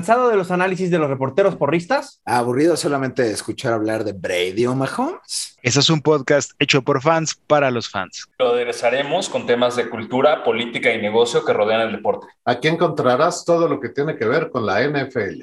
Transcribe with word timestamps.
¿Cansado 0.00 0.30
de 0.30 0.36
los 0.36 0.50
análisis 0.50 0.90
de 0.90 0.98
los 0.98 1.10
reporteros 1.10 1.56
porristas? 1.56 2.22
¿Aburrido 2.24 2.74
solamente 2.74 3.22
de 3.22 3.32
escuchar 3.32 3.74
hablar 3.74 4.02
de 4.02 4.14
Brady 4.14 4.64
o 4.64 4.74
Mahomes? 4.74 5.58
Eso 5.60 5.80
es 5.80 5.90
un 5.90 6.00
podcast 6.00 6.52
hecho 6.58 6.80
por 6.80 7.02
fans 7.02 7.34
para 7.34 7.70
los 7.70 7.90
fans. 7.90 8.26
Lo 8.38 8.54
aderezaremos 8.54 9.28
con 9.28 9.44
temas 9.44 9.76
de 9.76 9.90
cultura, 9.90 10.42
política 10.42 10.90
y 10.90 11.02
negocio 11.02 11.44
que 11.44 11.52
rodean 11.52 11.82
el 11.82 11.92
deporte. 11.92 12.28
Aquí 12.46 12.68
encontrarás 12.68 13.44
todo 13.44 13.68
lo 13.68 13.78
que 13.78 13.90
tiene 13.90 14.16
que 14.16 14.24
ver 14.24 14.48
con 14.48 14.64
la 14.64 14.80
NFL. 14.80 15.42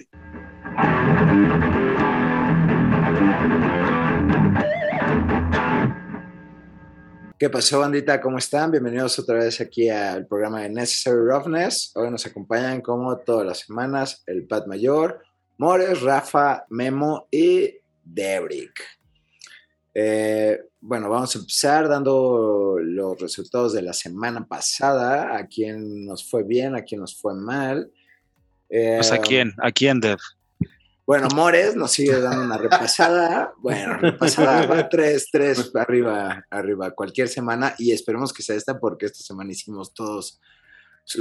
¿Qué 7.40 7.52
pasó, 7.52 7.82
bandita? 7.82 8.20
¿Cómo 8.20 8.40
están? 8.40 8.72
Bienvenidos 8.72 9.20
otra 9.20 9.36
vez 9.36 9.62
aquí 9.62 9.90
al 9.90 10.26
programa 10.26 10.64
de 10.64 10.70
Necessary 10.70 11.20
Roughness. 11.20 11.92
Hoy 11.94 12.10
nos 12.10 12.26
acompañan, 12.26 12.82
como 12.82 13.16
todas 13.20 13.46
las 13.46 13.60
semanas, 13.60 14.24
el 14.26 14.48
Pat 14.48 14.66
Mayor, 14.66 15.24
Mores, 15.60 16.02
Rafa, 16.02 16.66
Memo 16.72 17.28
y 17.30 17.76
Debrick. 18.04 18.82
Eh, 19.94 20.62
bueno, 20.82 21.12
vamos 21.12 21.36
a 21.36 21.38
empezar 21.38 21.88
dando 21.88 22.78
los 22.82 23.22
resultados 23.22 23.72
de 23.74 23.84
la 23.84 23.94
semana 23.94 24.48
pasada, 24.48 25.38
a 25.38 25.46
quién 25.46 26.08
nos 26.08 26.28
fue 26.28 26.42
bien, 26.42 26.76
a 26.76 26.82
quién 26.82 27.02
nos 27.02 27.22
fue 27.22 27.36
mal. 27.36 27.92
pues 28.68 29.12
a 29.12 29.20
quién, 29.20 29.54
a 29.62 29.72
quién, 29.72 30.00
Dev. 30.00 30.18
Bueno, 31.08 31.30
Mores 31.34 31.74
nos 31.78 31.92
sigue 31.92 32.20
dando 32.20 32.44
una 32.44 32.58
repasada. 32.58 33.54
Bueno, 33.60 33.96
repasada 33.98 34.90
tres, 34.90 35.30
tres 35.32 35.72
arriba, 35.74 36.46
arriba 36.50 36.92
cualquier 36.92 37.30
semana 37.30 37.74
y 37.78 37.94
esperemos 37.94 38.34
que 38.34 38.44
sea 38.44 38.58
esta 38.58 38.78
porque 38.78 39.06
esta 39.06 39.24
semana 39.24 39.54
hicimos 39.54 39.94
todos 39.94 40.42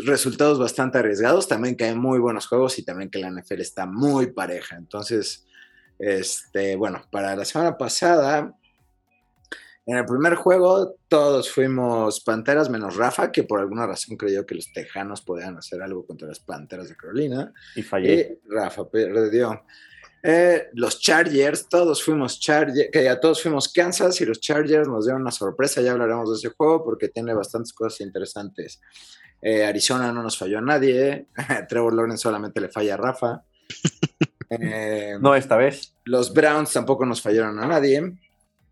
resultados 0.05 0.59
bastante 0.59 0.99
arriesgados. 0.99 1.47
También 1.47 1.77
que 1.77 1.85
hay 1.85 1.95
muy 1.95 2.19
buenos 2.19 2.49
juegos 2.49 2.81
y 2.81 2.85
también 2.85 3.11
que 3.11 3.21
la 3.21 3.31
NFL 3.31 3.61
está 3.61 3.87
muy 3.87 4.33
pareja. 4.33 4.75
Entonces, 4.75 5.47
este, 6.01 6.75
bueno, 6.75 7.05
para 7.13 7.37
la 7.37 7.45
semana 7.45 7.79
pasada, 7.79 8.57
en 9.87 9.97
el 9.97 10.05
primer 10.05 10.35
juego 10.35 10.97
todos 11.07 11.49
fuimos 11.49 12.21
Panteras 12.21 12.69
menos 12.69 12.97
Rafa, 12.97 13.31
que 13.31 13.45
por 13.45 13.61
alguna 13.61 13.87
razón 13.87 14.17
creyó 14.17 14.45
que 14.45 14.57
los 14.57 14.73
Tejanos 14.73 15.23
podían 15.23 15.57
hacer 15.57 15.81
algo 15.81 16.05
contra 16.05 16.27
las 16.27 16.41
Panteras 16.41 16.89
de 16.89 16.97
Carolina. 16.97 17.53
Y 17.77 17.83
fallé. 17.83 18.41
Rafa 18.49 18.89
perdió. 18.91 19.63
Eh, 20.25 20.71
los 20.73 20.99
Chargers, 20.99 21.69
todos 21.69 22.03
fuimos 22.03 22.41
Chargers, 22.41 22.89
que 22.93 23.05
ya 23.05 23.21
todos 23.21 23.41
fuimos 23.41 23.73
Kansas 23.73 24.21
y 24.21 24.27
los 24.27 24.41
Chargers 24.41 24.89
nos 24.89 25.05
dieron 25.05 25.23
una 25.23 25.31
sorpresa, 25.31 25.81
ya 25.81 25.93
hablaremos 25.93 26.31
de 26.31 26.37
ese 26.37 26.57
juego 26.57 26.83
porque 26.83 27.09
tiene 27.09 27.33
bastantes 27.33 27.73
cosas 27.73 28.01
interesantes. 28.01 28.81
Eh, 29.41 29.65
Arizona 29.65 30.11
no 30.11 30.25
nos 30.25 30.37
falló 30.37 30.59
a 30.59 30.63
nadie, 30.63 31.29
Trevor 31.69 31.95
Lawrence 31.95 32.23
solamente 32.23 32.61
le 32.61 32.71
falla 32.71 32.95
a 32.95 32.97
Rafa. 32.97 33.45
Eh, 34.51 35.17
no 35.21 35.37
esta 35.37 35.57
vez. 35.57 35.95
Los 36.03 36.35
Browns 36.35 36.73
tampoco 36.73 37.07
nos 37.07 37.23
fallaron 37.23 37.61
a 37.61 37.67
nadie. 37.69 38.17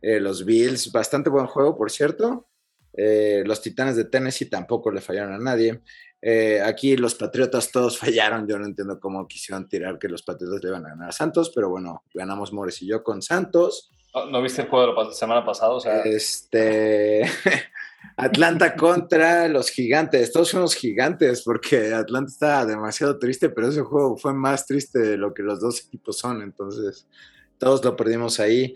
Eh, 0.05 0.21
los 0.21 0.45
Bills, 0.45 0.93
bastante 0.93 1.31
buen 1.31 1.47
juego, 1.47 1.79
por 1.79 1.91
cierto. 1.91 2.47
Eh, 2.93 3.43
los 3.47 3.63
Titanes 3.63 3.97
de 3.97 4.05
Tennessee 4.05 4.51
tampoco 4.51 4.91
le 4.91 5.01
fallaron 5.01 5.33
a 5.33 5.39
nadie. 5.39 5.81
Eh, 6.21 6.61
aquí 6.63 6.95
los 6.99 7.15
Patriotas 7.15 7.73
todos 7.73 7.97
fallaron. 8.05 8.47
Yo 8.47 8.59
no 8.59 8.67
entiendo 8.67 9.01
cómo 9.01 9.27
quisieron 9.27 9.67
tirar 9.67 9.99
que 9.99 10.11
los 10.11 10.23
Patriotas 10.23 10.63
le 10.63 10.69
iban 10.69 10.85
a 10.85 10.91
ganar 10.91 11.09
a 11.09 11.13
Santos, 11.13 11.51
pero 11.55 11.71
bueno, 11.71 12.05
ganamos 12.13 12.53
Mores 12.53 12.83
y 12.83 12.87
yo 12.87 13.03
con 13.03 13.23
Santos. 13.23 13.91
¿No, 14.31 14.43
viste 14.43 14.61
el 14.61 14.69
juego 14.69 14.95
de 14.95 15.09
la 15.09 15.13
semana 15.15 15.45
pasada? 15.45 16.03
Este. 16.05 17.23
Atlanta 18.19 18.77
contra 18.77 19.49
los 19.49 19.71
gigantes. 19.71 20.31
Todos 20.33 20.51
fuimos 20.51 20.75
gigantes 20.75 21.43
porque 21.43 21.95
Atlanta 21.95 22.31
está 22.31 22.67
demasiado 22.67 23.19
triste, 23.19 23.49
pero 23.49 23.69
ese 23.69 23.81
juego 23.81 24.19
fue 24.19 24.35
más 24.35 24.67
triste 24.67 24.99
de 24.99 25.17
lo 25.17 25.33
que 25.33 25.43
los 25.43 25.61
dos 25.61 25.87
equipos 25.87 26.19
son. 26.19 26.43
Entonces, 26.43 27.09
todos 27.59 27.83
lo 27.83 27.97
perdimos 27.97 28.39
ahí. 28.39 28.75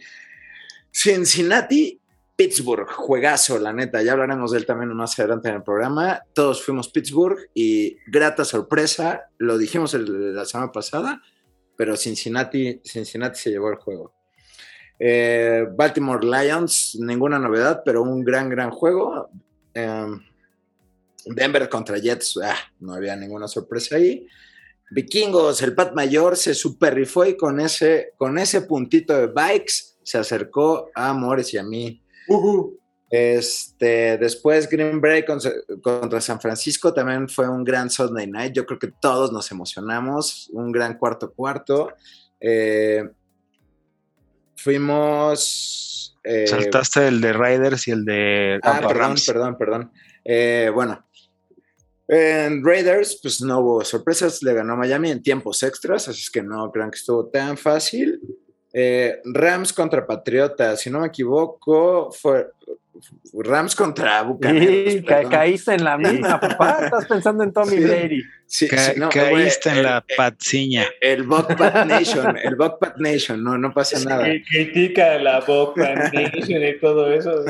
Cincinnati, 1.01 2.01
Pittsburgh, 2.35 2.89
juegazo, 2.91 3.57
la 3.61 3.73
neta. 3.73 4.03
Ya 4.03 4.15
hablaremos 4.15 4.51
de 4.51 4.59
él 4.59 4.67
también 4.67 4.93
más 4.97 5.17
adelante 5.17 5.49
en 5.49 5.55
el 5.55 5.63
programa. 5.63 6.25
Todos 6.33 6.65
fuimos 6.65 6.89
Pittsburgh 6.89 7.39
y 7.55 7.99
grata 8.09 8.45
sorpresa, 8.45 9.31
lo 9.39 9.57
dijimos 9.59 9.95
la 9.95 10.45
semana 10.45 10.73
pasada, 10.73 11.23
pero 11.77 11.97
Cincinnati, 11.97 12.81
Cincinnati 12.85 13.39
se 13.39 13.51
llevó 13.51 13.71
el 13.71 13.77
juego. 13.77 14.13
Eh, 14.99 15.69
Baltimore 15.73 16.27
Lions, 16.27 16.99
ninguna 16.99 17.39
novedad, 17.39 17.83
pero 17.85 18.03
un 18.03 18.25
gran, 18.25 18.49
gran 18.49 18.73
juego. 18.73 19.31
Em, 19.75 20.21
Denver 21.27 21.69
contra 21.69 21.99
Jets, 21.99 22.41
ah, 22.43 22.57
no 22.81 22.95
había 22.95 23.15
ninguna 23.15 23.47
sorpresa 23.47 23.95
ahí. 23.95 24.27
Vikingos, 24.91 25.63
el 25.63 25.77
Pat 25.77 25.95
Mayor 25.95 26.37
se 26.37 26.55
superrifó 26.55 27.25
y 27.25 27.37
con 27.37 27.61
ese, 27.61 28.15
con 28.17 28.37
ese 28.37 28.63
puntito 28.63 29.17
de 29.17 29.29
bikes 29.29 29.88
se 30.09 30.17
acercó 30.17 30.91
a 30.95 31.13
Mores 31.13 31.53
y 31.53 31.59
a 31.59 31.63
mí. 31.63 32.03
Este, 33.11 34.17
después 34.17 34.67
Green 34.67 35.03
Bay 35.03 35.23
contra, 35.23 36.21
San 36.23 36.41
Francisco 36.41 36.95
también 36.95 37.29
fue 37.29 37.47
un 37.47 37.63
gran 37.63 37.91
Sunday 37.91 38.27
night. 38.27 38.55
Yo 38.55 38.65
creo 38.65 38.79
que 38.79 38.91
todos 39.03 39.33
nos 39.33 39.51
emocionamos. 39.51 40.49
Un 40.55 40.73
gran 40.73 40.97
cuarto 40.97 41.31
cuarto. 41.31 41.93
Eh, 42.41 43.07
fuimos. 44.57 46.17
Eh, 46.25 46.47
Saltaste 46.47 47.09
el 47.09 47.21
de 47.21 47.35
Raiders 47.35 47.87
y 47.87 47.91
el 47.91 48.07
de. 48.07 48.61
Ah, 48.63 48.81
perdón, 48.89 49.17
perdón, 49.27 49.59
perdón. 49.59 49.93
Eh, 50.25 50.71
bueno, 50.73 51.05
en 52.07 52.65
Raiders, 52.65 53.19
pues 53.23 53.43
no 53.43 53.59
hubo 53.61 53.85
sorpresas. 53.85 54.43
Le 54.43 54.55
ganó 54.55 54.75
Miami 54.75 55.11
en 55.11 55.23
tiempos 55.23 55.63
extras, 55.63 56.09
así 56.09 56.23
es 56.23 56.31
que 56.31 56.43
no 56.43 56.73
crean 56.73 56.91
que 56.91 56.97
estuvo 56.97 57.27
tan 57.27 57.59
fácil. 57.59 58.23
Eh, 58.81 59.21
Rams 59.25 59.73
contra 59.73 60.07
Patriotas, 60.07 60.81
si 60.81 60.89
no 60.89 61.01
me 61.01 61.09
equivoco, 61.09 62.13
fue 62.13 62.47
Rams 63.33 63.75
contra 63.75 64.23
Bucaneros. 64.23 64.93
Sí, 64.93 65.03
caíste 65.03 65.75
en 65.75 65.83
la 65.83 65.99
misma, 65.99 66.39
papá. 66.39 66.85
Estás 66.85 67.07
pensando 67.07 67.43
en 67.43 67.53
Tommy 67.53 67.81
Brady. 67.81 68.23
Sí, 68.47 68.69
caíste 68.69 69.71
en 69.71 69.83
la 69.83 70.05
patciña. 70.17 70.87
El, 71.01 71.25
Buckpat 71.25 71.87
Nation, 71.87 72.39
el 72.41 72.55
Buckpat 72.55 72.99
Nation, 72.99 73.43
no, 73.43 73.59
no 73.59 73.75
pasa 73.75 73.99
nada. 74.09 74.29
critica 74.49 75.19
la 75.19 75.41
Buckpat 75.41 76.13
Nation 76.13 76.63
y 76.63 76.79
todo 76.79 77.13
eso. 77.13 77.45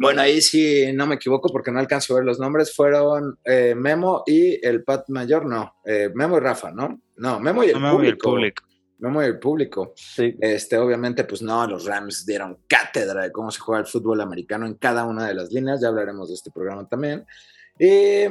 Bueno, 0.00 0.22
ahí 0.22 0.40
sí 0.40 0.94
no 0.94 1.06
me 1.06 1.16
equivoco 1.16 1.50
porque 1.52 1.70
no 1.70 1.78
alcanzo 1.78 2.14
a 2.14 2.16
ver 2.16 2.24
los 2.24 2.40
nombres. 2.40 2.74
Fueron 2.74 3.38
eh, 3.44 3.74
Memo 3.76 4.22
y 4.26 4.58
el 4.66 4.82
Pat 4.82 5.10
Mayor, 5.10 5.44
no. 5.44 5.74
Eh, 5.84 6.08
Memo 6.14 6.38
y 6.38 6.40
Rafa, 6.40 6.70
¿no? 6.70 7.02
No, 7.20 7.38
Memo 7.38 7.62
y 7.62 7.68
el, 7.68 7.74
público. 8.16 8.64
Memo 8.98 9.22
y 9.22 9.26
el 9.26 9.38
público. 9.38 9.92
Sí. 9.94 10.34
Este, 10.40 10.78
obviamente, 10.78 11.24
pues 11.24 11.42
no, 11.42 11.66
los 11.66 11.84
Rams 11.84 12.24
dieron 12.24 12.60
cátedra 12.66 13.24
de 13.24 13.30
cómo 13.30 13.50
se 13.50 13.60
juega 13.60 13.82
el 13.82 13.86
fútbol 13.86 14.22
americano 14.22 14.66
en 14.66 14.74
cada 14.74 15.04
una 15.04 15.26
de 15.26 15.34
las 15.34 15.52
líneas. 15.52 15.82
Ya 15.82 15.88
hablaremos 15.88 16.30
de 16.30 16.34
este 16.34 16.50
programa 16.50 16.88
también. 16.88 17.26
Y 17.78 18.22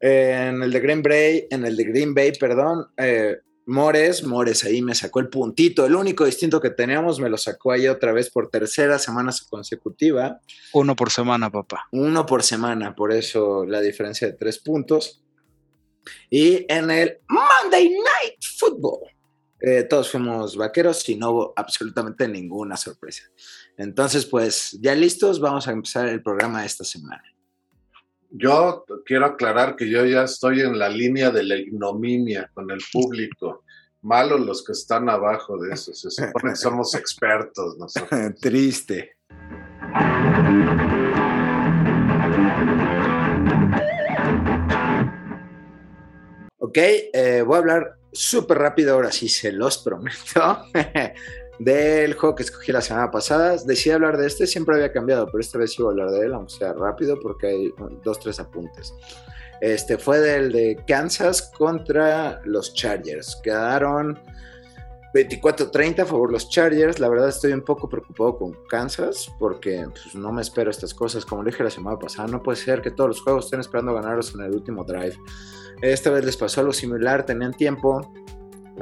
en 0.00 0.62
el 0.62 0.72
de 0.72 0.80
Green 0.80 1.02
Bay, 1.02 1.46
en 1.48 1.64
el 1.64 1.76
de 1.76 1.84
Green 1.84 2.14
Bay, 2.14 2.32
perdón, 2.32 2.84
eh, 2.96 3.36
Mores, 3.66 4.24
Mores 4.24 4.64
ahí 4.64 4.82
me 4.82 4.96
sacó 4.96 5.20
el 5.20 5.28
puntito. 5.28 5.86
El 5.86 5.94
único 5.94 6.24
distinto 6.24 6.60
que 6.60 6.70
teníamos 6.70 7.20
me 7.20 7.30
lo 7.30 7.38
sacó 7.38 7.70
ahí 7.70 7.86
otra 7.86 8.12
vez 8.12 8.28
por 8.28 8.50
tercera 8.50 8.98
semana 8.98 9.30
consecutiva. 9.48 10.40
Uno 10.72 10.96
por 10.96 11.12
semana, 11.12 11.48
papá. 11.48 11.86
Uno 11.92 12.26
por 12.26 12.42
semana, 12.42 12.94
por 12.94 13.12
eso 13.12 13.64
la 13.64 13.80
diferencia 13.80 14.26
de 14.26 14.34
tres 14.34 14.58
puntos. 14.58 15.24
Y 16.30 16.64
en 16.68 16.90
el 16.90 17.18
Monday 17.28 17.88
Night 17.88 18.42
Football, 18.58 19.08
eh, 19.60 19.84
todos 19.84 20.10
fuimos 20.10 20.56
vaqueros 20.56 21.08
y 21.08 21.16
no 21.16 21.30
hubo 21.30 21.52
absolutamente 21.56 22.28
ninguna 22.28 22.76
sorpresa. 22.76 23.22
Entonces, 23.78 24.26
pues 24.26 24.78
ya 24.80 24.94
listos, 24.94 25.40
vamos 25.40 25.66
a 25.66 25.72
empezar 25.72 26.08
el 26.08 26.22
programa 26.22 26.60
de 26.60 26.66
esta 26.66 26.84
semana. 26.84 27.22
Yo 28.30 28.84
quiero 29.06 29.26
aclarar 29.26 29.76
que 29.76 29.88
yo 29.88 30.04
ya 30.04 30.24
estoy 30.24 30.60
en 30.60 30.78
la 30.78 30.88
línea 30.88 31.30
de 31.30 31.44
la 31.44 31.56
ignominia 31.56 32.50
con 32.52 32.70
el 32.70 32.80
público. 32.92 33.64
Malos 34.02 34.40
los 34.40 34.64
que 34.64 34.72
están 34.72 35.08
abajo 35.08 35.56
de 35.56 35.72
eso. 35.72 35.94
Se 35.94 36.10
supone 36.10 36.50
que 36.50 36.56
somos 36.56 36.94
expertos 36.96 37.78
nosotros. 37.78 38.34
Triste. 38.40 39.16
Ok, 46.74 46.80
eh, 46.82 47.44
voy 47.46 47.54
a 47.54 47.58
hablar 47.58 47.98
súper 48.10 48.58
rápido 48.58 48.94
ahora 48.94 49.12
sí, 49.12 49.28
se 49.28 49.52
los 49.52 49.78
prometo. 49.78 50.66
del 51.60 52.14
juego 52.14 52.34
que 52.34 52.42
escogí 52.42 52.72
la 52.72 52.80
semana 52.80 53.12
pasada. 53.12 53.56
Decidí 53.64 53.92
hablar 53.92 54.16
de 54.18 54.26
este, 54.26 54.44
siempre 54.48 54.74
había 54.74 54.90
cambiado, 54.90 55.26
pero 55.26 55.38
esta 55.38 55.56
vez 55.56 55.76
voy 55.78 55.86
a 55.86 55.90
hablar 55.90 56.10
de 56.10 56.26
él, 56.26 56.34
aunque 56.34 56.52
sea 56.52 56.72
rápido, 56.72 57.20
porque 57.20 57.46
hay 57.46 57.74
dos, 58.02 58.18
tres 58.18 58.40
apuntes. 58.40 58.92
Este 59.60 59.98
fue 59.98 60.18
del 60.18 60.50
de 60.50 60.82
Kansas 60.84 61.52
contra 61.56 62.40
los 62.44 62.74
Chargers. 62.74 63.38
Quedaron 63.44 64.18
24-30 65.14 66.00
a 66.00 66.06
favor 66.06 66.32
los 66.32 66.50
Chargers. 66.50 66.98
La 66.98 67.08
verdad 67.08 67.28
estoy 67.28 67.52
un 67.52 67.62
poco 67.62 67.88
preocupado 67.88 68.36
con 68.36 68.58
Kansas 68.68 69.30
porque 69.38 69.86
pues, 69.92 70.16
no 70.16 70.32
me 70.32 70.42
espero 70.42 70.72
estas 70.72 70.92
cosas. 70.92 71.24
Como 71.24 71.44
dije 71.44 71.62
la 71.62 71.70
semana 71.70 72.00
pasada, 72.00 72.26
no 72.26 72.42
puede 72.42 72.56
ser 72.56 72.82
que 72.82 72.90
todos 72.90 73.10
los 73.10 73.20
juegos 73.20 73.44
estén 73.44 73.60
esperando 73.60 73.94
ganarlos 73.94 74.34
en 74.34 74.40
el 74.40 74.50
último 74.50 74.82
drive. 74.82 75.16
Esta 75.82 76.10
vez 76.10 76.24
les 76.24 76.36
pasó 76.36 76.60
algo 76.60 76.72
similar, 76.72 77.26
tenían 77.26 77.52
tiempo, 77.52 78.12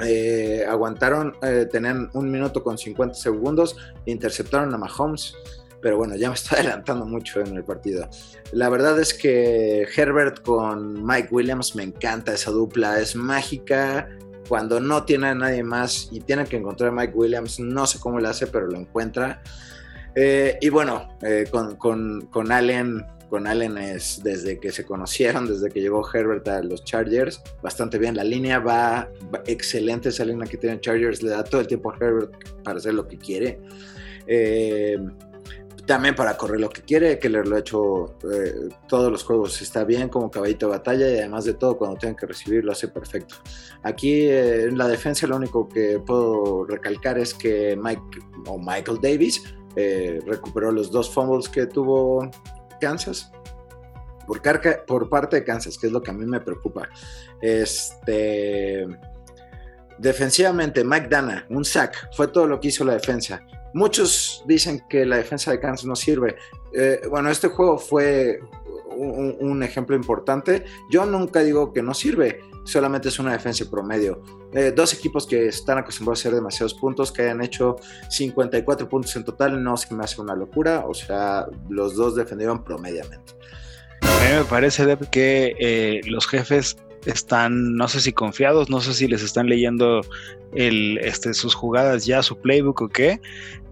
eh, 0.00 0.64
aguantaron, 0.68 1.34
eh, 1.42 1.66
tenían 1.70 2.10
un 2.14 2.30
minuto 2.30 2.62
con 2.62 2.78
50 2.78 3.14
segundos, 3.14 3.76
interceptaron 4.06 4.72
a 4.74 4.78
Mahomes. 4.78 5.34
Pero 5.80 5.96
bueno, 5.96 6.14
ya 6.14 6.28
me 6.28 6.34
está 6.34 6.56
adelantando 6.60 7.04
mucho 7.04 7.40
en 7.40 7.56
el 7.56 7.64
partido. 7.64 8.08
La 8.52 8.68
verdad 8.68 9.00
es 9.00 9.14
que 9.14 9.86
Herbert 9.96 10.42
con 10.42 11.04
Mike 11.04 11.28
Williams 11.32 11.74
me 11.74 11.82
encanta 11.82 12.32
esa 12.32 12.50
dupla, 12.52 13.00
es 13.00 13.16
mágica 13.16 14.08
cuando 14.48 14.80
no 14.80 15.04
tiene 15.04 15.28
a 15.28 15.34
nadie 15.34 15.62
más 15.62 16.08
y 16.10 16.20
tiene 16.20 16.44
que 16.44 16.56
encontrar 16.56 16.90
a 16.90 16.92
Mike 16.92 17.14
Williams, 17.14 17.58
no 17.60 17.86
sé 17.86 17.98
cómo 17.98 18.20
lo 18.20 18.28
hace, 18.28 18.46
pero 18.46 18.66
lo 18.66 18.78
encuentra. 18.78 19.42
Eh, 20.14 20.58
y 20.60 20.68
bueno, 20.68 21.08
eh, 21.22 21.46
con, 21.50 22.26
con, 22.26 22.52
Allen, 22.52 23.04
con 23.32 23.46
Allen 23.46 23.78
es 23.78 24.20
desde 24.22 24.60
que 24.60 24.70
se 24.72 24.84
conocieron, 24.84 25.46
desde 25.46 25.70
que 25.70 25.80
llegó 25.80 26.06
Herbert 26.06 26.46
a 26.48 26.62
los 26.62 26.84
Chargers, 26.84 27.40
bastante 27.62 27.96
bien. 27.96 28.14
La 28.14 28.24
línea 28.24 28.58
va, 28.58 29.08
excelente, 29.46 30.10
esa 30.10 30.26
línea 30.26 30.46
que 30.46 30.58
tiene 30.58 30.78
Chargers 30.78 31.22
le 31.22 31.30
da 31.30 31.42
todo 31.42 31.62
el 31.62 31.66
tiempo 31.66 31.90
a 31.90 31.96
Herbert 31.96 32.30
para 32.62 32.76
hacer 32.76 32.92
lo 32.92 33.08
que 33.08 33.16
quiere. 33.16 33.58
Eh, 34.26 34.98
también 35.86 36.14
para 36.14 36.36
correr 36.36 36.60
lo 36.60 36.68
que 36.68 36.82
quiere, 36.82 37.18
que 37.18 37.30
lo 37.30 37.56
ha 37.56 37.58
hecho 37.58 38.16
eh, 38.30 38.68
todos 38.86 39.10
los 39.10 39.24
juegos, 39.24 39.62
está 39.62 39.82
bien 39.84 40.10
como 40.10 40.30
caballito 40.30 40.66
de 40.66 40.72
batalla 40.72 41.08
y 41.08 41.16
además 41.16 41.46
de 41.46 41.54
todo 41.54 41.78
cuando 41.78 41.96
tienen 41.96 42.16
que 42.16 42.26
recibir 42.26 42.62
lo 42.62 42.72
hace 42.72 42.88
perfecto. 42.88 43.36
Aquí 43.82 44.26
eh, 44.26 44.64
en 44.64 44.76
la 44.76 44.88
defensa 44.88 45.26
lo 45.26 45.36
único 45.36 45.70
que 45.70 45.98
puedo 46.06 46.66
recalcar 46.66 47.18
es 47.18 47.32
que 47.32 47.78
Mike 47.82 48.02
o 48.46 48.58
Michael 48.58 48.98
Davis 49.00 49.42
eh, 49.74 50.20
recuperó 50.26 50.70
los 50.70 50.90
dos 50.90 51.08
fumbles 51.08 51.48
que 51.48 51.64
tuvo 51.64 52.30
Kansas. 52.82 53.30
Por, 54.86 55.08
parte 55.08 55.36
de 55.36 55.44
Kansas, 55.44 55.78
que 55.78 55.86
es 55.86 55.92
lo 55.92 56.02
que 56.02 56.10
a 56.10 56.14
mí 56.14 56.26
me 56.26 56.40
preocupa. 56.40 56.88
Este, 57.40 58.86
defensivamente, 59.98 60.84
Mike 60.84 61.08
un 61.50 61.64
sack, 61.64 62.10
fue 62.14 62.28
todo 62.28 62.46
lo 62.46 62.60
que 62.60 62.68
hizo 62.68 62.84
la 62.84 62.94
defensa. 62.94 63.44
Muchos 63.74 64.42
dicen 64.46 64.82
que 64.88 65.06
la 65.06 65.16
defensa 65.16 65.50
de 65.50 65.60
Kansas 65.60 65.86
no 65.86 65.96
sirve. 65.96 66.36
Eh, 66.74 67.02
bueno, 67.08 67.30
este 67.30 67.48
juego 67.48 67.78
fue 67.78 68.40
un, 68.94 69.62
ejemplo 69.62 69.96
importante. 69.96 70.64
Yo 70.90 71.06
nunca 71.06 71.40
digo 71.40 71.72
que 71.72 71.82
no 71.82 71.94
sirve, 71.94 72.40
solamente 72.64 73.08
es 73.08 73.18
una 73.18 73.32
defensa 73.32 73.64
promedio. 73.70 74.22
Eh, 74.52 74.72
dos 74.74 74.92
equipos 74.94 75.26
que 75.26 75.48
están 75.48 75.78
acostumbrados 75.78 76.20
a 76.20 76.22
hacer 76.22 76.34
demasiados 76.34 76.74
puntos, 76.74 77.12
que 77.12 77.22
hayan 77.22 77.42
hecho 77.42 77.76
54 78.08 78.88
puntos 78.88 79.14
en 79.16 79.24
total, 79.24 79.62
no 79.62 79.76
se 79.76 79.94
me 79.94 80.04
hace 80.04 80.20
una 80.20 80.34
locura. 80.34 80.84
O 80.86 80.94
sea, 80.94 81.46
los 81.68 81.96
dos 81.96 82.16
defendieron 82.16 82.62
promediamente. 82.64 83.34
A 84.02 84.24
mí 84.24 84.36
me 84.38 84.44
parece 84.44 84.96
que 85.10 85.54
eh, 85.58 86.00
los 86.06 86.26
jefes 86.26 86.76
están, 87.06 87.74
no 87.74 87.88
sé 87.88 88.00
si 88.00 88.12
confiados, 88.12 88.70
no 88.70 88.80
sé 88.80 88.94
si 88.94 89.08
les 89.08 89.22
están 89.22 89.46
leyendo 89.48 90.02
el, 90.54 90.98
este, 90.98 91.34
sus 91.34 91.54
jugadas 91.54 92.04
ya, 92.06 92.22
su 92.22 92.38
playbook 92.38 92.82
o 92.82 92.88
qué. 92.88 93.20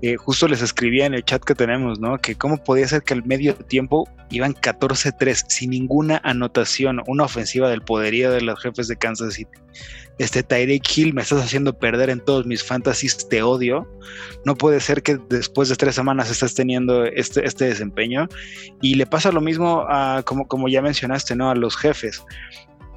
Eh, 0.03 0.17
justo 0.17 0.49
les 0.49 0.63
escribía 0.63 1.07
en 1.07 1.15
el 1.15 1.25
chat 1.25 1.45
que 1.45 1.55
tenemos, 1.55 2.01
¿no? 2.01 2.19
Que 2.19 2.35
cómo 2.35 2.63
podía 2.63 2.89
ser 2.89 3.03
que 3.03 3.15
al 3.15 3.25
medio 3.25 3.55
tiempo 3.55 4.09
iban 4.31 4.55
14-3 4.55 5.45
sin 5.49 5.71
ninguna 5.71 6.21
anotación, 6.25 7.03
una 7.07 7.25
ofensiva 7.25 7.69
del 7.69 7.83
poderío 7.83 8.31
de 8.31 8.41
los 8.41 8.61
jefes 8.61 8.89
de 8.89 8.97
Kansas 8.97 9.35
City. 9.35 9.51
Este 10.19 10.43
Tyreek 10.43 10.83
Hill 10.97 11.15
me 11.15 11.23
estás 11.23 11.43
haciendo 11.43 11.79
perder 11.79 12.11
en 12.11 12.21
todos 12.21 12.47
mis 12.47 12.63
fantasies, 12.63 13.29
te 13.29 13.43
odio. 13.43 13.91
No 14.45 14.55
puede 14.55 14.81
ser 14.81 15.03
que 15.03 15.19
después 15.29 15.69
de 15.69 15.77
tres 15.77 15.95
semanas 15.95 16.31
estés 16.31 16.55
teniendo 16.55 17.05
este, 17.05 17.47
este 17.47 17.67
desempeño. 17.67 18.29
Y 18.83 18.95
le 18.95 19.07
pasa 19.07 19.33
lo 19.33 19.41
mismo 19.41 19.87
a, 19.89 20.23
como, 20.25 20.47
como 20.47 20.69
ya 20.69 20.83
mencionaste, 20.83 21.37
¿no? 21.37 21.51
A 21.51 21.55
los 21.55 21.77
jefes 21.77 22.23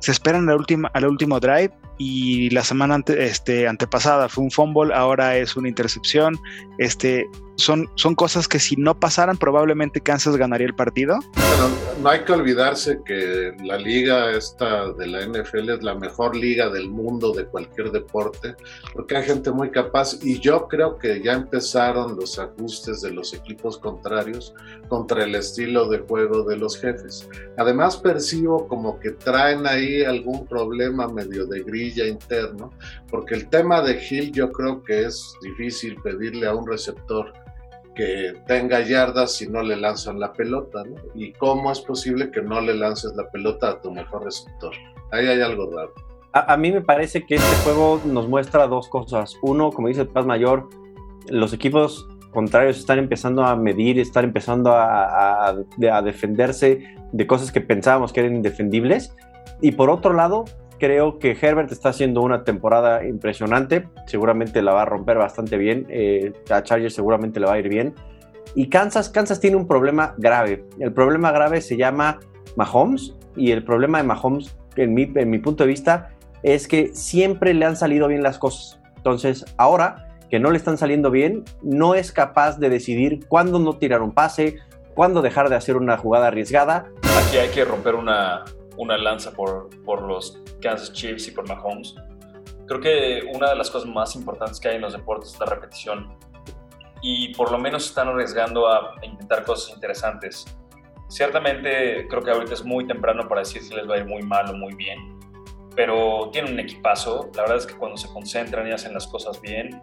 se 0.03 0.11
esperan 0.11 0.49
al 0.49 0.57
último, 0.57 0.89
al 0.93 1.05
último 1.07 1.39
drive 1.39 1.71
y 1.97 2.49
la 2.49 2.61
semana 2.65 3.01
este, 3.07 3.69
antepasada 3.69 4.27
fue 4.27 4.43
un 4.43 4.51
fumble, 4.51 4.93
ahora 4.93 5.37
es 5.37 5.55
una 5.55 5.69
intercepción. 5.69 6.37
Este, 6.77 7.25
son, 7.55 7.89
son 7.95 8.15
cosas 8.15 8.47
que 8.47 8.59
si 8.59 8.75
no 8.75 8.99
pasaran 8.99 9.37
probablemente 9.37 10.01
Kansas 10.01 10.35
ganaría 10.35 10.67
el 10.67 10.75
partido. 10.75 11.19
No 12.01 12.09
hay 12.09 12.23
que 12.25 12.33
olvidarse 12.33 12.99
que 13.05 13.53
la 13.63 13.77
liga 13.77 14.31
esta 14.31 14.91
de 14.93 15.07
la 15.07 15.25
NFL 15.25 15.69
es 15.69 15.83
la 15.83 15.95
mejor 15.95 16.35
liga 16.35 16.69
del 16.69 16.89
mundo 16.89 17.31
de 17.31 17.45
cualquier 17.45 17.91
deporte, 17.91 18.55
porque 18.93 19.15
hay 19.15 19.23
gente 19.23 19.51
muy 19.51 19.71
capaz 19.71 20.19
y 20.21 20.39
yo 20.39 20.67
creo 20.67 20.97
que 20.97 21.21
ya 21.21 21.33
empezaron 21.33 22.17
los 22.17 22.39
ajustes 22.39 23.01
de 23.01 23.11
los 23.11 23.33
equipos 23.33 23.77
contrarios 23.77 24.53
contra 24.89 25.23
el 25.23 25.35
estilo 25.35 25.87
de 25.87 25.99
juego 25.99 26.43
de 26.43 26.57
los 26.57 26.77
jefes. 26.77 27.29
Además 27.57 27.97
percibo 27.97 28.67
como 28.67 28.99
que 28.99 29.11
traen 29.11 29.65
ahí 29.65 30.03
algún 30.03 30.45
problema 30.47 31.07
medio 31.07 31.45
de 31.45 31.63
grilla 31.63 32.05
interno, 32.05 32.71
porque 33.09 33.35
el 33.35 33.49
tema 33.49 33.81
de 33.81 34.01
Hill 34.03 34.31
yo 34.33 34.51
creo 34.51 34.83
que 34.83 35.03
es 35.05 35.33
difícil 35.41 35.95
pedirle 36.01 36.47
a 36.47 36.55
un 36.55 36.67
receptor 36.67 37.31
que 37.93 38.33
tenga 38.47 38.81
yardas 38.81 39.35
si 39.35 39.47
no 39.47 39.61
le 39.61 39.75
lanzan 39.75 40.19
la 40.19 40.33
pelota. 40.33 40.83
¿Y 41.15 41.33
cómo 41.33 41.71
es 41.71 41.81
posible 41.81 42.31
que 42.31 42.41
no 42.41 42.61
le 42.61 42.75
lances 42.75 43.15
la 43.15 43.29
pelota 43.29 43.69
a 43.69 43.81
tu 43.81 43.91
mejor 43.91 44.23
receptor? 44.23 44.73
Ahí 45.11 45.27
hay 45.27 45.41
algo 45.41 45.69
raro. 45.75 45.93
A, 46.33 46.57
mí 46.57 46.71
me 46.71 46.81
parece 46.81 47.25
que 47.25 47.35
este 47.35 47.55
juego 47.63 48.01
nos 48.05 48.27
muestra 48.27 48.65
dos 48.65 48.87
cosas. 48.87 49.37
Uno, 49.43 49.71
como 49.71 49.87
dice 49.87 50.01
el 50.01 50.07
Paz 50.07 50.25
Mayor, 50.25 50.67
los 51.29 51.53
equipos 51.53 52.07
contrarios 52.31 52.79
están 52.79 52.97
empezando 52.97 53.43
a 53.43 53.55
medir, 53.55 53.99
están 53.99 54.25
empezando 54.25 54.71
a 54.73 55.53
defenderse 56.03 56.95
de 57.11 57.27
cosas 57.27 57.51
que 57.51 57.61
pensábamos 57.61 58.11
que 58.11 58.21
eran 58.21 58.35
indefendibles. 58.35 59.15
Y 59.61 59.73
por 59.73 59.89
otro 59.89 60.13
lado, 60.13 60.45
creo 60.79 61.19
que 61.19 61.37
Herbert 61.39 61.71
está 61.71 61.89
haciendo 61.89 62.21
una 62.21 62.43
temporada 62.43 63.05
impresionante. 63.05 63.87
Seguramente 64.05 64.61
la 64.61 64.73
va 64.73 64.83
a 64.83 64.85
romper 64.85 65.17
bastante 65.17 65.57
bien. 65.57 65.85
Eh, 65.89 66.33
a 66.49 66.63
Chargers 66.63 66.93
seguramente 66.93 67.39
le 67.39 67.45
va 67.45 67.53
a 67.53 67.59
ir 67.59 67.69
bien. 67.69 67.93
Y 68.55 68.69
Kansas, 68.69 69.09
Kansas 69.09 69.39
tiene 69.39 69.55
un 69.55 69.67
problema 69.67 70.13
grave. 70.17 70.65
El 70.79 70.93
problema 70.93 71.31
grave 71.31 71.61
se 71.61 71.77
llama 71.77 72.19
Mahomes. 72.55 73.15
Y 73.35 73.51
el 73.51 73.63
problema 73.63 73.97
de 73.97 74.03
Mahomes, 74.03 74.55
en 74.75 74.93
mi, 74.93 75.11
en 75.15 75.29
mi 75.29 75.39
punto 75.39 75.63
de 75.63 75.69
vista, 75.69 76.11
es 76.43 76.67
que 76.67 76.93
siempre 76.93 77.53
le 77.53 77.65
han 77.65 77.75
salido 77.75 78.07
bien 78.07 78.21
las 78.21 78.37
cosas. 78.37 78.79
Entonces, 78.97 79.45
ahora 79.57 80.07
que 80.29 80.39
no 80.39 80.51
le 80.51 80.57
están 80.57 80.77
saliendo 80.77 81.11
bien, 81.11 81.43
no 81.61 81.95
es 81.95 82.11
capaz 82.11 82.57
de 82.57 82.69
decidir 82.69 83.25
cuándo 83.27 83.59
no 83.59 83.77
tirar 83.77 84.01
un 84.01 84.11
pase, 84.11 84.57
cuándo 84.93 85.21
dejar 85.21 85.49
de 85.49 85.55
hacer 85.55 85.77
una 85.77 85.97
jugada 85.97 86.27
arriesgada. 86.27 86.85
Aquí 87.27 87.37
hay 87.37 87.49
que 87.49 87.65
romper 87.65 87.95
una, 87.95 88.43
una 88.77 88.97
lanza 88.97 89.31
por, 89.31 89.69
por 89.83 90.01
los 90.01 90.41
Kansas 90.61 90.93
Chiefs 90.93 91.27
y 91.27 91.31
por 91.31 91.47
Mahomes. 91.47 91.95
Creo 92.67 92.79
que 92.79 93.29
una 93.33 93.49
de 93.49 93.55
las 93.55 93.69
cosas 93.69 93.89
más 93.89 94.15
importantes 94.15 94.59
que 94.59 94.69
hay 94.69 94.75
en 94.75 94.81
los 94.81 94.93
deportes 94.93 95.33
es 95.33 95.39
la 95.39 95.45
repetición. 95.45 96.17
Y 97.01 97.33
por 97.35 97.51
lo 97.51 97.57
menos 97.57 97.85
están 97.85 98.07
arriesgando 98.07 98.67
a 98.67 98.95
intentar 99.01 99.43
cosas 99.43 99.75
interesantes. 99.75 100.45
Ciertamente 101.09 102.07
creo 102.07 102.21
que 102.21 102.31
ahorita 102.31 102.53
es 102.53 102.63
muy 102.63 102.87
temprano 102.87 103.27
para 103.27 103.41
decir 103.41 103.61
si 103.61 103.75
les 103.75 103.87
va 103.87 103.95
a 103.95 103.97
ir 103.97 104.05
muy 104.05 104.23
mal 104.23 104.49
o 104.49 104.53
muy 104.53 104.73
bien. 104.75 105.19
Pero 105.75 106.29
tienen 106.31 106.53
un 106.53 106.59
equipazo. 106.59 107.29
La 107.35 107.41
verdad 107.41 107.57
es 107.57 107.65
que 107.65 107.75
cuando 107.75 107.97
se 107.97 108.07
concentran 108.13 108.67
y 108.67 108.71
hacen 108.71 108.93
las 108.93 109.07
cosas 109.07 109.41
bien, 109.41 109.81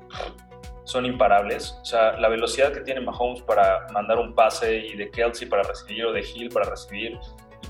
son 0.85 1.05
imparables. 1.05 1.79
O 1.83 1.85
sea, 1.85 2.13
la 2.19 2.29
velocidad 2.29 2.73
que 2.73 2.81
tiene 2.81 3.01
Mahomes 3.01 3.43
para 3.43 3.87
mandar 3.93 4.19
un 4.19 4.35
pase 4.35 4.79
y 4.79 4.97
de 4.97 5.11
Kelsey 5.11 5.49
para 5.49 5.63
recibir 5.63 6.07
o 6.07 6.13
de 6.13 6.21
Hill 6.21 6.49
para 6.49 6.71
recibir 6.71 7.19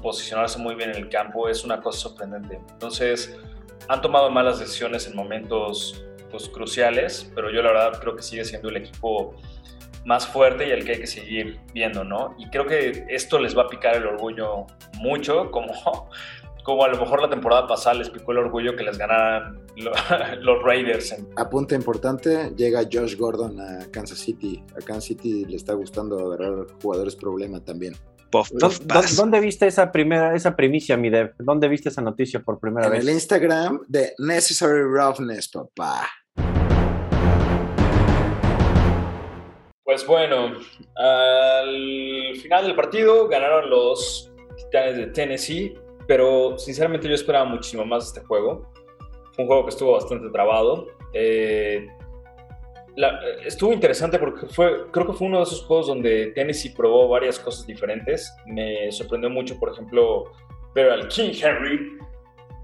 posicionarse 0.01 0.59
muy 0.59 0.75
bien 0.75 0.91
en 0.91 0.97
el 0.97 1.09
campo 1.09 1.49
es 1.49 1.65
una 1.65 1.81
cosa 1.81 1.99
sorprendente. 2.01 2.61
Entonces, 2.73 3.37
han 3.89 4.01
tomado 4.01 4.31
malas 4.31 4.59
decisiones 4.59 5.07
en 5.07 5.17
momentos 5.17 6.05
pues, 6.31 6.49
cruciales, 6.49 7.31
pero 7.35 7.51
yo 7.51 7.63
la 7.63 7.73
verdad 7.73 8.01
creo 8.01 8.17
que 8.17 8.23
sigue 8.23 8.45
siendo 8.45 8.69
el 8.69 8.77
equipo 8.77 9.35
más 10.05 10.27
fuerte 10.27 10.67
y 10.67 10.71
el 10.71 10.85
que 10.85 10.93
hay 10.93 11.01
que 11.01 11.07
seguir 11.07 11.61
viendo, 11.75 12.05
¿no? 12.05 12.35
Y 12.39 12.49
creo 12.49 12.67
que 12.67 13.05
esto 13.09 13.39
les 13.39 13.57
va 13.57 13.63
a 13.63 13.69
picar 13.69 13.97
el 13.97 14.07
orgullo 14.07 14.67
mucho, 14.99 15.51
como, 15.51 15.73
como 16.65 16.85
a 16.85 16.89
lo 16.89 16.99
mejor 16.99 17.21
la 17.21 17.29
temporada 17.29 17.67
pasada 17.67 17.97
les 17.97 18.11
picó 18.11 18.33
el 18.33 18.39
orgullo 18.39 18.77
que 18.77 18.85
les 18.85 18.97
ganaran 18.97 19.61
los 20.41 20.63
Raiders. 20.63 21.17
Apunte 21.37 21.75
importante, 21.75 22.53
llega 22.57 22.83
Josh 22.91 23.17
Gordon 23.17 23.61
a 23.61 23.87
Kansas 23.91 24.19
City. 24.19 24.63
A 24.73 24.85
Kansas 24.85 25.05
City 25.05 25.45
le 25.45 25.57
está 25.57 25.75
gustando 25.75 26.19
agarrar 26.33 26.67
jugadores 26.83 27.17
problema 27.17 27.61
también. 27.61 27.95
¿Dónde, 29.17 29.41
viste 29.41 29.67
esa 29.67 29.91
primera, 29.91 30.35
esa 30.35 30.55
primicia, 30.55 30.97
mi 30.97 31.11
dev? 31.11 31.35
¿Dónde 31.39 31.69
viste 31.69 31.89
esa 31.89 32.01
noticia 32.01 32.41
por 32.41 32.61
primera 32.61 32.89
vez? 32.89 33.03
En 33.03 33.09
el 33.09 33.15
Instagram 33.15 33.81
de 33.89 34.13
Necessary 34.19 34.83
Roughness, 34.83 35.49
papá. 35.49 36.09
Pues 39.83 40.07
bueno, 40.07 40.53
al 40.97 42.37
final 42.41 42.67
del 42.67 42.77
partido 42.77 43.27
ganaron 43.27 43.69
los 43.69 44.33
Titanes 44.57 44.97
de 44.97 45.07
Tennessee, 45.09 45.75
pero 46.07 46.57
sinceramente 46.59 47.09
yo 47.09 47.15
esperaba 47.15 47.45
muchísimo 47.45 47.85
más 47.85 48.07
este 48.07 48.21
juego. 48.21 48.71
Fue 49.33 49.45
un 49.45 49.47
juego 49.49 49.65
que 49.65 49.71
estuvo 49.71 49.93
bastante 49.93 50.31
trabado. 50.31 50.87
Eh, 51.13 51.89
estuvo 53.45 53.73
interesante 53.73 54.19
porque 54.19 54.47
fue, 54.47 54.91
creo 54.91 55.07
que 55.07 55.13
fue 55.13 55.27
uno 55.27 55.39
de 55.39 55.45
esos 55.45 55.63
juegos 55.63 55.87
donde 55.87 56.33
Tennessee 56.35 56.71
probó 56.71 57.09
varias 57.09 57.39
cosas 57.39 57.67
diferentes. 57.67 58.35
Me 58.47 58.91
sorprendió 58.93 59.31
mucho, 59.31 59.59
por 59.59 59.73
ejemplo, 59.73 60.33
ver 60.75 60.91
al 60.91 61.09
King 61.09 61.33
Henry 61.41 61.99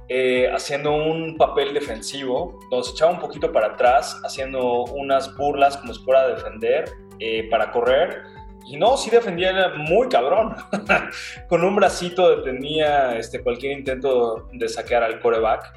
eh, 0.09 0.49
haciendo 0.53 0.93
un 0.93 1.37
papel 1.37 1.75
defensivo, 1.75 2.61
donde 2.71 2.87
se 2.87 2.93
echaba 2.93 3.11
un 3.11 3.19
poquito 3.19 3.51
para 3.53 3.69
atrás, 3.69 4.21
haciendo 4.25 4.85
unas 4.85 5.35
burlas 5.37 5.77
como 5.79 5.93
si 5.93 6.05
fuera 6.05 6.23
a 6.23 6.29
defender, 6.29 6.85
eh, 7.19 7.49
para 7.51 7.73
correr. 7.73 8.23
Y 8.69 8.77
no, 8.77 8.97
sí 8.97 9.11
defendía 9.11 9.73
muy 9.77 10.09
cabrón. 10.09 10.55
Con 11.49 11.65
un 11.65 11.75
bracito 11.75 12.37
detenía 12.37 13.17
este, 13.17 13.43
cualquier 13.43 13.79
intento 13.79 14.49
de 14.53 14.69
saquear 14.69 15.03
al 15.03 15.19
coreback. 15.21 15.73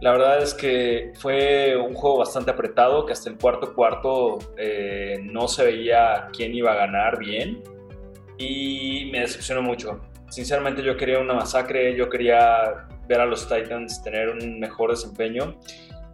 La 0.00 0.12
verdad 0.12 0.42
es 0.42 0.54
que 0.54 1.12
fue 1.18 1.76
un 1.76 1.94
juego 1.94 2.18
bastante 2.18 2.50
apretado, 2.50 3.04
que 3.04 3.12
hasta 3.12 3.28
el 3.28 3.36
cuarto 3.36 3.74
cuarto 3.74 4.38
eh, 4.56 5.18
no 5.22 5.46
se 5.46 5.64
veía 5.64 6.28
quién 6.32 6.54
iba 6.54 6.72
a 6.72 6.76
ganar 6.76 7.18
bien. 7.18 7.62
Y 8.38 9.10
me 9.12 9.20
decepcionó 9.20 9.60
mucho. 9.60 10.00
Sinceramente 10.30 10.82
yo 10.82 10.96
quería 10.96 11.18
una 11.18 11.34
masacre, 11.34 11.94
yo 11.94 12.08
quería 12.08 12.86
ver 13.06 13.20
a 13.20 13.26
los 13.26 13.46
Titans 13.46 14.02
tener 14.02 14.30
un 14.30 14.58
mejor 14.58 14.90
desempeño. 14.90 15.58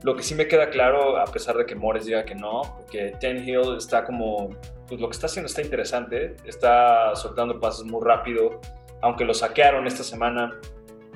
Lo 0.03 0.17
que 0.17 0.25
sí 0.25 0.35
me 0.35 0.49
queda 0.49 0.69
claro, 0.71 1.19
a 1.19 1.27
pesar 1.27 1.57
de 1.57 1.65
que 1.65 1.77
Morris 1.77 2.07
diga 2.07 2.25
que 2.25 2.35
no, 2.35 2.85
que 2.91 3.13
Ten 3.21 3.49
Hill 3.49 3.77
está 3.77 4.05
como, 4.05 4.51
pues 4.89 5.01
lo 5.01 5.09
que 5.09 5.15
está 5.15 5.27
haciendo 5.27 5.47
está 5.47 5.63
interesante, 5.63 6.35
está 6.45 7.15
soltando 7.15 7.61
pases 7.61 7.85
muy 7.85 8.05
rápido, 8.05 8.61
aunque 9.03 9.25
lo 9.25 9.33
saquearon 9.33 9.87
esta 9.87 10.03
semana, 10.03 10.59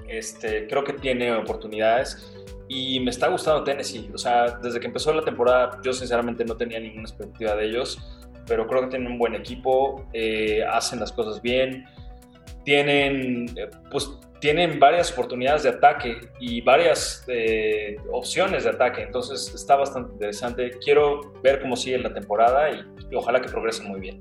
este, 0.08 0.66
creo 0.66 0.84
que 0.84 0.92
tiene 0.94 1.32
oportunidades 1.32 2.36
y 2.72 3.00
me 3.00 3.10
está 3.10 3.26
gustando 3.26 3.64
Tennessee. 3.64 4.08
O 4.14 4.16
sea, 4.16 4.58
desde 4.62 4.78
que 4.78 4.86
empezó 4.86 5.12
la 5.12 5.24
temporada, 5.24 5.80
yo 5.82 5.92
sinceramente 5.92 6.44
no 6.44 6.56
tenía 6.56 6.78
ninguna 6.78 7.02
expectativa 7.02 7.56
de 7.56 7.66
ellos, 7.66 7.98
pero 8.46 8.68
creo 8.68 8.82
que 8.82 8.86
tienen 8.86 9.10
un 9.10 9.18
buen 9.18 9.34
equipo, 9.34 10.06
eh, 10.12 10.62
hacen 10.70 11.00
las 11.00 11.10
cosas 11.10 11.42
bien, 11.42 11.84
tienen, 12.64 13.50
eh, 13.56 13.68
pues, 13.90 14.08
tienen 14.40 14.78
varias 14.78 15.10
oportunidades 15.10 15.64
de 15.64 15.70
ataque 15.70 16.16
y 16.38 16.60
varias 16.60 17.24
eh, 17.26 17.96
opciones 18.12 18.62
de 18.62 18.70
ataque. 18.70 19.02
Entonces 19.02 19.52
está 19.52 19.74
bastante 19.74 20.12
interesante. 20.12 20.70
Quiero 20.82 21.32
ver 21.42 21.60
cómo 21.62 21.74
sigue 21.74 21.98
la 21.98 22.14
temporada 22.14 22.70
y, 22.70 23.16
ojalá 23.16 23.40
que 23.40 23.48
progresen 23.48 23.88
muy 23.88 23.98
bien. 23.98 24.20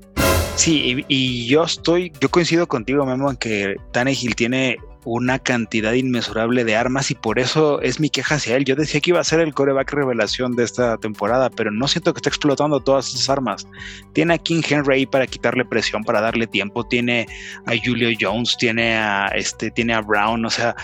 Sí, 0.56 1.04
y, 1.08 1.44
y, 1.44 1.46
yo 1.46 1.62
estoy, 1.62 2.12
yo 2.20 2.28
coincido 2.28 2.66
contigo, 2.66 3.06
Memo, 3.06 3.30
en 3.30 3.36
que 3.36 3.76
Tannehill 3.92 4.34
tiene 4.34 4.76
una 5.04 5.38
cantidad 5.38 5.92
inmesurable 5.92 6.64
de 6.64 6.76
armas 6.76 7.10
y 7.10 7.14
por 7.14 7.38
eso 7.38 7.80
es 7.80 8.00
mi 8.00 8.10
queja 8.10 8.36
hacia 8.36 8.56
él. 8.56 8.64
Yo 8.64 8.76
decía 8.76 9.00
que 9.00 9.10
iba 9.10 9.20
a 9.20 9.24
ser 9.24 9.40
el 9.40 9.54
coreback 9.54 9.92
revelación 9.92 10.56
de 10.56 10.64
esta 10.64 10.96
temporada, 10.98 11.50
pero 11.50 11.70
no 11.70 11.88
siento 11.88 12.12
que 12.12 12.18
esté 12.18 12.28
explotando 12.28 12.80
todas 12.80 13.08
esas 13.08 13.28
armas. 13.30 13.66
Tiene 14.12 14.34
a 14.34 14.38
King 14.38 14.62
Henry 14.68 15.06
para 15.06 15.26
quitarle 15.26 15.64
presión, 15.64 16.04
para 16.04 16.20
darle 16.20 16.46
tiempo, 16.46 16.86
tiene 16.86 17.26
a 17.66 17.72
Julio 17.84 18.10
Jones, 18.18 18.56
tiene 18.58 18.96
a 18.96 19.26
este, 19.34 19.70
tiene 19.70 19.94
a 19.94 20.00
Brown, 20.00 20.44
o 20.44 20.50
sea, 20.50 20.74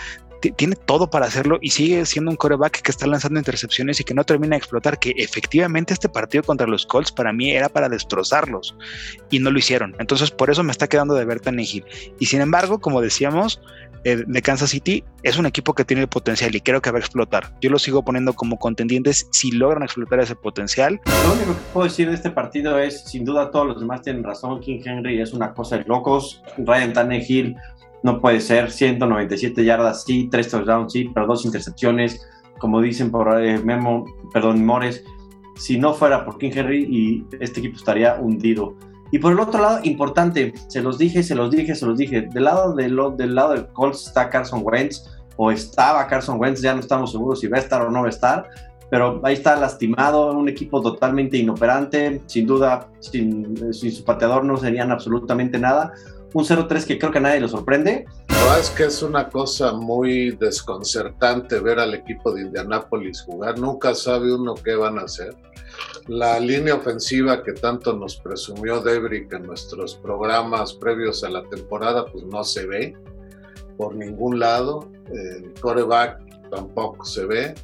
tiene 0.52 0.76
todo 0.76 1.10
para 1.10 1.26
hacerlo 1.26 1.58
y 1.60 1.70
sigue 1.70 2.04
siendo 2.06 2.30
un 2.30 2.36
coreback 2.36 2.82
que 2.82 2.90
está 2.90 3.06
lanzando 3.06 3.38
intercepciones 3.38 4.00
y 4.00 4.04
que 4.04 4.14
no 4.14 4.24
termina 4.24 4.56
de 4.56 4.58
explotar, 4.58 4.98
que 4.98 5.14
efectivamente 5.16 5.92
este 5.92 6.08
partido 6.08 6.42
contra 6.44 6.66
los 6.66 6.86
Colts 6.86 7.12
para 7.12 7.32
mí 7.32 7.50
era 7.50 7.68
para 7.68 7.88
destrozarlos 7.88 8.76
y 9.30 9.38
no 9.38 9.50
lo 9.50 9.58
hicieron. 9.58 9.94
Entonces 9.98 10.30
por 10.30 10.50
eso 10.50 10.62
me 10.62 10.72
está 10.72 10.88
quedando 10.88 11.14
de 11.14 11.24
ver 11.24 11.40
Tannehill. 11.40 11.84
Y 12.18 12.26
sin 12.26 12.40
embargo, 12.40 12.78
como 12.78 13.00
decíamos, 13.00 13.60
eh, 14.04 14.22
de 14.24 14.40
Kansas 14.42 14.70
City 14.70 15.02
es 15.24 15.36
un 15.36 15.46
equipo 15.46 15.74
que 15.74 15.84
tiene 15.84 16.02
el 16.02 16.08
potencial 16.08 16.54
y 16.54 16.60
creo 16.60 16.80
que 16.80 16.92
va 16.92 16.98
a 16.98 17.00
explotar. 17.00 17.52
Yo 17.60 17.70
lo 17.70 17.78
sigo 17.80 18.04
poniendo 18.04 18.34
como 18.34 18.56
contendientes 18.56 19.26
si 19.32 19.50
logran 19.50 19.82
explotar 19.82 20.20
ese 20.20 20.36
potencial. 20.36 21.00
Lo 21.24 21.32
único 21.32 21.54
que 21.54 21.60
puedo 21.72 21.88
decir 21.88 22.08
de 22.08 22.14
este 22.14 22.30
partido 22.30 22.78
es, 22.78 23.02
sin 23.02 23.24
duda 23.24 23.50
todos 23.50 23.66
los 23.66 23.80
demás 23.80 24.02
tienen 24.02 24.22
razón, 24.22 24.60
King 24.60 24.80
Henry 24.84 25.20
es 25.20 25.32
una 25.32 25.52
cosa 25.54 25.78
de 25.78 25.84
locos, 25.86 26.40
Ryan 26.56 26.92
Tannehill 26.92 27.56
no 28.02 28.20
puede 28.20 28.40
ser, 28.40 28.70
197 28.70 29.64
yardas 29.64 30.04
sí, 30.04 30.28
3 30.30 30.50
touchdowns 30.50 30.92
sí, 30.92 31.10
pero 31.12 31.26
dos 31.26 31.44
intercepciones, 31.44 32.20
como 32.58 32.80
dicen 32.80 33.10
por 33.10 33.42
eh, 33.42 33.58
Memo, 33.58 34.04
perdón, 34.32 34.64
Mores, 34.64 35.04
si 35.56 35.78
no 35.78 35.94
fuera 35.94 36.24
por 36.24 36.38
King 36.38 36.52
Henry 36.54 36.84
y 36.84 37.26
este 37.40 37.60
equipo 37.60 37.76
estaría 37.76 38.16
hundido. 38.16 38.74
Y 39.10 39.18
por 39.18 39.32
el 39.32 39.40
otro 39.40 39.62
lado, 39.62 39.80
importante, 39.84 40.52
se 40.68 40.82
los 40.82 40.98
dije, 40.98 41.22
se 41.22 41.34
los 41.34 41.50
dije, 41.50 41.74
se 41.74 41.86
los 41.86 41.96
dije, 41.96 42.22
del 42.22 42.44
lado, 42.44 42.74
del, 42.74 42.98
del 43.16 43.34
lado 43.34 43.52
del 43.52 43.66
Colts 43.68 44.08
está 44.08 44.28
Carson 44.28 44.62
Wentz, 44.64 45.04
o 45.36 45.50
estaba 45.50 46.06
Carson 46.06 46.40
Wentz, 46.40 46.60
ya 46.60 46.74
no 46.74 46.80
estamos 46.80 47.12
seguros 47.12 47.40
si 47.40 47.46
va 47.46 47.58
a 47.58 47.60
estar 47.60 47.82
o 47.82 47.90
no 47.90 48.00
va 48.00 48.06
a 48.06 48.10
estar, 48.10 48.48
pero 48.90 49.20
ahí 49.24 49.34
está 49.34 49.56
lastimado, 49.56 50.32
un 50.32 50.48
equipo 50.48 50.80
totalmente 50.80 51.36
inoperante, 51.36 52.22
sin 52.26 52.46
duda, 52.46 52.88
sin, 53.00 53.72
sin 53.72 53.92
su 53.92 54.04
pateador 54.04 54.44
no 54.44 54.56
serían 54.56 54.92
absolutamente 54.92 55.58
nada. 55.58 55.92
Un 56.36 56.44
0-3 56.44 56.84
que 56.84 56.98
creo 56.98 57.10
que 57.10 57.16
a 57.16 57.22
nadie 57.22 57.40
lo 57.40 57.48
sorprende. 57.48 58.04
No, 58.28 58.56
es 58.56 58.68
que 58.68 58.84
es 58.84 59.02
una 59.02 59.30
cosa 59.30 59.72
muy 59.72 60.32
desconcertante 60.32 61.60
ver 61.60 61.78
al 61.78 61.94
equipo 61.94 62.30
de 62.30 62.42
Indianápolis 62.42 63.22
jugar. 63.22 63.58
Nunca 63.58 63.94
sabe 63.94 64.34
uno 64.34 64.52
qué 64.52 64.74
van 64.74 64.98
a 64.98 65.04
hacer. 65.04 65.34
La 66.08 66.38
línea 66.38 66.74
ofensiva 66.74 67.42
que 67.42 67.54
tanto 67.54 67.94
nos 67.94 68.16
presumió 68.16 68.82
Debrick 68.82 69.32
en 69.32 69.44
nuestros 69.44 69.94
programas 69.94 70.74
previos 70.74 71.24
a 71.24 71.30
la 71.30 71.42
temporada, 71.48 72.04
pues 72.04 72.24
no 72.24 72.44
se 72.44 72.66
ve 72.66 72.94
por 73.78 73.94
ningún 73.94 74.38
lado. 74.38 74.90
El 75.10 75.54
coreback 75.58 76.20
tampoco 76.50 77.06
se 77.06 77.24
ve. 77.24 77.54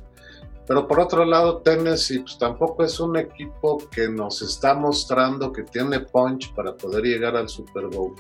Pero 0.67 0.89
por 0.89 0.99
otro 0.99 1.27
lado, 1.27 1.59
Tennessee 1.59 2.21
pues, 2.21 2.39
tampoco 2.39 2.85
es 2.85 2.99
un 3.01 3.19
equipo 3.19 3.87
que 3.91 4.09
nos 4.09 4.41
está 4.41 4.73
mostrando 4.73 5.53
que 5.53 5.65
tiene 5.65 6.01
punch 6.01 6.55
para 6.55 6.75
poder 6.75 7.05
llegar 7.05 7.37
al 7.37 7.51
Super 7.51 7.89
Bowl. 7.89 8.15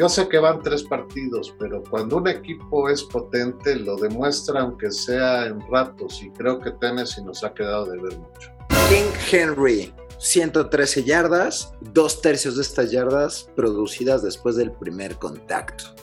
Yo 0.00 0.08
sé 0.08 0.30
que 0.30 0.38
van 0.38 0.62
tres 0.62 0.82
partidos, 0.82 1.54
pero 1.58 1.82
cuando 1.90 2.16
un 2.16 2.26
equipo 2.26 2.88
es 2.88 3.02
potente 3.02 3.76
lo 3.76 3.96
demuestra 3.96 4.62
aunque 4.62 4.90
sea 4.90 5.44
en 5.44 5.60
ratos 5.70 6.22
y 6.22 6.30
creo 6.30 6.58
que 6.58 6.70
Tennessee 6.70 7.22
nos 7.22 7.44
ha 7.44 7.52
quedado 7.52 7.84
de 7.84 8.00
ver 8.00 8.18
mucho. 8.18 8.50
King 8.88 9.12
Henry, 9.30 9.92
113 10.16 11.04
yardas, 11.04 11.74
dos 11.92 12.22
tercios 12.22 12.56
de 12.56 12.62
estas 12.62 12.90
yardas 12.90 13.50
producidas 13.54 14.22
después 14.22 14.56
del 14.56 14.72
primer 14.72 15.16
contacto. 15.16 15.94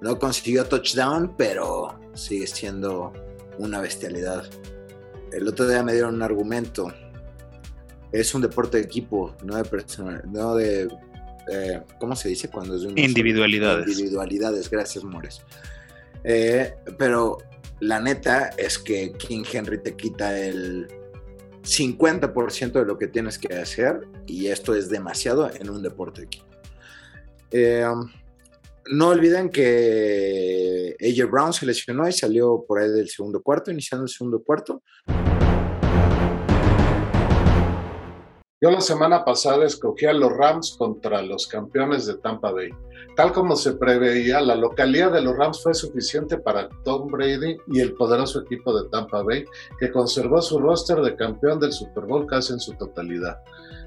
No 0.00 0.18
consiguió 0.18 0.66
touchdown, 0.66 1.32
pero 1.38 1.96
sigue 2.14 2.48
siendo 2.48 3.12
una 3.58 3.80
bestialidad. 3.80 4.46
El 5.30 5.46
otro 5.46 5.68
día 5.68 5.84
me 5.84 5.92
dieron 5.92 6.16
un 6.16 6.22
argumento. 6.22 6.92
Es 8.10 8.34
un 8.34 8.42
deporte 8.42 8.78
de 8.78 8.82
equipo, 8.82 9.32
no 9.44 9.54
de 9.54 9.64
personal, 9.64 10.24
no 10.32 10.56
de 10.56 10.88
eh, 11.50 11.80
¿cómo 11.98 12.16
se 12.16 12.28
dice 12.28 12.48
cuando 12.48 12.76
es 12.76 12.82
de 12.82 13.00
individualidades? 13.00 13.88
Individualidades, 13.88 14.70
gracias, 14.70 15.04
Mores. 15.04 15.40
Eh, 16.24 16.74
pero 16.98 17.38
la 17.80 18.00
neta 18.00 18.50
es 18.56 18.78
que 18.78 19.12
King 19.12 19.44
Henry 19.50 19.82
te 19.82 19.94
quita 19.94 20.38
el 20.38 20.88
50% 21.62 22.72
de 22.72 22.84
lo 22.84 22.98
que 22.98 23.08
tienes 23.08 23.38
que 23.38 23.54
hacer 23.54 24.00
y 24.26 24.46
esto 24.46 24.74
es 24.74 24.88
demasiado 24.88 25.50
en 25.52 25.70
un 25.70 25.82
deporte 25.82 26.22
de 26.22 26.26
equipo. 26.26 26.46
Eh, 27.50 27.86
no 28.90 29.08
olviden 29.08 29.48
que 29.48 30.96
AJ 31.00 31.30
Brown 31.30 31.52
se 31.52 31.66
lesionó 31.66 32.08
y 32.08 32.12
salió 32.12 32.64
por 32.66 32.80
ahí 32.80 32.90
del 32.90 33.08
segundo 33.08 33.42
cuarto, 33.42 33.70
iniciando 33.70 34.04
el 34.04 34.10
segundo 34.10 34.42
cuarto. 34.42 34.82
Yo 38.64 38.70
la 38.70 38.80
semana 38.80 39.26
pasada 39.26 39.66
escogí 39.66 40.06
a 40.06 40.14
los 40.14 40.34
Rams 40.34 40.76
contra 40.78 41.20
los 41.20 41.46
campeones 41.46 42.06
de 42.06 42.14
Tampa 42.14 42.50
Bay. 42.50 42.70
Tal 43.14 43.30
como 43.30 43.56
se 43.56 43.74
preveía, 43.74 44.40
la 44.40 44.54
localidad 44.54 45.12
de 45.12 45.20
los 45.20 45.36
Rams 45.36 45.62
fue 45.62 45.74
suficiente 45.74 46.38
para 46.38 46.70
Tom 46.82 47.10
Brady 47.10 47.58
y 47.66 47.80
el 47.80 47.92
poderoso 47.92 48.40
equipo 48.40 48.74
de 48.74 48.88
Tampa 48.88 49.22
Bay, 49.22 49.44
que 49.78 49.92
conservó 49.92 50.40
su 50.40 50.58
roster 50.58 51.02
de 51.02 51.14
campeón 51.14 51.60
del 51.60 51.74
Super 51.74 52.04
Bowl 52.04 52.26
casi 52.26 52.54
en 52.54 52.58
su 52.58 52.72
totalidad. 52.72 53.36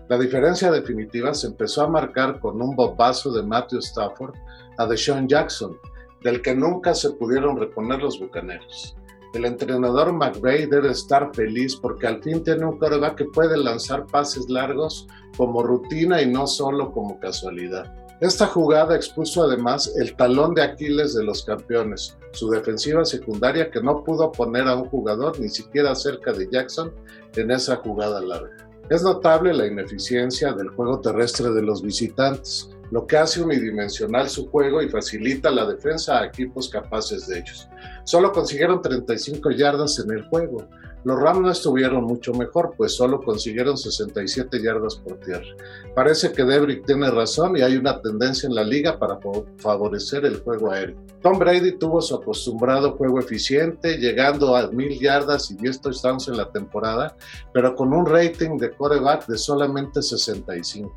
La 0.10 0.19
diferencia 0.19 0.69
definitiva 0.69 1.34
se 1.34 1.48
empezó 1.48 1.81
a 1.81 1.89
marcar 1.89 2.39
con 2.39 2.62
un 2.62 2.75
bobazo 2.75 3.31
de 3.31 3.41
Matthew 3.41 3.79
Stafford 3.79 4.36
a 4.77 4.86
Deshaun 4.86 5.27
Jackson, 5.27 5.75
del 6.22 6.43
que 6.43 6.53
nunca 6.53 6.93
se 6.93 7.10
pudieron 7.13 7.57
reponer 7.57 8.03
los 8.03 8.19
bucaneros. 8.19 8.96
El 9.38 9.46
entrenador 9.46 10.13
McVay 10.13 10.65
debe 10.65 10.89
estar 10.89 11.29
feliz 11.32 11.75
porque 11.75 12.08
al 12.08 12.24
fin 12.24 12.44
tiene 12.44 12.65
un 12.65 12.79
quarterback 12.79 13.17
que 13.17 13.25
puede 13.25 13.56
lanzar 13.56 14.08
pases 14.08 14.50
largos 14.50 15.08
como 15.38 15.62
rutina 15.62 16.20
y 16.24 16.25
no 16.25 16.48
solo 16.48 16.91
como 16.91 17.20
casualidad. 17.20 17.94
Esta 18.20 18.48
jugada 18.48 18.96
expuso 18.96 19.44
además 19.44 19.94
el 19.96 20.15
talón 20.15 20.56
de 20.56 20.63
Aquiles 20.63 21.13
de 21.13 21.24
los 21.24 21.44
campeones, 21.44 22.17
su 22.32 22.50
defensiva 22.50 23.06
secundaria 23.06 23.70
que 23.70 23.79
no 23.79 24.03
pudo 24.03 24.32
poner 24.32 24.67
a 24.67 24.75
un 24.75 24.89
jugador 24.89 25.39
ni 25.39 25.50
siquiera 25.50 25.94
cerca 25.94 26.34
de 26.34 26.50
Jackson 26.51 26.91
en 27.36 27.51
esa 27.51 27.75
jugada 27.75 28.20
larga. 28.20 28.58
Es 28.89 29.03
notable 29.03 29.53
la 29.53 29.67
ineficiencia 29.67 30.51
del 30.53 30.70
juego 30.70 31.00
terrestre 31.00 31.51
de 31.51 31.62
los 31.62 31.84
visitantes, 31.84 32.72
lo 32.89 33.06
que 33.06 33.17
hace 33.17 33.44
unidimensional 33.44 34.29
su 34.29 34.50
juego 34.50 34.82
y 34.82 34.89
facilita 34.89 35.51
la 35.51 35.67
defensa 35.67 36.20
a 36.20 36.25
equipos 36.25 36.70
capaces 36.70 37.27
de 37.27 37.38
ellos. 37.38 37.67
Solo 38.08 38.32
consiguieron 38.32 38.82
35 38.82 39.52
yardas 39.52 40.00
en 40.00 40.10
el 40.12 40.24
juego, 40.30 40.70
Los 41.04 41.20
Rams 41.20 41.42
no 41.42 41.52
estuvieron 41.52 42.06
mucho 42.06 42.32
mejor, 42.34 42.74
pues 42.78 42.96
solo 42.96 43.20
consiguieron 43.22 43.78
67 43.78 44.62
yardas 44.64 44.96
por 44.96 45.20
tierra. 45.20 45.46
Parece 45.94 46.32
que 46.32 46.46
Debrick 46.46 46.86
tiene 46.86 47.12
razón 47.12 47.58
y 47.58 47.62
hay 47.62 47.76
una 47.76 48.02
tendencia 48.02 48.48
en 48.48 48.56
la 48.56 48.64
liga 48.64 48.98
para 48.98 49.20
favorecer 49.58 50.24
el 50.24 50.40
juego 50.40 50.72
aéreo. 50.72 50.96
Tom 51.22 51.38
Brady 51.38 51.78
tuvo 51.78 52.02
su 52.02 52.16
acostumbrado 52.16 52.96
juego 52.96 53.20
eficiente, 53.20 53.98
llegando 53.98 54.56
a 54.56 54.72
mil 54.72 54.98
yardas 54.98 55.52
y 55.52 55.56
10 55.56 55.82
touchdowns 55.82 56.30
en 56.30 56.38
la 56.38 56.50
temporada, 56.50 57.14
pero 57.54 57.76
con 57.76 57.94
un 57.94 58.06
rating 58.06 58.58
de 58.58 58.72
coreback 58.72 59.28
de 59.28 59.38
solamente 59.38 60.02
65. 60.02 60.94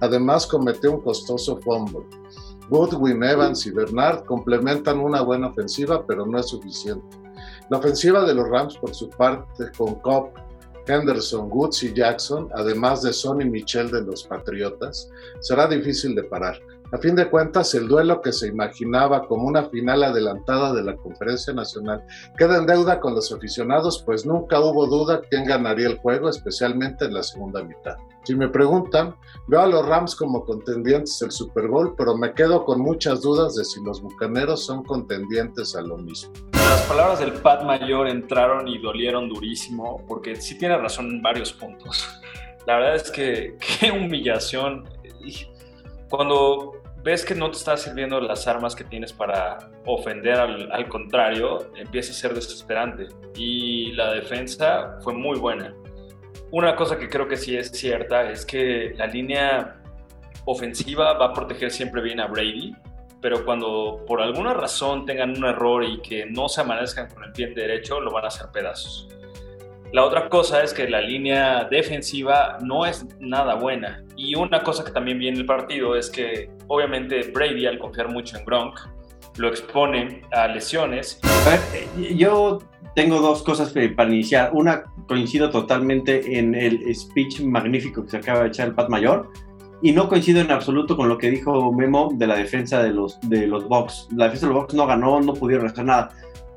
Además, 0.00 0.46
cometió 0.46 0.92
un 0.92 1.00
costoso 1.00 1.58
fumble. 1.58 2.06
Goodwin, 2.70 3.22
Evans 3.22 3.66
y 3.66 3.72
Bernard 3.72 4.24
complementan 4.24 5.00
una 5.00 5.22
buena 5.22 5.48
ofensiva, 5.48 6.06
pero 6.06 6.24
no 6.24 6.38
es 6.38 6.48
suficiente. 6.48 7.04
La 7.68 7.78
ofensiva 7.78 8.24
de 8.24 8.32
los 8.32 8.48
Rams, 8.48 8.78
por 8.78 8.94
su 8.94 9.10
parte, 9.10 9.72
con 9.76 9.96
Cobb, 9.96 10.30
Henderson, 10.86 11.48
Woods 11.50 11.82
y 11.82 11.92
Jackson, 11.92 12.48
además 12.54 13.02
de 13.02 13.12
Sonny 13.12 13.44
Michel 13.44 13.90
de 13.90 14.02
los 14.02 14.24
Patriotas, 14.24 15.10
será 15.40 15.66
difícil 15.66 16.14
de 16.14 16.22
parar. 16.22 16.60
A 16.92 16.98
fin 16.98 17.14
de 17.14 17.30
cuentas, 17.30 17.72
el 17.74 17.86
duelo 17.86 18.20
que 18.20 18.32
se 18.32 18.48
imaginaba 18.48 19.26
como 19.28 19.46
una 19.46 19.68
final 19.68 20.02
adelantada 20.02 20.72
de 20.72 20.82
la 20.82 20.96
Conferencia 20.96 21.52
Nacional 21.52 22.02
queda 22.36 22.58
en 22.58 22.66
deuda 22.66 22.98
con 22.98 23.14
los 23.14 23.30
aficionados, 23.30 24.02
pues 24.04 24.26
nunca 24.26 24.58
hubo 24.58 24.86
duda 24.86 25.20
quién 25.30 25.44
ganaría 25.44 25.86
el 25.86 25.98
juego, 25.98 26.28
especialmente 26.28 27.04
en 27.04 27.14
la 27.14 27.22
segunda 27.22 27.62
mitad. 27.62 27.96
Si 28.24 28.34
me 28.34 28.48
preguntan, 28.48 29.14
veo 29.46 29.60
a 29.60 29.68
los 29.68 29.86
Rams 29.86 30.16
como 30.16 30.44
contendientes 30.44 31.18
del 31.20 31.30
Super 31.30 31.68
Bowl, 31.68 31.94
pero 31.96 32.16
me 32.16 32.34
quedo 32.34 32.64
con 32.64 32.80
muchas 32.80 33.22
dudas 33.22 33.54
de 33.54 33.64
si 33.64 33.80
los 33.84 34.02
Bucaneros 34.02 34.66
son 34.66 34.82
contendientes 34.82 35.76
a 35.76 35.82
lo 35.82 35.96
mismo. 35.96 36.32
Las 36.52 36.82
palabras 36.82 37.20
del 37.20 37.34
Pat 37.34 37.62
Mayor 37.62 38.08
entraron 38.08 38.66
y 38.66 38.78
dolieron 38.78 39.28
durísimo, 39.28 40.04
porque 40.08 40.34
sí 40.36 40.58
tiene 40.58 40.76
razón 40.76 41.06
en 41.06 41.22
varios 41.22 41.52
puntos. 41.52 42.08
La 42.66 42.76
verdad 42.76 42.96
es 42.96 43.10
que 43.12 43.56
qué 43.80 43.92
humillación. 43.92 44.88
Cuando 46.10 46.79
ves 47.02 47.24
que 47.24 47.34
no 47.34 47.50
te 47.50 47.56
está 47.56 47.76
sirviendo 47.76 48.20
las 48.20 48.46
armas 48.46 48.74
que 48.74 48.84
tienes 48.84 49.12
para 49.12 49.58
ofender 49.86 50.34
al, 50.34 50.70
al, 50.72 50.88
contrario, 50.88 51.70
empieza 51.76 52.12
a 52.12 52.14
ser 52.14 52.34
desesperante. 52.34 53.08
Y 53.36 53.92
la 53.92 54.12
defensa 54.12 54.98
fue 55.02 55.14
muy 55.14 55.38
buena. 55.38 55.74
Una 56.52 56.74
cosa 56.74 56.98
que 56.98 57.08
creo 57.08 57.28
que 57.28 57.36
sí 57.36 57.56
es 57.56 57.70
cierta 57.70 58.30
es 58.30 58.44
que 58.44 58.92
la 58.96 59.06
línea 59.06 59.80
ofensiva 60.44 61.12
va 61.14 61.26
a 61.26 61.32
proteger 61.32 61.70
siempre 61.70 62.02
bien 62.02 62.20
a 62.20 62.26
Brady, 62.26 62.74
pero 63.20 63.44
cuando 63.44 64.04
por 64.06 64.20
alguna 64.20 64.54
razón 64.54 65.04
tengan 65.06 65.36
un 65.36 65.44
error 65.44 65.84
y 65.84 66.00
que 66.00 66.26
no 66.26 66.48
se 66.48 66.62
amanezcan 66.62 67.08
con 67.08 67.24
el 67.24 67.32
pie 67.32 67.54
derecho, 67.54 68.00
lo 68.00 68.10
van 68.10 68.24
a 68.24 68.28
hacer 68.28 68.48
pedazos. 68.52 69.08
La 69.92 70.04
otra 70.04 70.28
cosa 70.28 70.62
es 70.62 70.72
que 70.72 70.88
la 70.88 71.00
línea 71.00 71.64
defensiva 71.64 72.58
no 72.62 72.86
es 72.86 73.06
nada 73.18 73.56
buena. 73.56 74.04
Y 74.16 74.36
una 74.36 74.62
cosa 74.62 74.84
que 74.84 74.92
también 74.92 75.18
viene 75.18 75.38
el 75.38 75.46
partido 75.46 75.96
es 75.96 76.08
que 76.08 76.48
obviamente 76.70 77.30
Brady 77.34 77.66
al 77.66 77.78
confiar 77.78 78.08
mucho 78.08 78.38
en 78.38 78.44
Gronk 78.44 78.78
lo 79.36 79.48
expone 79.48 80.22
a 80.32 80.48
lesiones. 80.48 81.20
Yo 82.16 82.58
tengo 82.94 83.20
dos 83.20 83.42
cosas 83.42 83.72
para 83.96 84.08
iniciar. 84.08 84.50
Una, 84.52 84.84
coincido 85.06 85.50
totalmente 85.50 86.38
en 86.38 86.54
el 86.54 86.94
speech 86.94 87.40
magnífico 87.40 88.04
que 88.04 88.10
se 88.10 88.16
acaba 88.18 88.42
de 88.42 88.48
echar 88.48 88.68
el 88.68 88.74
Pat 88.74 88.88
Mayor. 88.88 89.30
Y 89.82 89.92
no 89.92 90.08
coincido 90.08 90.40
en 90.40 90.50
absoluto 90.50 90.96
con 90.96 91.08
lo 91.08 91.16
que 91.16 91.30
dijo 91.30 91.72
Memo 91.72 92.10
de 92.14 92.26
la 92.26 92.36
defensa 92.36 92.82
de 92.82 92.90
los, 92.90 93.18
de 93.22 93.46
los 93.46 93.66
Bucks. 93.66 94.08
La 94.14 94.24
defensa 94.24 94.46
de 94.46 94.52
los 94.52 94.62
Bucks 94.62 94.74
no 94.74 94.86
ganó, 94.86 95.20
no 95.20 95.32
pudieron 95.32 95.66
hacer 95.66 95.84
nada 95.84 96.10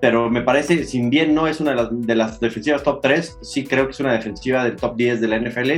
pero 0.04 0.30
me 0.30 0.42
parece, 0.42 0.84
si 0.84 1.02
bien 1.08 1.34
no 1.34 1.48
es 1.48 1.62
una 1.62 1.72
de 1.72 1.78
las, 1.78 1.88
de 1.92 2.16
las, 2.16 2.40
defensivas 2.42 2.84
top 2.84 3.00
3, 3.02 3.38
sí 3.42 3.64
creo 3.64 3.86
que 3.86 3.92
es 3.92 4.02
una 4.02 4.12
defensiva 4.12 4.66
del 4.66 4.76
top 4.76 4.98
10 4.98 5.22
de 5.22 5.28
la 5.30 5.40
NFL. 5.40 5.72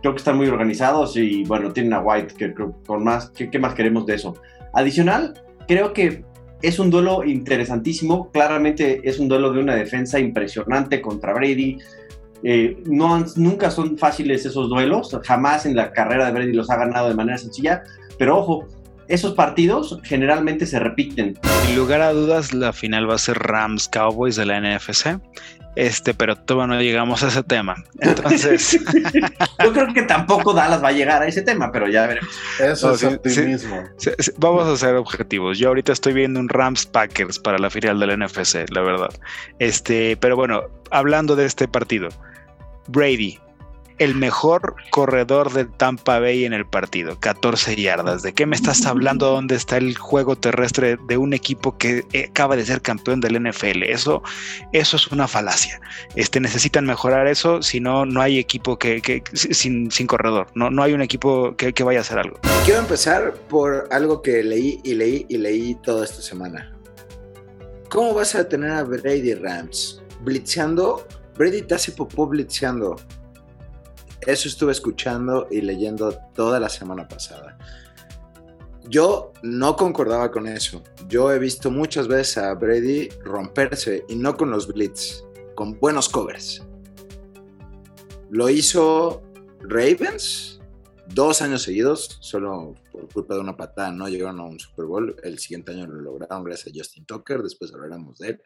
Creo 0.00 0.14
que 0.14 0.18
están 0.18 0.36
muy 0.36 0.48
organizados 0.48 1.16
y 1.16 1.44
bueno, 1.44 1.72
tienen 1.72 1.92
a 1.92 2.00
White, 2.00 2.34
que 2.34 2.54
con 2.54 3.04
más, 3.04 3.30
¿qué, 3.30 3.58
más 3.58 3.74
queremos 3.74 4.06
de 4.06 4.14
eso? 4.14 4.34
Adicional, 4.72 5.42
creo 5.66 5.92
que 5.92 6.24
es 6.62 6.78
un 6.78 6.90
duelo 6.90 7.24
interesantísimo, 7.24 8.30
claramente 8.30 9.00
es 9.04 9.18
un 9.18 9.28
duelo 9.28 9.52
de 9.52 9.60
una 9.60 9.74
defensa 9.74 10.18
impresionante 10.18 11.00
contra 11.00 11.32
Brady. 11.32 11.78
Eh, 12.42 12.82
no, 12.86 13.24
nunca 13.36 13.70
son 13.70 13.98
fáciles 13.98 14.46
esos 14.46 14.68
duelos, 14.70 15.16
jamás 15.24 15.66
en 15.66 15.76
la 15.76 15.92
carrera 15.92 16.26
de 16.26 16.32
Brady 16.32 16.52
los 16.52 16.70
ha 16.70 16.76
ganado 16.76 17.08
de 17.08 17.14
manera 17.14 17.36
sencilla, 17.36 17.82
pero 18.18 18.38
ojo, 18.38 18.68
esos 19.10 19.34
partidos 19.34 19.98
generalmente 20.02 20.66
se 20.66 20.78
repiten. 20.78 21.38
Sin 21.66 21.76
lugar 21.76 22.00
a 22.00 22.12
dudas, 22.12 22.54
la 22.54 22.72
final 22.72 23.10
va 23.10 23.16
a 23.16 23.18
ser 23.18 23.38
Rams 23.38 23.88
Cowboys 23.88 24.36
de 24.36 24.46
la 24.46 24.60
NFC. 24.60 25.20
Este, 25.76 26.14
pero 26.14 26.34
todavía 26.34 26.74
no 26.74 26.82
llegamos 26.82 27.22
a 27.22 27.28
ese 27.28 27.42
tema. 27.44 27.76
Entonces, 28.00 28.78
yo 29.64 29.72
creo 29.72 29.94
que 29.94 30.02
tampoco 30.02 30.52
Dallas 30.52 30.82
va 30.82 30.88
a 30.88 30.92
llegar 30.92 31.22
a 31.22 31.26
ese 31.26 31.42
tema, 31.42 31.70
pero 31.70 31.88
ya 31.88 32.06
veremos. 32.06 32.30
Eso 32.58 32.92
es 32.92 33.04
optimismo. 33.04 33.84
vamos 34.38 34.68
a 34.68 34.76
ser 34.76 34.96
objetivos. 34.96 35.58
Yo 35.58 35.68
ahorita 35.68 35.92
estoy 35.92 36.12
viendo 36.12 36.40
un 36.40 36.48
Rams 36.48 36.86
Packers 36.86 37.38
para 37.38 37.58
la 37.58 37.70
final 37.70 38.00
del 38.00 38.18
NFC, 38.18 38.68
la 38.70 38.82
verdad. 38.82 39.10
Este, 39.60 40.16
pero 40.16 40.34
bueno, 40.34 40.62
hablando 40.90 41.36
de 41.36 41.46
este 41.46 41.68
partido, 41.68 42.08
Brady, 42.88 43.38
el 44.00 44.14
mejor 44.14 44.74
corredor 44.90 45.52
de 45.52 45.66
Tampa 45.66 46.18
Bay 46.18 46.46
en 46.46 46.54
el 46.54 46.66
partido, 46.66 47.20
14 47.20 47.76
yardas. 47.76 48.22
¿De 48.22 48.32
qué 48.32 48.46
me 48.46 48.56
estás 48.56 48.86
hablando? 48.86 49.26
¿Dónde 49.30 49.54
está 49.54 49.76
el 49.76 49.96
juego 49.96 50.36
terrestre 50.36 50.98
de 51.06 51.18
un 51.18 51.34
equipo 51.34 51.76
que 51.76 52.06
eh, 52.14 52.28
acaba 52.30 52.56
de 52.56 52.64
ser 52.64 52.80
campeón 52.80 53.20
del 53.20 53.40
NFL? 53.46 53.82
Eso, 53.82 54.22
eso 54.72 54.96
es 54.96 55.06
una 55.08 55.28
falacia. 55.28 55.80
Este, 56.16 56.40
necesitan 56.40 56.86
mejorar 56.86 57.26
eso, 57.26 57.62
si 57.62 57.78
no, 57.78 58.06
no 58.06 58.22
hay 58.22 58.38
equipo 58.38 58.78
que, 58.78 59.22
sin, 59.34 59.90
sin, 59.90 60.06
corredor. 60.06 60.46
No, 60.54 60.70
no 60.70 60.82
hay 60.82 60.94
un 60.94 61.02
equipo 61.02 61.54
que, 61.56 61.74
que 61.74 61.84
vaya 61.84 61.98
a 61.98 62.02
hacer 62.02 62.18
algo. 62.18 62.40
Quiero 62.64 62.80
empezar 62.80 63.34
por 63.50 63.86
algo 63.90 64.22
que 64.22 64.42
leí 64.42 64.80
y 64.82 64.94
leí 64.94 65.26
y 65.28 65.36
leí 65.36 65.74
toda 65.82 66.06
esta 66.06 66.22
semana. 66.22 66.74
¿Cómo 67.90 68.14
vas 68.14 68.34
a 68.34 68.48
tener 68.48 68.70
a 68.70 68.82
Brady 68.82 69.34
Rams? 69.34 70.02
Blitzeando. 70.22 71.06
Brady 71.36 71.62
te 71.62 71.74
hace 71.74 71.92
popó 71.92 72.26
blitzeando. 72.26 72.96
Eso 74.26 74.48
estuve 74.48 74.72
escuchando 74.72 75.48
y 75.50 75.60
leyendo 75.60 76.16
toda 76.34 76.60
la 76.60 76.68
semana 76.68 77.08
pasada. 77.08 77.58
Yo 78.88 79.32
no 79.42 79.76
concordaba 79.76 80.30
con 80.30 80.46
eso. 80.46 80.82
Yo 81.08 81.32
he 81.32 81.38
visto 81.38 81.70
muchas 81.70 82.08
veces 82.08 82.38
a 82.38 82.54
Brady 82.54 83.08
romperse 83.24 84.04
y 84.08 84.16
no 84.16 84.36
con 84.36 84.50
los 84.50 84.66
blitz, 84.66 85.24
con 85.54 85.78
buenos 85.78 86.08
covers. 86.08 86.66
Lo 88.30 88.48
hizo 88.48 89.22
Ravens 89.60 90.60
dos 91.14 91.42
años 91.42 91.62
seguidos, 91.62 92.18
solo 92.20 92.74
por 92.92 93.08
culpa 93.12 93.34
de 93.34 93.40
una 93.40 93.56
patada 93.56 93.90
no 93.92 94.08
llegaron 94.08 94.40
a 94.40 94.44
un 94.44 94.58
Super 94.58 94.84
Bowl. 94.86 95.16
El 95.22 95.38
siguiente 95.38 95.72
año 95.72 95.86
lo 95.86 96.00
lograron 96.00 96.44
gracias 96.44 96.74
a 96.74 96.78
Justin 96.78 97.04
Tucker, 97.04 97.42
después 97.42 97.72
hablaremos 97.72 98.18
de 98.18 98.28
él. 98.28 98.42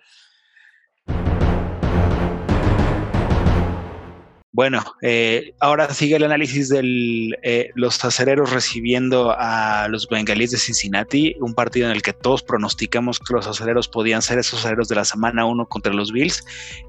Bueno, 4.55 4.85
eh, 5.03 5.53
ahora 5.59 5.93
sigue 5.93 6.15
el 6.15 6.23
análisis 6.23 6.69
de 6.69 6.81
eh, 7.43 7.71
los 7.75 8.05
acereros 8.05 8.53
recibiendo 8.53 9.35
a 9.37 9.89
los 9.89 10.07
bengalíes 10.07 10.53
de 10.53 10.59
Cincinnati, 10.59 11.35
un 11.41 11.55
partido 11.55 11.87
en 11.87 11.93
el 11.93 12.03
que 12.03 12.13
todos 12.13 12.45
pronosticamos 12.45 13.19
que 13.19 13.35
los 13.35 13.49
acereros 13.49 13.89
podían 13.89 14.23
ser 14.23 14.39
esos 14.39 14.61
acereros 14.61 14.87
de 14.87 14.95
la 14.95 15.05
semana 15.05 15.45
1 15.45 15.67
contra 15.67 15.93
los 15.93 16.13
Bills 16.13 16.45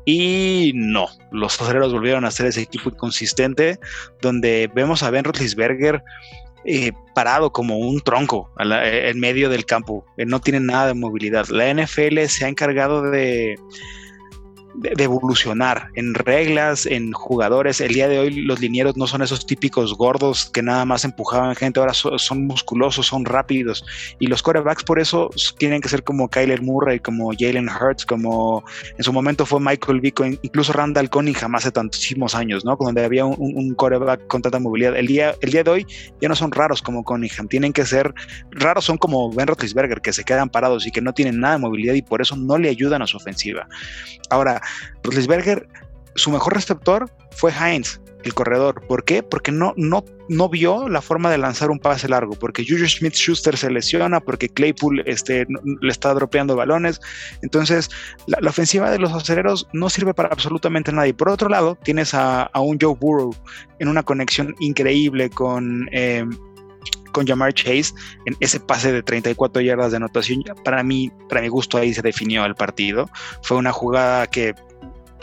y 0.05 0.73
no, 0.75 1.07
los 1.31 1.59
acereros 1.59 1.91
volvieron 1.91 2.23
a 2.23 2.29
ser 2.29 2.45
ese 2.45 2.61
equipo 2.61 2.91
inconsistente 2.91 3.79
donde 4.21 4.69
vemos 4.75 5.01
a 5.01 5.09
Ben 5.09 5.23
Roethlisberger 5.23 6.03
eh, 6.65 6.91
parado 7.15 7.51
como 7.51 7.79
un 7.79 7.99
tronco 7.99 8.51
en 8.59 9.19
medio 9.19 9.49
del 9.49 9.65
campo, 9.65 10.05
no 10.17 10.39
tiene 10.39 10.59
nada 10.59 10.85
de 10.85 10.93
movilidad. 10.93 11.47
La 11.47 11.73
NFL 11.73 12.25
se 12.27 12.45
ha 12.45 12.47
encargado 12.47 13.01
de 13.09 13.55
de, 14.77 15.03
evolucionar 15.03 15.89
en 15.95 16.13
reglas, 16.13 16.85
en 16.85 17.11
jugadores. 17.11 17.81
El 17.81 17.93
día 17.93 18.07
de 18.07 18.19
hoy 18.19 18.31
los 18.31 18.59
linieros 18.59 18.97
no 18.97 19.07
son 19.07 19.21
esos 19.21 19.45
típicos 19.45 19.95
gordos 19.95 20.49
que 20.53 20.61
nada 20.61 20.85
más 20.85 21.05
empujaban 21.05 21.55
gente, 21.55 21.79
ahora 21.79 21.93
son 21.93 22.47
musculosos, 22.47 23.07
son 23.07 23.25
rápidos. 23.25 23.85
Y 24.19 24.27
los 24.27 24.41
corebacks 24.41 24.83
por 24.83 24.99
eso 24.99 25.29
tienen 25.57 25.81
que 25.81 25.89
ser 25.89 26.03
como 26.03 26.29
Kyler 26.29 26.61
Murray, 26.61 26.99
como 26.99 27.31
Jalen 27.37 27.69
Hurts, 27.69 28.05
como 28.05 28.63
en 28.97 29.03
su 29.03 29.13
momento 29.13 29.45
fue 29.45 29.59
Michael 29.59 30.01
Vick, 30.01 30.21
incluso 30.41 30.73
Randall 30.73 31.09
Cunningham 31.09 31.55
hace 31.55 31.71
tantísimos 31.71 32.35
años, 32.35 32.65
¿no? 32.65 32.77
Donde 32.79 33.03
había 33.03 33.25
un, 33.25 33.35
un 33.39 33.73
coreback 33.75 34.27
con 34.27 34.41
tanta 34.41 34.59
movilidad. 34.59 34.95
El 34.95 35.07
día, 35.07 35.35
el 35.41 35.51
día 35.51 35.63
de 35.63 35.71
hoy 35.71 35.87
ya 36.21 36.29
no 36.29 36.35
son 36.35 36.51
raros 36.51 36.81
como 36.81 37.03
Cunningham, 37.03 37.47
tienen 37.47 37.73
que 37.73 37.85
ser 37.85 38.13
raros 38.51 38.85
son 38.85 38.97
como 38.97 39.31
Ben 39.31 39.47
Roethlisberger, 39.47 40.01
que 40.01 40.13
se 40.13 40.23
quedan 40.23 40.49
parados 40.49 40.85
y 40.87 40.91
que 40.91 41.01
no 41.01 41.13
tienen 41.13 41.39
nada 41.39 41.55
de 41.55 41.61
movilidad 41.61 41.93
y 41.93 42.01
por 42.01 42.21
eso 42.21 42.35
no 42.35 42.57
le 42.57 42.69
ayudan 42.69 43.01
a 43.01 43.07
su 43.07 43.17
ofensiva. 43.17 43.67
Ahora, 44.29 44.61
Roethlisberger 45.03 45.67
su 46.15 46.31
mejor 46.31 46.53
receptor 46.53 47.11
fue 47.31 47.51
Heinz, 47.51 47.99
el 48.23 48.33
corredor. 48.33 48.81
¿Por 48.87 49.03
qué? 49.03 49.21
Porque 49.21 49.51
no, 49.51 49.73
no, 49.75 50.03
no 50.29 50.49
vio 50.49 50.89
la 50.89 51.01
forma 51.01 51.29
de 51.29 51.37
lanzar 51.37 51.69
un 51.69 51.79
pase 51.79 52.07
largo, 52.07 52.33
porque 52.35 52.65
Juju 52.67 52.87
Smith 52.87 53.13
Schuster 53.13 53.55
se 53.57 53.69
lesiona, 53.69 54.19
porque 54.19 54.49
Claypool 54.49 55.03
este, 55.05 55.45
le 55.81 55.91
está 55.91 56.13
dropeando 56.13 56.55
balones. 56.55 56.99
Entonces, 57.41 57.89
la, 58.27 58.49
ofensiva 58.49 58.89
de 58.89 58.99
los 58.99 59.13
aceleros 59.13 59.67
no 59.73 59.89
sirve 59.89 60.13
para 60.13 60.29
absolutamente 60.29 60.91
nada. 60.91 61.07
Y 61.07 61.13
por 61.13 61.29
otro 61.29 61.49
lado, 61.49 61.77
tienes 61.83 62.13
a, 62.13 62.49
un 62.55 62.79
Joe 62.79 62.95
Burrow 62.95 63.35
en 63.79 63.89
una 63.89 64.03
conexión 64.03 64.55
increíble 64.59 65.29
con. 65.29 65.87
Eh, 65.91 66.25
con 67.15 67.25
Jamar 67.25 67.53
Chase 67.53 67.93
en 68.25 68.35
ese 68.41 68.59
pase 68.59 68.91
de 68.91 69.01
34 69.01 69.61
yardas 69.61 69.91
de 69.91 69.97
anotación. 69.97 70.43
Para 70.65 70.83
mí, 70.83 71.13
para 71.29 71.39
mi 71.39 71.47
gusto, 71.47 71.77
ahí 71.77 71.93
se 71.93 72.01
definió 72.01 72.43
el 72.45 72.55
partido. 72.55 73.09
Fue 73.41 73.55
una 73.55 73.71
jugada 73.71 74.27
que 74.27 74.53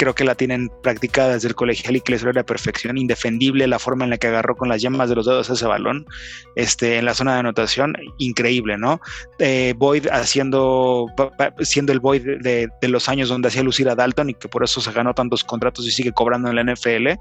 creo 0.03 0.17
que 0.17 0.25
la 0.25 0.35
tienen 0.35 0.69
practicada 0.83 1.35
desde 1.35 1.47
el 1.47 1.55
colegial 1.55 1.95
y 1.95 2.01
que 2.01 2.11
les 2.11 2.25
a 2.25 2.33
la 2.33 2.43
perfección, 2.43 2.99
indefendible 2.99 3.69
la 3.69 3.79
forma 3.79 4.03
en 4.03 4.11
la 4.11 4.19
que 4.19 4.27
agarró 4.27 4.57
con 4.57 4.69
las 4.69 4.83
llamas 4.83 5.09
de 5.09 5.15
los 5.15 5.27
dedos 5.27 5.49
ese 5.49 5.65
balón 5.65 6.07
este, 6.57 6.99
en 6.99 7.05
la 7.05 7.15
zona 7.15 7.35
de 7.35 7.39
anotación, 7.39 7.95
increíble, 8.19 8.77
¿no? 8.79 9.01
Eh, 9.39 9.75
Boyd 9.77 10.09
haciendo, 10.11 11.07
siendo 11.61 11.93
el 11.93 12.01
Boyd 12.01 12.23
de, 12.41 12.69
los 12.83 13.09
años 13.09 13.29
donde 13.29 13.47
hacía 13.47 13.63
lucir 13.63 13.89
a 13.89 13.95
Dalton 13.95 14.31
y 14.31 14.35
que 14.35 14.49
por 14.49 14.65
eso 14.65 14.81
se 14.81 14.91
ganó 14.91 15.15
tantos 15.15 15.45
contratos 15.45 15.87
y 15.87 15.93
sigue 15.93 16.11
cobrando 16.11 16.51
en 16.51 16.57
la 16.57 16.65
NFL, 16.65 17.21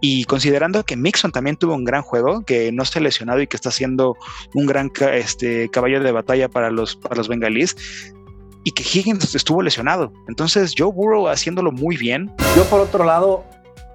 y 0.00 0.22
considerando 0.24 0.84
que 0.84 0.96
Mixon 0.96 1.32
también 1.32 1.56
tuvo 1.56 1.74
un 1.74 1.82
gran 1.82 2.02
juego, 2.02 2.44
que 2.44 2.70
no 2.70 2.84
ha 2.84 3.00
lesionado 3.00 3.42
y 3.42 3.48
que 3.48 3.56
está 3.56 3.72
siendo 3.72 4.16
un 4.54 4.66
gran 4.66 4.92
este, 5.12 5.68
caballo 5.70 6.00
de 6.00 6.12
batalla 6.12 6.48
para 6.48 6.70
los, 6.70 6.94
para 6.94 7.16
los 7.16 7.26
bengalíes, 7.26 7.74
y 8.64 8.72
que 8.72 8.82
Higgins 8.82 9.34
estuvo 9.34 9.62
lesionado. 9.62 10.12
Entonces, 10.28 10.74
Joe 10.76 10.92
Burrow 10.92 11.28
haciéndolo 11.28 11.72
muy 11.72 11.96
bien. 11.96 12.30
Yo, 12.56 12.64
por 12.64 12.80
otro 12.80 13.04
lado, 13.04 13.44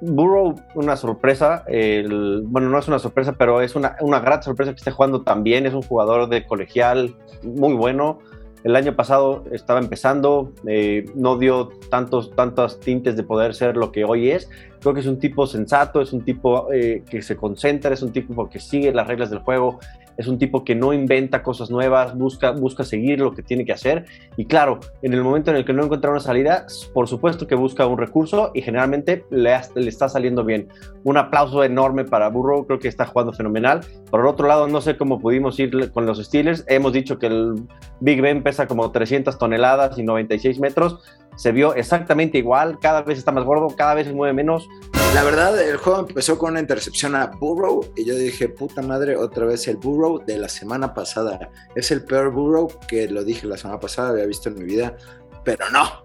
Burrow, 0.01 0.56
una 0.75 0.95
sorpresa. 0.95 1.63
bueno, 1.67 2.69
no 2.69 2.80
es 2.80 2.88
una 2.88 2.99
sorpresa, 2.99 3.34
pero 3.34 3.62
es 3.62 3.75
una, 3.75 3.95
una 4.01 4.19
gran 4.19 4.43
sorpresa 4.43 4.71
que 4.71 4.77
esté 4.77 4.91
jugando 4.91 5.21
tan 5.21 5.43
bien. 5.43 5.65
Es 5.65 5.73
un 5.73 5.82
jugador 5.82 6.30
de 6.30 6.45
colegial 6.45 7.15
muy 7.43 7.73
bueno. 7.73 8.19
El 8.63 8.75
año 8.75 8.95
pasado 8.95 9.45
estaba 9.51 9.80
empezando, 9.80 10.51
eh, 10.67 11.06
no 11.15 11.38
dio 11.38 11.69
tantos, 11.89 12.32
tantos 12.32 12.80
tintes 12.80 13.15
de 13.15 13.23
poder 13.23 13.53
ser 13.53 13.77
lo 13.77 13.91
que 13.91 14.03
hoy 14.03 14.32
es. 14.32 14.49
Creo 14.82 14.93
que 14.93 14.99
es 14.99 15.06
un 15.06 15.19
tipo 15.19 15.47
sensato, 15.47 16.01
es 16.01 16.12
un 16.12 16.21
tipo 16.23 16.71
eh, 16.73 17.03
que 17.10 17.21
se 17.21 17.38
concentra, 17.38 17.93
es 17.93 18.01
un 18.01 18.12
tipo 18.12 18.49
que 18.49 18.60
sigue 18.60 18.91
las 18.91 19.08
reglas 19.08 19.30
del 19.30 19.39
juego, 19.39 19.80
es 20.17 20.27
un 20.27 20.38
tipo 20.38 20.63
que 20.63 20.75
no 20.75 20.93
inventa 20.93 21.43
cosas 21.43 21.69
nuevas, 21.69 22.15
busca, 22.17 22.51
busca 22.51 22.84
seguir 22.84 23.19
lo 23.19 23.34
que 23.34 23.43
tiene 23.43 23.65
que 23.65 23.73
hacer. 23.73 24.06
Y 24.36 24.45
claro, 24.45 24.80
en 25.01 25.13
el 25.13 25.23
momento 25.23 25.51
en 25.51 25.58
el 25.58 25.65
que 25.65 25.73
no 25.73 25.84
encuentra 25.84 26.12
una 26.12 26.19
salida, 26.19 26.65
por 26.93 27.08
supuesto 27.08 27.47
que 27.47 27.56
busca 27.56 27.86
un 27.86 27.97
recurso 27.97 28.51
y 28.53 28.62
generalmente 28.62 29.25
le, 29.30 29.56
le 29.75 29.89
está 29.89 30.10
saliendo 30.10 30.43
bien. 30.43 30.67
Un 31.03 31.17
aplauso 31.17 31.63
enorme 31.63 32.03
para 32.03 32.30
Burrow, 32.30 32.65
creo 32.65 32.80
que 32.80 32.88
está 32.88 33.06
jugando 33.06 33.32
fenomenal. 33.34 33.82
Por 34.10 34.21
el 34.21 34.25
otro 34.25 34.47
lado, 34.47 34.67
no 34.67 34.82
sé 34.82 34.97
cómo 34.97 35.19
pudimos 35.19 35.60
ir 35.60 35.91
con 35.91 36.06
los 36.06 36.23
Steelers. 36.23 36.65
Hemos 36.67 36.93
dicho 36.93 37.19
que 37.19 37.27
el 37.27 37.56
Big 37.99 38.21
Ben 38.21 38.43
pesa 38.43 38.67
como 38.67 38.91
300 38.91 39.38
toneladas 39.38 39.97
y 39.97 40.03
96 40.03 40.60
metros 40.60 40.99
se 41.38 41.52
vio 41.52 41.76
exactamente 41.76 42.39
igual, 42.39 42.80
cada 42.80 43.04
vez 43.04 43.19
está 43.19 43.32
más 43.32 43.45
gordo, 43.45 43.73
cada 43.76 43.93
vez 43.93 44.08
se 44.08 44.13
mueve 44.13 44.34
menos. 44.34 44.67
La 45.13 45.23
verdad, 45.23 45.58
el 45.62 45.78
juego 45.78 46.00
empezó 46.00 46.38
con 46.38 46.52
una 46.52 46.60
intercepción 46.60 47.15
a 47.15 47.28
Burrow 47.28 47.86
y 47.95 48.06
yo 48.06 48.15
dije, 48.15 48.50
puta 48.50 48.82
madre, 48.82 49.15
otra 49.15 49.45
vez 49.45 49.67
el 49.67 49.78
Burrow 49.78 50.26
de 50.26 50.38
la 50.38 50.50
semana 50.50 50.93
pasada. 50.93 51.50
Es 51.76 51.91
el 51.91 52.04
peor 52.04 52.32
Burrow 52.32 52.67
que 52.88 53.08
lo 53.08 53.23
dije 53.23 53.47
la 53.47 53.56
semana 53.56 53.80
pasada, 53.80 54.10
había 54.10 54.26
visto 54.26 54.50
en 54.50 54.56
mi 54.56 54.65
vida, 54.65 54.97
pero 55.45 55.69
no. 55.69 56.04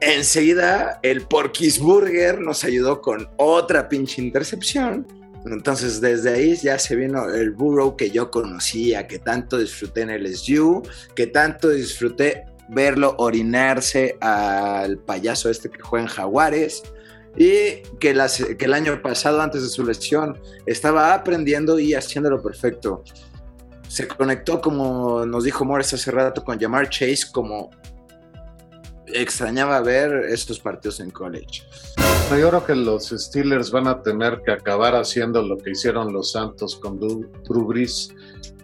Enseguida, 0.00 1.00
el 1.02 1.22
Porkisburger 1.22 2.40
nos 2.40 2.62
ayudó 2.62 3.00
con 3.00 3.28
otra 3.36 3.88
pinche 3.88 4.22
intercepción. 4.22 5.06
Entonces, 5.46 6.00
desde 6.00 6.32
ahí 6.32 6.56
ya 6.56 6.78
se 6.78 6.94
vino 6.94 7.28
el 7.28 7.50
Burrow 7.50 7.96
que 7.96 8.10
yo 8.10 8.30
conocía, 8.30 9.06
que 9.06 9.18
tanto 9.18 9.58
disfruté 9.58 10.02
en 10.02 10.10
el 10.10 10.26
SU, 10.34 10.82
que 11.14 11.26
tanto 11.26 11.70
disfruté 11.70 12.44
verlo 12.68 13.14
orinarse 13.18 14.16
al 14.20 14.98
payaso 14.98 15.50
este 15.50 15.70
que 15.70 15.82
juega 15.82 16.04
en 16.04 16.10
Jaguares 16.10 16.82
y 17.36 17.82
que, 17.98 18.10
el 18.10 18.74
año 18.74 19.02
pasado, 19.02 19.40
antes 19.40 19.62
de 19.62 19.68
su 19.68 19.84
lesión, 19.84 20.38
estaba 20.66 21.14
aprendiendo 21.14 21.78
y 21.78 21.94
haciéndolo 21.94 22.40
perfecto. 22.40 23.02
Se 23.88 24.06
conectó, 24.06 24.60
como 24.60 25.26
nos 25.26 25.44
dijo 25.44 25.64
Morris 25.64 25.94
hace 25.94 26.10
rato, 26.10 26.44
con 26.44 26.58
Jamar 26.58 26.88
Chase, 26.88 27.26
como 27.32 27.70
extrañaba 29.06 29.80
ver 29.80 30.26
estos 30.28 30.58
partidos 30.60 31.00
en 31.00 31.10
college. 31.10 31.62
Yo 32.30 32.48
creo 32.48 32.64
que 32.64 32.74
los 32.74 33.08
Steelers 33.10 33.70
van 33.70 33.86
a 33.86 34.00
tener 34.02 34.40
que 34.44 34.52
acabar 34.52 34.94
haciendo 34.94 35.42
lo 35.42 35.58
que 35.58 35.72
hicieron 35.72 36.12
los 36.12 36.32
Santos 36.32 36.76
con 36.76 36.98
Drew 36.98 37.66
Brees, 37.66 38.14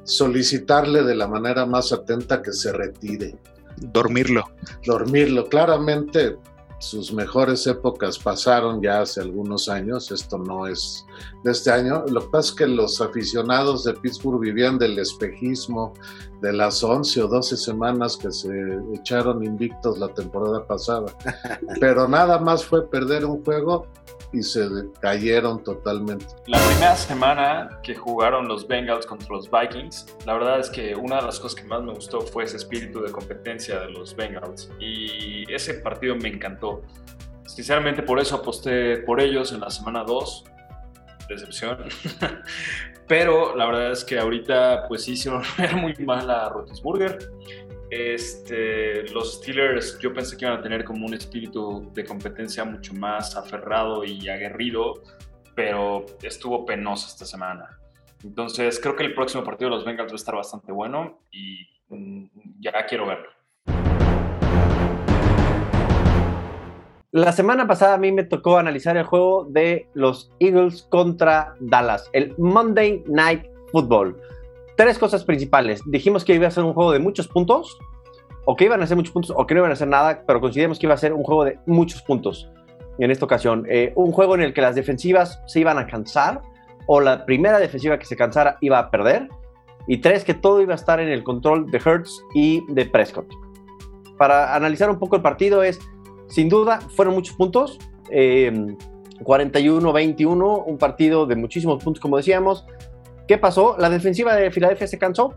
solicitarle 0.05 1.03
de 1.03 1.15
la 1.15 1.29
manera 1.29 1.67
más 1.67 1.93
atenta 1.93 2.41
que 2.43 2.53
se 2.53 2.73
retire 2.73 3.37
dormirlo. 3.81 4.45
Dormirlo. 4.85 5.49
Claramente 5.49 6.37
sus 6.79 7.13
mejores 7.13 7.67
épocas 7.67 8.19
pasaron 8.19 8.83
ya 8.83 9.03
hace 9.03 9.21
algunos 9.21 9.69
años, 9.69 10.11
esto 10.11 10.39
no 10.39 10.67
es 10.67 11.05
de 11.45 11.53
este 11.53 11.71
año. 11.71 12.05
Lo 12.09 12.23
que 12.23 12.29
pasa 12.29 12.51
es 12.51 12.57
que 12.57 12.67
los 12.67 13.01
aficionados 13.01 13.85
de 13.85 13.95
Pittsburgh 13.95 14.41
vivían 14.41 14.79
del 14.79 14.99
espejismo 14.99 15.95
de 16.41 16.53
las 16.53 16.83
11 16.83 17.23
o 17.23 17.29
12 17.29 17.57
semanas 17.57 18.17
que 18.17 18.31
se 18.31 18.51
echaron 18.95 19.45
invictos 19.45 19.99
la 19.99 20.09
temporada 20.09 20.67
pasada. 20.67 21.13
Pero 21.81 22.09
nada 22.09 22.39
más 22.39 22.65
fue 22.65 22.89
perder 22.89 23.25
un 23.25 23.45
juego 23.45 23.87
y 24.33 24.43
se 24.43 24.69
cayeron 25.01 25.63
totalmente. 25.63 26.27
La 26.47 26.59
primera 26.59 26.97
semana 26.97 27.81
que 27.83 27.95
jugaron 27.95 28.47
los 28.47 28.67
Bengals 28.67 29.07
contra 29.07 29.29
los 29.29 29.51
Vikings, 29.51 30.17
la 30.25 30.35
verdad 30.35 30.61
es 30.61 30.71
que 30.71 30.95
una 30.95 31.17
de 31.17 31.23
las 31.23 31.41
cosas 31.41 31.61
que 31.61 31.67
más 31.67 31.83
me 31.83 31.93
gustó 31.93 32.21
fue 32.21 32.45
ese 32.45 32.57
espíritu 32.57 33.01
de 33.01 33.11
competencia 33.11 33.81
de 33.81 33.91
los 33.91 34.15
Bengals 34.15 34.71
y 34.79 35.53
ese 35.53 35.75
partido 35.75 36.15
me 36.17 36.29
encantó. 36.29 36.83
Sinceramente 37.47 38.03
por 38.03 38.21
eso 38.21 38.37
aposté 38.37 38.99
por 38.99 39.21
ellos 39.21 39.53
en 39.53 39.61
la 39.61 39.71
semana 39.71 40.05
2. 40.05 40.45
Decepción. 41.31 41.79
Pero 43.07 43.55
la 43.55 43.67
verdad 43.67 43.93
es 43.93 44.05
que 44.05 44.19
ahorita 44.19 44.87
pues 44.89 45.05
sí 45.05 45.13
hicieron 45.13 45.43
ver 45.59 45.77
muy 45.77 45.95
mal 46.05 46.29
a 46.29 46.49
Rotisburger. 46.49 47.19
Este, 47.89 49.03
los 49.13 49.35
Steelers 49.35 49.99
yo 50.01 50.13
pensé 50.13 50.37
que 50.37 50.45
iban 50.45 50.59
a 50.59 50.63
tener 50.63 50.85
como 50.85 51.07
un 51.07 51.15
espíritu 51.15 51.91
de 51.93 52.05
competencia 52.05 52.65
mucho 52.65 52.95
más 52.95 53.37
aferrado 53.37 54.05
y 54.05 54.29
aguerrido, 54.29 55.03
pero 55.55 56.07
estuvo 56.23 56.65
penoso 56.65 57.09
esta 57.09 57.25
semana. 57.25 57.79
Entonces 58.25 58.79
creo 58.81 58.97
que 58.97 59.05
el 59.05 59.15
próximo 59.15 59.45
partido 59.45 59.71
de 59.71 59.77
los 59.77 59.85
Bengals 59.85 60.11
va 60.11 60.15
a 60.15 60.17
estar 60.17 60.35
bastante 60.35 60.73
bueno 60.73 61.21
y 61.31 61.67
mm, 61.89 62.27
ya 62.61 62.87
quiero 62.87 63.07
verlo. 63.07 63.29
La 67.13 67.33
semana 67.33 67.67
pasada 67.67 67.95
a 67.95 67.99
mí 67.99 68.13
me 68.13 68.25
tocó 68.25 68.59
analizar 68.59 68.97
el 68.97 69.05
juego 69.05 69.45
de 69.51 69.89
los 69.95 70.31
Eagles 70.39 70.87
contra 70.91 71.55
Dallas, 71.59 72.09
el 72.13 72.35
Monday 72.39 73.03
Night 73.07 73.47
Football 73.73 74.17
tres 74.81 74.99
cosas 74.99 75.25
principales. 75.25 75.83
Dijimos 75.85 76.25
que 76.25 76.35
iba 76.35 76.47
a 76.47 76.51
ser 76.51 76.65
un 76.65 76.73
juego 76.73 76.93
de 76.93 76.99
muchos 76.99 77.29
puntos, 77.29 77.79
o 78.47 78.57
que 78.57 78.65
iban 78.65 78.81
a 78.81 78.87
ser 78.87 78.97
muchos 78.97 79.13
puntos, 79.13 79.35
o 79.37 79.47
que 79.47 79.53
no 79.53 79.61
iban 79.61 79.73
a 79.73 79.77
ser 79.77 79.89
nada, 79.89 80.23
pero 80.27 80.41
consideramos 80.41 80.79
que 80.79 80.87
iba 80.87 80.95
a 80.95 80.97
ser 80.97 81.13
un 81.13 81.23
juego 81.23 81.45
de 81.45 81.59
muchos 81.67 82.01
puntos 82.01 82.51
en 82.99 83.11
esta 83.11 83.27
ocasión. 83.27 83.67
Eh, 83.69 83.93
un 83.95 84.11
juego 84.11 84.37
en 84.37 84.41
el 84.41 84.55
que 84.55 84.63
las 84.63 84.75
defensivas 84.75 85.43
se 85.45 85.61
iban 85.61 85.79
a 85.79 85.87
cansar, 85.87 86.41
o 86.87 86.99
la 87.03 87.27
primera 87.27 87.59
defensiva 87.59 87.99
que 87.99 88.07
se 88.07 88.17
cansara 88.17 88.57
iba 88.63 88.79
a 88.79 88.91
perder. 88.91 89.29
Y 89.87 89.99
tres, 89.99 90.25
que 90.25 90.33
todo 90.33 90.63
iba 90.63 90.73
a 90.73 90.77
estar 90.77 90.99
en 90.99 91.09
el 91.09 91.25
control 91.25 91.71
de 91.71 91.77
Hertz 91.77 92.25
y 92.35 92.65
de 92.73 92.87
Prescott. 92.87 93.27
Para 94.17 94.55
analizar 94.55 94.89
un 94.89 94.99
poco 94.99 95.17
el 95.17 95.21
partido 95.21 95.63
es, 95.63 95.79
sin 96.31 96.49
duda, 96.49 96.81
fueron 96.97 97.15
muchos 97.15 97.37
puntos. 97.37 97.79
41-21, 98.09 100.59
eh, 100.59 100.63
un 100.67 100.79
partido 100.79 101.27
de 101.27 101.37
muchísimos 101.37 101.83
puntos, 101.83 102.01
como 102.01 102.17
decíamos. 102.17 102.65
¿Qué 103.29 103.39
pasó? 103.39 103.77
La 103.79 103.91
defensiva 103.91 104.35
de 104.35 104.51
Filadelfia 104.51 104.87
se 104.87 104.99
cansó. 104.99 105.35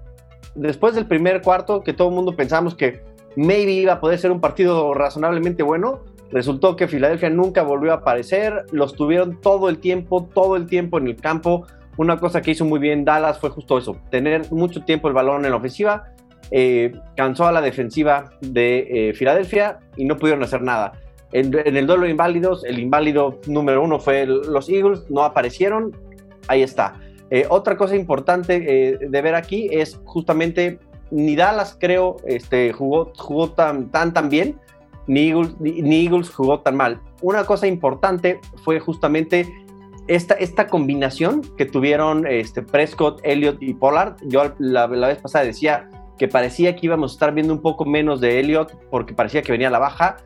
Después 0.56 0.96
del 0.96 1.08
primer 1.08 1.42
cuarto, 1.42 1.82
que 1.82 1.94
todo 1.94 2.10
el 2.10 2.16
mundo 2.16 2.36
pensamos 2.36 2.76
que 2.76 3.02
maybe 3.36 3.72
iba 3.72 3.94
a 3.94 4.00
poder 4.00 4.20
ser 4.20 4.32
un 4.32 4.40
partido 4.40 4.94
razonablemente 4.94 5.64
bueno, 5.64 6.02
resultó 6.32 6.76
que 6.76 6.88
Filadelfia 6.88 7.30
nunca 7.30 7.64
volvió 7.64 7.92
a 7.92 7.96
aparecer. 7.96 8.66
Los 8.72 8.94
tuvieron 8.94 9.40
todo 9.42 9.70
el 9.70 9.80
tiempo, 9.80 10.30
todo 10.34 10.56
el 10.56 10.68
tiempo 10.68 10.98
en 10.98 11.08
el 11.08 11.16
campo. 11.16 11.66
Una 11.98 12.18
cosa 12.18 12.42
que 12.42 12.52
hizo 12.52 12.66
muy 12.66 12.80
bien 12.80 13.06
Dallas 13.06 13.40
fue 13.40 13.52
justo 13.52 13.78
eso, 13.78 13.98
tener 14.10 14.52
mucho 14.52 14.84
tiempo 14.84 15.08
el 15.08 15.14
balón 15.14 15.46
en 15.46 15.52
la 15.52 15.58
ofensiva. 15.58 16.06
Eh, 16.52 16.94
cansó 17.16 17.48
a 17.48 17.52
la 17.52 17.62
defensiva 17.62 18.32
de 18.42 19.10
eh, 19.10 19.14
Filadelfia 19.14 19.80
y 19.98 20.06
no 20.06 20.18
pudieron 20.18 20.44
hacer 20.44 20.62
nada. 20.62 20.94
En, 21.32 21.58
en, 21.58 21.78
el 21.78 21.88
duelo 21.88 22.04
de 22.04 22.12
inválidos, 22.12 22.64
el 22.64 22.80
inválido 22.80 23.40
número 23.48 23.84
uno 23.84 24.00
fue 24.00 24.26
los 24.26 24.70
Eagles, 24.70 25.04
no 25.10 25.24
aparecieron. 25.24 25.96
Ahí 26.48 26.62
está. 26.62 27.00
Eh, 27.34 27.48
otra 27.50 27.78
cosa 27.78 27.96
importante 27.96 28.64
eh, 28.64 28.98
de 29.10 29.22
ver 29.24 29.34
aquí 29.34 29.68
es 29.72 30.00
justamente 30.06 30.78
ni 31.10 31.36
Dallas 31.36 31.76
creo 31.80 32.18
este, 32.28 32.72
jugó, 32.74 33.12
jugó 33.18 33.50
tan, 33.50 33.90
tan, 33.90 34.14
tan 34.14 34.30
bien, 34.30 34.60
ni 35.08 35.30
Eagles, 35.30 35.56
ni, 35.60 36.06
Eagles 36.06 36.30
jugó 36.30 36.60
tan 36.60 36.76
mal. 36.76 37.02
una 37.24 37.44
cosa 37.44 37.66
importante 37.66 38.40
fue 38.64 38.80
justamente 38.80 39.48
esta, 40.08 40.36
esta 40.36 40.68
combinación 40.68 41.42
que 41.58 41.66
tuvieron 41.66 42.28
este, 42.28 42.62
Prescott, 42.62 43.20
Elliott 43.24 43.58
y 43.62 43.74
Pollard. 43.74 44.18
Yo 44.28 44.54
la, 44.60 44.86
la, 44.86 45.08
vez 45.08 45.18
pasada 45.18 45.44
decía 45.44 45.90
que 46.18 46.28
parecía 46.28 46.76
que 46.76 46.86
íbamos 46.86 47.12
a 47.12 47.16
estar 47.16 47.34
viendo 47.34 47.54
un 47.54 47.62
poco 47.62 47.86
menos 47.86 48.22
de 48.22 48.40
Elliott 48.40 48.74
porque 48.90 49.14
parecía 49.14 49.42
que 49.42 49.52
venía 49.52 49.68
a 49.68 49.72
la 49.72 49.80
baja. 49.80 50.18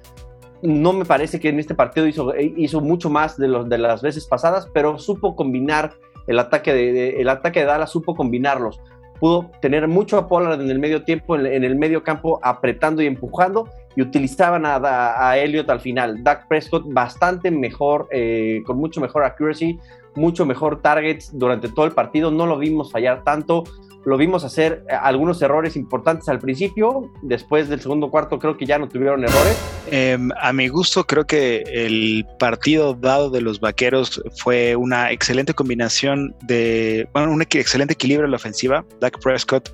No 0.61 0.93
me 0.93 1.05
parece 1.05 1.39
que 1.39 1.49
en 1.49 1.59
este 1.59 1.75
partido 1.75 2.07
hizo, 2.07 2.33
hizo 2.37 2.81
mucho 2.81 3.09
más 3.09 3.37
de, 3.37 3.47
los, 3.47 3.69
de 3.69 3.77
las 3.77 4.01
veces 4.01 4.25
pasadas, 4.25 4.67
pero 4.73 4.97
supo 4.97 5.35
combinar 5.35 5.93
el 6.25 6.39
ataque 6.39 6.73
de, 6.73 7.21
el 7.21 7.29
ataque 7.29 7.61
de 7.61 7.65
Dallas, 7.67 7.91
supo 7.91 8.15
combinarlos 8.15 8.79
pudo 9.19 9.49
tener 9.61 9.87
mucho 9.87 10.17
a 10.17 10.27
Pollard 10.27 10.61
en 10.61 10.69
el 10.69 10.79
medio 10.79 11.03
tiempo, 11.03 11.35
en, 11.35 11.63
el 11.63 11.75
medio 11.75 12.03
campo, 12.03 12.39
apretando 12.43 13.01
y 13.01 13.07
empujando, 13.07 13.69
y 13.95 14.01
utilizaban 14.01 14.63
a, 14.65 15.37
Elliott 15.37 15.69
al 15.69 15.79
final. 15.79 16.23
Dak 16.23 16.47
Prescott 16.47 16.83
bastante 16.87 17.51
mejor, 17.51 18.07
eh, 18.11 18.61
con 18.65 18.77
mucho 18.77 19.01
mejor 19.01 19.23
accuracy, 19.23 19.79
mucho 20.15 20.45
mejor 20.45 20.81
targets 20.81 21.37
durante 21.37 21.69
todo 21.69 21.85
el 21.85 21.91
partido, 21.91 22.31
no 22.31 22.45
lo 22.45 22.57
vimos 22.57 22.91
fallar 22.91 23.23
tanto, 23.23 23.63
lo 24.07 24.15
vimos 24.15 24.45
hacer 24.45 24.85
eh, 24.89 24.93
algunos 24.93 25.41
errores 25.41 25.75
importantes 25.75 26.29
al 26.29 26.39
principio, 26.39 27.11
después 27.21 27.67
del 27.67 27.81
segundo 27.81 28.09
cuarto 28.09 28.39
creo 28.39 28.55
que 28.55 28.65
ya 28.65 28.79
no 28.79 28.87
tuvieron 28.87 29.21
errores. 29.25 29.57
Em, 29.91 30.29
a 30.41 30.53
mi 30.53 30.69
gusto 30.69 31.05
creo 31.05 31.27
que 31.27 31.63
el 31.67 32.25
partido 32.39 32.93
dado 32.93 33.29
de 33.29 33.41
los 33.41 33.59
Vaqueros 33.59 34.23
fue 34.37 34.77
una 34.77 35.11
excelente 35.11 35.53
combinación 35.53 36.33
de, 36.43 37.09
bueno, 37.11 37.33
un 37.33 37.41
excelente 37.41 37.95
equilibrio 37.95 38.23
en 38.23 38.31
la 38.31 38.37
ofensiva. 38.37 38.85
Dak 39.01 39.19
Prescott 39.19 39.71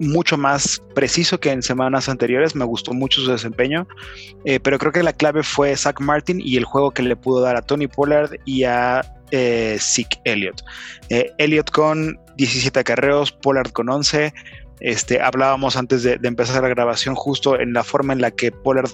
mucho 0.00 0.38
más 0.38 0.82
preciso 0.94 1.38
que 1.38 1.50
en 1.50 1.62
semanas 1.62 2.08
anteriores. 2.08 2.54
Me 2.54 2.64
gustó 2.64 2.94
mucho 2.94 3.20
su 3.20 3.30
desempeño, 3.30 3.86
eh, 4.46 4.58
pero 4.58 4.78
creo 4.78 4.90
que 4.90 5.02
la 5.02 5.12
clave 5.12 5.42
fue 5.42 5.76
Zach 5.76 6.00
Martin 6.00 6.40
y 6.40 6.56
el 6.56 6.64
juego 6.64 6.92
que 6.92 7.02
le 7.02 7.14
pudo 7.14 7.42
dar 7.42 7.56
a 7.56 7.62
Tony 7.62 7.88
Pollard 7.88 8.36
y 8.46 8.64
a 8.64 9.02
eh, 9.30 9.76
Zeke 9.80 10.18
Elliott. 10.24 10.62
Eh, 11.10 11.30
Elliott 11.38 11.70
con 11.70 12.18
17 12.36 12.80
acarreos, 12.80 13.32
Pollard 13.32 13.70
con 13.70 13.88
11. 13.88 14.32
Este, 14.80 15.20
hablábamos 15.20 15.76
antes 15.76 16.02
de, 16.02 16.18
empezar 16.22 16.62
la 16.62 16.68
grabación 16.68 17.14
justo 17.14 17.58
en 17.58 17.72
la 17.72 17.84
forma 17.84 18.12
en 18.12 18.20
la 18.20 18.30
que 18.30 18.52
Pollard 18.52 18.90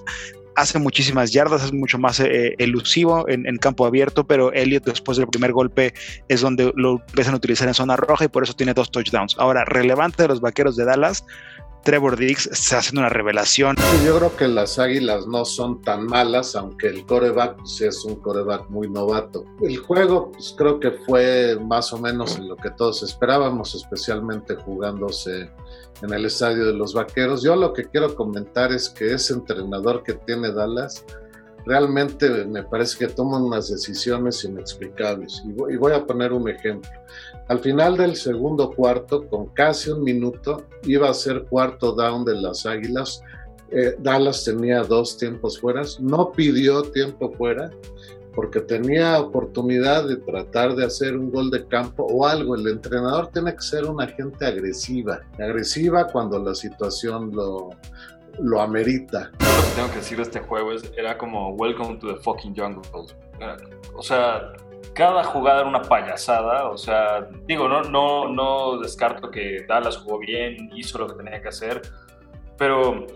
hace 0.56 0.78
muchísimas 0.78 1.32
yardas, 1.32 1.64
es 1.64 1.72
mucho 1.72 1.98
más 1.98 2.20
eh, 2.20 2.54
elusivo 2.58 3.26
en, 3.28 3.56
campo 3.56 3.86
abierto, 3.86 4.26
pero 4.26 4.52
Elliott 4.52 4.84
después 4.84 5.16
del 5.16 5.28
primer 5.28 5.52
golpe 5.52 5.94
es 6.28 6.40
donde 6.40 6.72
lo 6.76 7.02
empiezan 7.08 7.34
a 7.34 7.38
utilizar 7.38 7.68
en 7.68 7.74
zona 7.74 7.96
roja 7.96 8.24
y 8.24 8.28
por 8.28 8.42
eso 8.42 8.52
tiene 8.52 8.74
dos 8.74 8.90
touchdowns. 8.90 9.36
Ahora, 9.38 9.64
relevante 9.64 10.22
de 10.22 10.28
los 10.28 10.40
vaqueros 10.40 10.76
de 10.76 10.84
Dallas, 10.84 11.24
Trevor 11.82 12.16
Diggs 12.16 12.46
está 12.46 12.78
haciendo 12.78 13.00
una 13.00 13.08
revelación. 13.08 13.76
Yo 14.04 14.18
creo 14.18 14.36
que 14.36 14.48
las 14.48 14.78
Águilas 14.78 15.26
no 15.26 15.44
son 15.44 15.80
tan 15.82 16.06
malas, 16.06 16.54
aunque 16.54 16.88
el 16.88 17.06
coreback 17.06 17.56
pues, 17.56 17.80
es 17.80 18.04
un 18.04 18.16
coreback 18.16 18.68
muy 18.68 18.88
novato. 18.88 19.44
El 19.62 19.78
juego 19.78 20.30
pues, 20.32 20.54
creo 20.56 20.78
que 20.78 20.92
fue 20.92 21.58
más 21.60 21.92
o 21.92 21.98
menos 21.98 22.36
en 22.36 22.48
lo 22.48 22.56
que 22.56 22.70
todos 22.70 23.02
esperábamos, 23.02 23.74
especialmente 23.74 24.56
jugándose 24.56 25.50
en 26.02 26.12
el 26.12 26.26
estadio 26.26 26.66
de 26.66 26.74
los 26.74 26.94
Vaqueros. 26.94 27.42
Yo 27.42 27.56
lo 27.56 27.72
que 27.72 27.84
quiero 27.84 28.14
comentar 28.14 28.72
es 28.72 28.88
que 28.88 29.14
ese 29.14 29.34
entrenador 29.34 30.02
que 30.02 30.14
tiene 30.14 30.52
Dallas 30.52 31.04
realmente 31.66 32.28
me 32.46 32.62
parece 32.62 32.98
que 32.98 33.12
toman 33.12 33.42
unas 33.42 33.68
decisiones 33.68 34.44
inexplicables. 34.44 35.42
Y 35.44 35.76
voy, 35.76 35.92
a 35.92 36.04
poner 36.04 36.32
un 36.32 36.48
ejemplo. 36.48 36.90
Al 37.48 37.60
final 37.60 37.96
del 37.96 38.16
segundo 38.16 38.70
cuarto, 38.70 39.26
con 39.28 39.46
casi 39.48 39.90
un 39.90 40.02
minuto, 40.02 40.64
iba 40.84 41.08
a 41.08 41.14
ser 41.14 41.44
cuarto 41.44 41.92
down 41.92 42.24
de 42.24 42.36
las 42.36 42.66
Águilas. 42.66 43.22
Eh, 43.70 43.94
Dallas 43.98 44.44
tenía 44.44 44.82
dos 44.82 45.16
tiempos 45.16 45.60
fuera, 45.60 45.82
no 46.00 46.32
pidió 46.32 46.82
tiempo 46.82 47.32
fuera 47.32 47.70
porque 48.34 48.60
tenía 48.60 49.18
oportunidad 49.18 50.06
de 50.06 50.16
tratar 50.16 50.74
de 50.76 50.84
hacer 50.84 51.16
un 51.16 51.30
gol 51.30 51.50
de 51.50 51.66
campo 51.66 52.04
o 52.04 52.26
algo. 52.26 52.54
El 52.54 52.66
entrenador 52.68 53.28
tiene 53.28 53.54
que 53.54 53.62
ser 53.62 53.84
una 53.84 54.06
gente 54.06 54.46
agresiva, 54.46 55.20
agresiva 55.38 56.06
cuando 56.06 56.38
la 56.38 56.54
situación 56.54 57.32
lo, 57.32 57.70
lo 58.42 58.60
amerita. 58.60 59.30
Lo 59.38 59.62
que 59.62 59.74
tengo 59.74 59.90
que 59.90 59.96
decir 59.96 60.16
de 60.16 60.24
este 60.24 60.40
juego 60.40 60.72
es, 60.72 60.92
era 60.96 61.16
como 61.16 61.50
Welcome 61.50 61.98
to 61.98 62.14
the 62.14 62.20
fucking 62.20 62.54
jungle. 62.54 62.82
O 63.94 64.02
sea, 64.02 64.52
cada 64.94 65.24
jugada 65.24 65.60
era 65.60 65.68
una 65.68 65.82
payasada. 65.82 66.68
O 66.68 66.78
sea, 66.78 67.28
digo, 67.46 67.68
no, 67.68 67.82
no, 67.82 68.28
no 68.28 68.78
descarto 68.78 69.30
que 69.30 69.64
Dallas 69.68 69.98
jugó 69.98 70.18
bien, 70.18 70.70
hizo 70.74 70.98
lo 70.98 71.06
que 71.08 71.22
tenía 71.22 71.40
que 71.40 71.48
hacer, 71.48 71.82
pero 72.56 73.06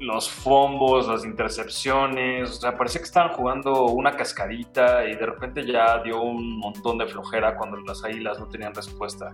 los 0.00 0.28
fombos, 0.28 1.08
las 1.08 1.24
intercepciones, 1.24 2.50
o 2.50 2.54
sea, 2.54 2.76
parecía 2.76 3.00
que 3.00 3.06
estaban 3.06 3.32
jugando 3.32 3.86
una 3.86 4.12
cascadita 4.16 5.06
y 5.06 5.14
de 5.14 5.26
repente 5.26 5.64
ya 5.66 6.02
dio 6.02 6.20
un 6.20 6.58
montón 6.58 6.98
de 6.98 7.06
flojera 7.06 7.56
cuando 7.56 7.76
las 7.78 8.02
águilas 8.04 8.38
no 8.38 8.48
tenían 8.48 8.74
respuesta. 8.74 9.32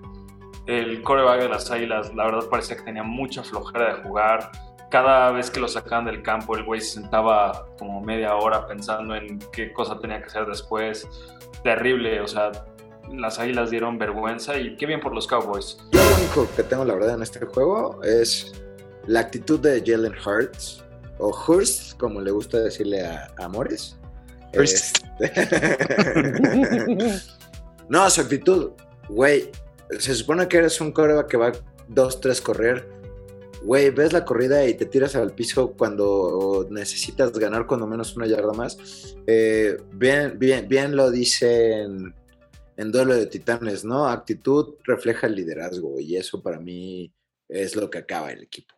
El 0.66 1.02
coreback 1.02 1.40
de 1.42 1.48
las 1.48 1.70
águilas, 1.70 2.14
la 2.14 2.24
verdad, 2.26 2.48
parecía 2.50 2.76
que 2.76 2.82
tenía 2.82 3.02
mucha 3.02 3.42
flojera 3.42 3.96
de 3.96 4.02
jugar 4.02 4.50
cada 4.90 5.30
vez 5.30 5.50
que 5.50 5.60
lo 5.60 5.68
sacaban 5.68 6.04
del 6.04 6.22
campo, 6.22 6.56
el 6.56 6.64
güey 6.64 6.80
se 6.80 6.94
sentaba 6.94 7.66
como 7.78 8.00
media 8.00 8.34
hora 8.34 8.66
pensando 8.66 9.14
en 9.14 9.38
qué 9.52 9.72
cosa 9.72 9.98
tenía 9.98 10.20
que 10.20 10.26
hacer 10.26 10.46
después. 10.46 11.08
Terrible, 11.62 12.20
o 12.20 12.26
sea, 12.26 12.50
las 13.08 13.38
águilas 13.38 13.70
dieron 13.70 13.98
vergüenza 13.98 14.58
y 14.58 14.76
qué 14.76 14.86
bien 14.86 15.00
por 15.00 15.14
los 15.14 15.26
Cowboys. 15.26 15.78
Yo 15.92 16.02
lo 16.02 16.16
único 16.16 16.48
que 16.56 16.64
tengo, 16.64 16.84
la 16.84 16.94
verdad, 16.94 17.14
en 17.14 17.22
este 17.22 17.46
juego 17.46 18.02
es 18.02 18.52
la 19.06 19.20
actitud 19.20 19.60
de 19.60 19.82
Jalen 19.84 20.14
Hurts, 20.24 20.84
o 21.18 21.28
Hurst, 21.46 21.96
como 21.98 22.20
le 22.20 22.32
gusta 22.32 22.58
decirle 22.58 23.06
a, 23.06 23.28
Amores. 23.38 23.96
Hurst. 24.54 25.04
Este, 25.20 25.60
no, 27.88 28.10
su 28.10 28.20
actitud, 28.22 28.72
güey, 29.08 29.50
se 29.98 30.14
supone 30.14 30.48
que 30.48 30.56
eres 30.56 30.80
un 30.80 30.90
coreback 30.90 31.28
que 31.28 31.36
va 31.36 31.52
2-3 31.90 32.42
correr 32.42 32.99
güey, 33.62 33.90
ves 33.90 34.12
la 34.12 34.24
corrida 34.24 34.66
y 34.66 34.74
te 34.74 34.86
tiras 34.86 35.16
al 35.16 35.34
piso 35.34 35.72
cuando 35.72 36.66
necesitas 36.70 37.32
ganar 37.32 37.66
cuando 37.66 37.86
menos 37.86 38.16
una 38.16 38.26
yarda 38.26 38.52
más. 38.52 39.16
Eh, 39.26 39.76
bien, 39.92 40.38
bien, 40.38 40.68
bien 40.68 40.96
lo 40.96 41.10
dicen 41.10 42.14
en 42.76 42.92
Duelo 42.92 43.14
de 43.14 43.26
Titanes, 43.26 43.84
¿no? 43.84 44.08
Actitud 44.08 44.74
refleja 44.84 45.26
el 45.26 45.34
liderazgo 45.34 46.00
y 46.00 46.16
eso 46.16 46.42
para 46.42 46.58
mí 46.58 47.12
es 47.48 47.76
lo 47.76 47.90
que 47.90 47.98
acaba 47.98 48.32
el 48.32 48.42
equipo. 48.42 48.74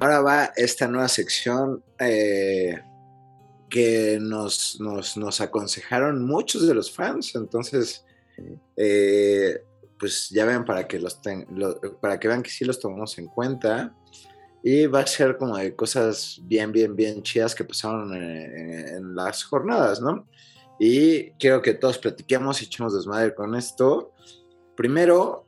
Ahora 0.00 0.20
va 0.20 0.52
esta 0.56 0.88
nueva 0.88 1.08
sección 1.08 1.82
eh, 1.98 2.80
que 3.76 4.18
nos, 4.18 4.80
nos, 4.80 5.40
aconsejaron 5.42 6.24
muchos 6.24 6.66
de 6.66 6.72
los 6.72 6.90
fans. 6.90 7.34
Entonces, 7.34 8.06
eh, 8.74 9.62
pues 9.98 10.30
ya 10.30 10.46
ven 10.46 10.64
para 10.64 10.88
que, 10.88 10.98
los 10.98 11.20
para 12.00 12.18
que 12.18 12.26
vean 12.26 12.42
que 12.42 12.48
sí 12.48 12.64
los 12.64 12.80
tomamos 12.80 13.18
en 13.18 13.26
cuenta. 13.26 13.94
Y 14.62 14.86
va 14.86 15.00
a 15.00 15.06
ser 15.06 15.36
como 15.36 15.58
de 15.58 15.76
cosas 15.76 16.40
bien, 16.44 16.72
bien, 16.72 16.96
bien 16.96 17.22
chidas 17.22 17.54
que 17.54 17.64
pasaron 17.64 18.14
en, 18.14 19.14
las 19.14 19.44
jornadas, 19.44 20.00
¿no? 20.00 20.26
Y 20.80 21.32
quiero 21.32 21.60
que 21.60 21.74
todos 21.74 21.98
platiquemos 21.98 22.62
y 22.62 22.64
echemos 22.64 22.94
desmadre 22.94 23.34
con 23.34 23.54
esto. 23.54 24.14
Primero, 24.74 25.46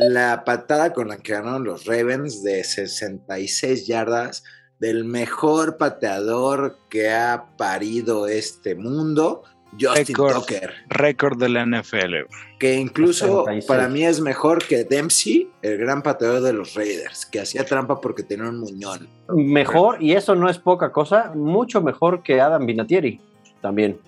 la 0.00 0.42
patada 0.44 0.92
con 0.92 1.06
la 1.06 1.18
que 1.18 1.34
ganaron 1.34 1.62
los 1.62 1.84
Ravens 1.84 2.42
de 2.42 2.64
66 2.64 3.86
yardas 3.86 4.42
del 4.80 5.04
mejor 5.04 5.76
pateador 5.76 6.78
que 6.88 7.10
ha 7.10 7.44
parido 7.56 8.26
este 8.26 8.74
mundo, 8.74 9.42
Justin 9.78 10.16
Tucker. 10.16 10.72
Récord 10.88 11.38
de 11.38 11.48
la 11.50 11.64
NFL. 11.64 12.26
Que 12.58 12.74
incluso 12.74 13.44
para 13.68 13.88
mí 13.88 14.04
es 14.04 14.20
mejor 14.20 14.64
que 14.64 14.84
Dempsey, 14.84 15.48
el 15.62 15.78
gran 15.78 16.02
pateador 16.02 16.40
de 16.40 16.54
los 16.54 16.74
Raiders, 16.74 17.26
que 17.26 17.40
hacía 17.40 17.64
trampa 17.64 18.00
porque 18.00 18.22
tenía 18.22 18.48
un 18.48 18.58
muñón. 18.58 19.08
Mejor, 19.28 20.02
y 20.02 20.12
eso 20.12 20.34
no 20.34 20.48
es 20.48 20.58
poca 20.58 20.90
cosa, 20.90 21.32
mucho 21.34 21.82
mejor 21.82 22.22
que 22.22 22.40
Adam 22.40 22.66
Vinatieri 22.66 23.20
también. 23.60 24.00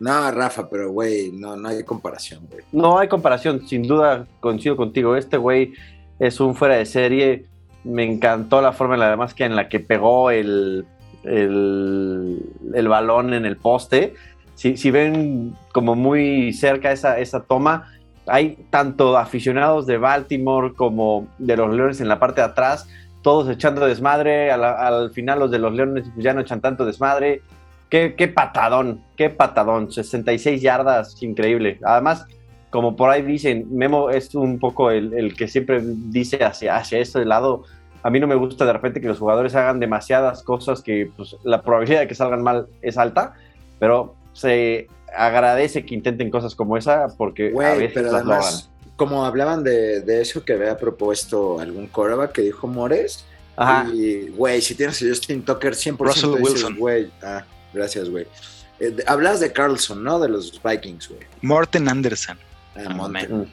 No, 0.00 0.30
Rafa, 0.32 0.68
pero 0.68 0.90
güey, 0.90 1.30
no, 1.30 1.56
no 1.56 1.68
hay 1.68 1.84
comparación, 1.84 2.48
güey. 2.50 2.64
No 2.72 2.98
hay 2.98 3.06
comparación, 3.06 3.68
sin 3.68 3.84
duda 3.84 4.26
coincido 4.40 4.76
contigo. 4.76 5.14
Este 5.14 5.36
güey 5.36 5.74
es 6.18 6.40
un 6.40 6.56
fuera 6.56 6.74
de 6.74 6.86
serie 6.86 7.46
me 7.84 8.04
encantó 8.04 8.60
la 8.60 8.72
forma 8.72 8.94
en 8.94 9.00
la, 9.00 9.06
además 9.08 9.34
que 9.34 9.44
en 9.44 9.56
la 9.56 9.68
que 9.68 9.80
pegó 9.80 10.30
el, 10.30 10.86
el, 11.24 12.88
balón 12.88 13.34
en 13.34 13.46
el 13.46 13.56
poste. 13.56 14.14
Si, 14.54 14.76
si, 14.76 14.90
ven 14.90 15.56
como 15.72 15.94
muy 15.94 16.52
cerca 16.52 16.92
esa, 16.92 17.18
esa 17.18 17.42
toma, 17.42 17.88
hay 18.26 18.58
tanto 18.70 19.16
aficionados 19.16 19.86
de 19.86 19.98
Baltimore 19.98 20.74
como 20.74 21.26
de 21.38 21.56
los 21.56 21.74
Leones 21.74 22.00
en 22.00 22.08
la 22.08 22.18
parte 22.18 22.40
de 22.40 22.48
atrás, 22.48 22.88
todos 23.22 23.48
echando 23.48 23.86
desmadre. 23.86 24.50
Al, 24.52 25.10
final 25.10 25.40
los 25.40 25.50
de 25.50 25.58
los 25.58 25.72
Leones 25.72 26.06
ya 26.16 26.34
no 26.34 26.40
echan 26.40 26.60
tanto 26.60 26.84
desmadre. 26.84 27.42
Qué, 27.88 28.14
qué 28.16 28.28
patadón, 28.28 29.02
qué 29.16 29.30
patadón. 29.30 29.90
66 29.90 30.62
yardas, 30.62 31.22
increíble. 31.22 31.78
Además, 31.84 32.26
como 32.72 32.96
por 32.96 33.10
ahí 33.10 33.22
dicen, 33.22 33.66
Memo 33.70 34.10
es 34.10 34.34
un 34.34 34.58
poco 34.58 34.90
el, 34.90 35.12
el 35.14 35.36
que 35.36 35.46
siempre 35.46 35.80
dice 35.84 36.42
hacia, 36.42 36.74
hacia 36.76 36.98
este 36.98 37.24
lado. 37.24 37.62
A 38.02 38.10
mí 38.10 38.18
no 38.18 38.26
me 38.26 38.34
gusta 38.34 38.64
de 38.64 38.72
repente 38.72 39.00
que 39.00 39.06
los 39.06 39.18
jugadores 39.20 39.54
hagan 39.54 39.78
demasiadas 39.78 40.42
cosas 40.42 40.82
que 40.82 41.08
pues, 41.16 41.36
la 41.44 41.62
probabilidad 41.62 42.00
de 42.00 42.08
que 42.08 42.14
salgan 42.16 42.42
mal 42.42 42.66
es 42.80 42.98
alta, 42.98 43.34
pero 43.78 44.16
se 44.32 44.88
agradece 45.16 45.84
que 45.84 45.94
intenten 45.94 46.30
cosas 46.30 46.54
como 46.56 46.76
esa 46.76 47.06
porque 47.16 47.48
a 47.48 47.52
Güey, 47.52 47.78
veces 47.78 47.92
pero 47.94 48.10
las 48.10 48.22
logran. 48.24 48.40
además, 48.42 48.70
como 48.96 49.24
hablaban 49.26 49.62
de, 49.62 50.00
de 50.00 50.20
eso 50.22 50.44
que 50.44 50.54
había 50.54 50.76
propuesto 50.78 51.60
algún 51.60 51.86
coreback 51.88 52.32
que 52.32 52.42
dijo 52.42 52.66
Mores, 52.66 53.24
Ajá. 53.56 53.86
y 53.92 54.28
güey, 54.30 54.62
si 54.62 54.74
tienes 54.74 55.00
a 55.02 55.06
Justin 55.06 55.42
Tucker 55.44 55.74
100% 55.74 55.96
Russell 55.98 56.30
dices, 56.38 56.42
Wilson. 56.54 56.76
güey, 56.78 57.10
ah, 57.22 57.44
gracias, 57.74 58.08
güey. 58.08 58.26
Eh, 58.80 58.90
de- 58.90 59.04
hablas 59.06 59.38
de 59.40 59.52
Carlson, 59.52 60.02
¿no? 60.02 60.18
De 60.18 60.28
los 60.30 60.58
Vikings, 60.62 61.08
güey. 61.10 61.20
Morten 61.42 61.88
Anderson. 61.88 62.38
Ah, 62.74 62.94
man. 62.94 63.48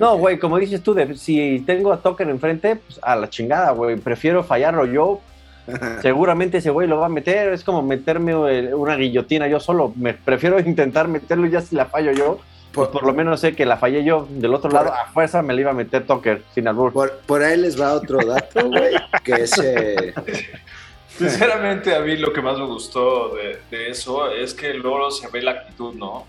No, 0.00 0.12
ok. 0.14 0.18
güey, 0.20 0.38
como 0.38 0.58
dices 0.58 0.82
tú, 0.82 0.94
de- 0.94 1.16
si 1.16 1.62
tengo 1.66 1.92
a 1.92 2.00
Tucker 2.00 2.28
enfrente, 2.28 2.76
pues 2.76 2.98
a 3.02 3.14
la 3.16 3.30
chingada, 3.30 3.70
güey. 3.72 3.96
Prefiero 3.96 4.42
fallarlo 4.42 4.84
yo. 4.86 5.20
Seguramente 6.02 6.58
ese 6.58 6.70
güey 6.70 6.86
lo 6.88 6.98
va 6.98 7.06
a 7.06 7.08
meter. 7.10 7.52
Es 7.52 7.62
como 7.64 7.82
meterme 7.82 8.32
eh, 8.32 8.74
una 8.74 8.96
guillotina 8.96 9.46
yo 9.48 9.60
solo. 9.60 9.92
Me 9.96 10.12
prefiero 10.14 10.58
intentar 10.66 11.08
meterlo 11.08 11.46
ya 11.46 11.60
si 11.60 11.76
la 11.76 11.86
fallo 11.86 12.12
yo. 12.12 12.38
Pues 12.72 12.88
Por, 12.88 13.00
por 13.02 13.06
lo 13.06 13.14
menos 13.14 13.38
sé 13.40 13.54
que 13.54 13.64
la 13.64 13.76
fallé 13.76 14.02
yo 14.02 14.26
del 14.28 14.52
otro 14.52 14.68
Por- 14.68 14.80
lado. 14.84 14.92
A 14.92 15.06
fuerza 15.06 15.40
me 15.42 15.54
la 15.54 15.60
iba 15.60 15.70
a 15.70 15.74
meter 15.74 16.04
Tucker, 16.06 16.42
sin 16.54 16.66
albur. 16.66 16.92
por, 16.92 17.18
por 17.20 17.42
ahí 17.44 17.56
les 17.56 17.80
va 17.80 17.92
otro 17.94 18.18
dato, 18.26 18.68
güey, 18.68 18.94
que 19.22 19.32
es... 19.34 19.56
eh, 19.62 20.12
Sinceramente, 21.16 21.94
a 21.94 22.00
mí 22.00 22.16
lo 22.16 22.32
que 22.32 22.42
más 22.42 22.58
me 22.58 22.66
gustó 22.66 23.36
de, 23.36 23.60
de 23.70 23.90
eso 23.90 24.32
es 24.32 24.52
que 24.54 24.74
luego 24.74 25.12
se 25.12 25.28
ve 25.28 25.42
la 25.42 25.52
actitud, 25.52 25.94
¿no? 25.94 26.26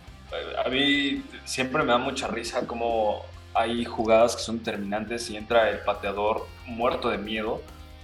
A 0.64 0.70
mí 0.70 1.24
siempre 1.44 1.84
me 1.84 1.92
da 1.92 1.98
mucha 1.98 2.28
risa 2.28 2.66
cómo 2.68 3.26
hay 3.54 3.86
jugadas 3.86 4.36
que 4.36 4.42
son 4.42 4.60
determinantes 4.60 5.30
y 5.30 5.38
entra 5.38 5.70
el 5.70 5.80
pateador 5.80 6.46
muerto 6.66 7.10
de 7.10 7.18
miedo 7.18 7.62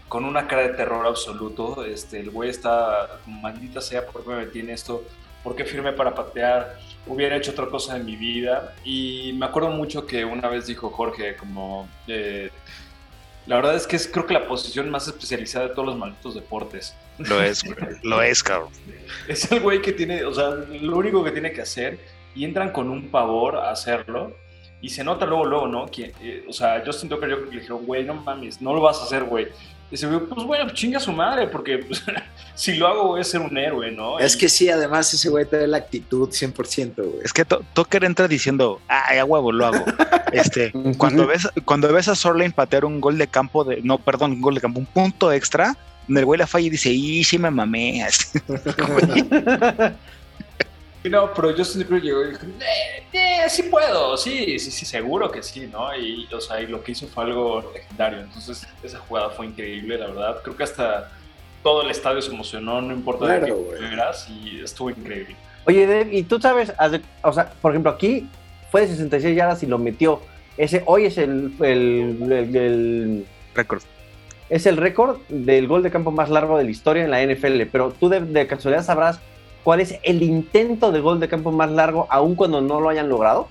con 0.08 0.26
una 0.26 0.48
cara 0.48 0.64
de 0.64 0.70
terror 0.70 1.06
absoluto. 1.06 1.86
Este, 1.86 2.20
el 2.20 2.32
güey 2.32 2.50
está, 2.50 3.20
maldita 3.26 3.82
sea, 3.82 4.06
¿por 4.06 4.24
qué 4.24 4.30
me 4.30 4.36
metí 4.46 4.60
en 4.60 4.70
esto? 4.70 5.04
¿Por 5.44 5.56
qué 5.56 5.66
firmé 5.66 5.94
para 5.94 6.14
patear? 6.14 6.78
Hubiera 7.08 7.36
hecho 7.36 7.52
otra 7.52 7.68
cosa 7.68 7.98
en 7.98 8.06
mi 8.06 8.16
vida. 8.16 8.76
Y 8.84 9.34
me 9.38 9.46
acuerdo 9.46 9.70
mucho 9.70 10.06
que 10.06 10.24
una 10.26 10.50
vez 10.50 10.68
dijo 10.68 10.90
Jorge, 10.90 11.36
como, 11.36 11.88
eh, 12.08 12.50
la 13.48 13.56
verdad 13.56 13.76
es 13.76 13.88
que 13.88 13.96
es 13.96 14.08
creo 14.08 14.26
que 14.26 14.34
la 14.34 14.48
posición 14.48 14.90
más 14.90 15.08
especializada 15.08 15.70
de 15.70 15.74
todos 15.74 15.88
los 15.88 15.98
malditos 15.98 16.36
deportes. 16.36 16.96
Lo 17.18 17.42
es. 17.42 17.64
Lo 18.04 18.22
es, 18.22 18.44
cabrón. 18.44 18.72
Es 19.28 19.52
el 19.52 19.60
güey 19.60 19.82
que 19.82 19.92
tiene, 19.92 20.24
o 20.24 20.34
sea, 20.34 20.50
lo 20.50 20.98
único 20.98 21.24
que 21.24 21.32
tiene 21.32 21.52
que 21.52 21.62
hacer 21.62 22.00
y 22.36 22.46
entran 22.46 22.72
con 22.72 22.90
un 22.90 23.10
pavor 23.10 23.58
a 23.58 23.72
hacerlo 23.72 24.36
y 24.82 24.90
se 24.90 25.04
nota 25.04 25.26
luego, 25.26 25.46
luego, 25.46 25.68
¿no? 25.68 25.86
Que, 25.88 26.14
eh, 26.22 26.46
o 26.50 26.54
sea, 26.54 26.82
Justin 26.86 27.10
Tucker 27.10 27.30
yo 27.30 27.36
creo 27.38 27.50
que 27.50 27.56
le 27.56 27.62
dijeron, 27.62 27.86
güey, 27.86 28.04
no 28.04 28.16
mames, 28.16 28.62
no 28.62 28.74
lo 28.74 28.82
vas 28.82 29.00
a 29.00 29.04
hacer, 29.04 29.24
güey. 29.26 29.48
Y 29.92 29.98
se 29.98 30.08
ve, 30.08 30.20
pues 30.20 30.46
bueno, 30.48 30.70
chinga 30.74 31.00
su 31.02 31.12
madre, 31.12 31.48
porque 31.48 31.80
pues, 31.80 32.02
si 32.56 32.76
lo 32.76 32.88
hago 32.88 33.08
voy 33.10 33.20
a 33.22 33.24
ser 33.26 33.42
un 33.42 33.56
héroe, 33.58 33.92
¿no? 33.92 34.18
es 34.20 34.36
Y- 34.36 34.40
que 34.40 34.50
sí, 34.50 34.70
además 34.70 35.14
ese 35.14 35.30
güey 35.30 35.46
trae 35.46 35.68
la 35.68 35.78
actitud 35.78 36.30
100%, 36.30 36.96
güey. 36.96 37.20
Es 37.26 37.34
que 37.34 37.44
Tucker 37.46 38.06
entra 38.06 38.28
diciendo, 38.28 38.80
ay, 38.88 39.18
a 39.20 39.26
huevo, 39.26 39.52
lo 39.52 39.66
hago. 39.68 39.86
Este, 40.32 40.72
cuando 40.98 41.28
ves, 41.28 41.46
cuando 41.66 41.92
ves 41.92 42.08
a 42.08 42.16
Sorlane 42.16 42.52
patear 42.52 42.86
un 42.86 43.02
gol 43.02 43.18
de 43.18 43.28
campo 43.28 43.66
de, 43.66 43.82
no, 43.82 43.98
perdón, 43.98 44.32
un 44.32 44.42
gol 44.42 44.56
de 44.56 44.62
campo, 44.62 44.80
un 44.80 44.86
punto 44.86 45.30
extra, 45.34 45.76
el 46.08 46.24
güey 46.24 46.38
la 46.40 46.48
falla 46.48 46.68
y 46.68 46.70
dice, 46.70 46.90
y 46.90 47.22
sí 47.26 47.38
me 47.38 47.52
mamé. 47.52 48.02
No, 51.04 51.34
pero 51.34 51.56
Justin 51.58 51.82
Tucker 51.84 52.02
llegó 52.02 52.24
y 52.24 52.30
dijo, 52.30 52.46
eh, 52.46 53.04
eh, 53.12 53.50
sí 53.50 53.64
puedo, 53.64 54.16
sí, 54.18 54.60
sí, 54.60 54.70
sí, 54.70 54.86
seguro 54.86 55.32
que 55.32 55.42
sí, 55.42 55.68
¿no? 55.72 55.96
Y, 55.98 56.28
o 56.32 56.40
sea, 56.40 56.62
y 56.62 56.68
lo 56.68 56.84
que 56.84 56.92
hizo 56.92 57.08
fue 57.08 57.24
algo 57.24 57.72
legendario. 57.74 58.20
Entonces, 58.20 58.68
esa 58.84 59.00
jugada 59.00 59.32
fue 59.32 59.48
increíble, 59.48 59.98
la 59.98 60.08
verdad. 60.08 60.38
Creo 60.44 60.56
que 60.56 60.64
hasta 60.64 61.10
todo 61.64 61.82
el 61.82 61.90
estadio 61.90 62.22
se 62.22 62.32
emocionó, 62.32 62.82
no 62.82 62.94
importa 62.94 63.26
de 63.28 63.48
qué 63.48 63.86
eras, 63.94 64.28
y 64.30 64.62
estuvo 64.62 64.92
increíble. 64.92 65.36
Oye, 65.66 65.88
Dave, 65.88 66.10
y 66.12 66.24
tú 66.24 66.40
sabes, 66.40 66.72
o 67.24 67.34
sea, 67.34 67.50
por 67.62 67.72
ejemplo, 67.72 67.92
aquí 67.92 68.28
fue 68.72 68.82
de 68.82 68.88
66 68.88 69.36
yardas 69.36 69.64
y 69.64 69.68
lo 69.68 69.78
metió. 69.80 70.22
Ese 70.58 70.84
hoy 70.86 71.06
es 71.06 71.18
el, 71.18 71.52
el- 71.62 72.32
el- 72.32 72.56
el- 72.56 73.26
Récord. 73.56 73.82
es 74.50 74.66
el 74.66 74.78
récord 74.78 75.18
del 75.30 75.68
gol 75.68 75.82
de 75.84 75.90
campo 75.92 76.12
más 76.12 76.30
largo 76.30 76.58
de 76.58 76.64
la 76.66 76.70
historia 76.72 77.04
en 77.04 77.12
la 77.12 77.22
NFL. 77.24 77.64
Pero 77.72 77.92
tú 77.92 78.08
de, 78.10 78.22
de 78.22 78.48
casualidad 78.48 78.84
sabrás 78.86 79.20
cuál 79.64 79.80
es 79.82 79.96
el 80.04 80.22
intento 80.24 80.92
de 80.92 81.00
gol 81.00 81.20
de 81.20 81.28
campo 81.28 81.52
más 81.52 81.72
largo, 81.72 82.08
aun 82.10 82.36
cuando 82.36 82.62
no 82.62 82.80
lo 82.82 82.90
hayan 82.90 83.10
logrado. 83.10 83.48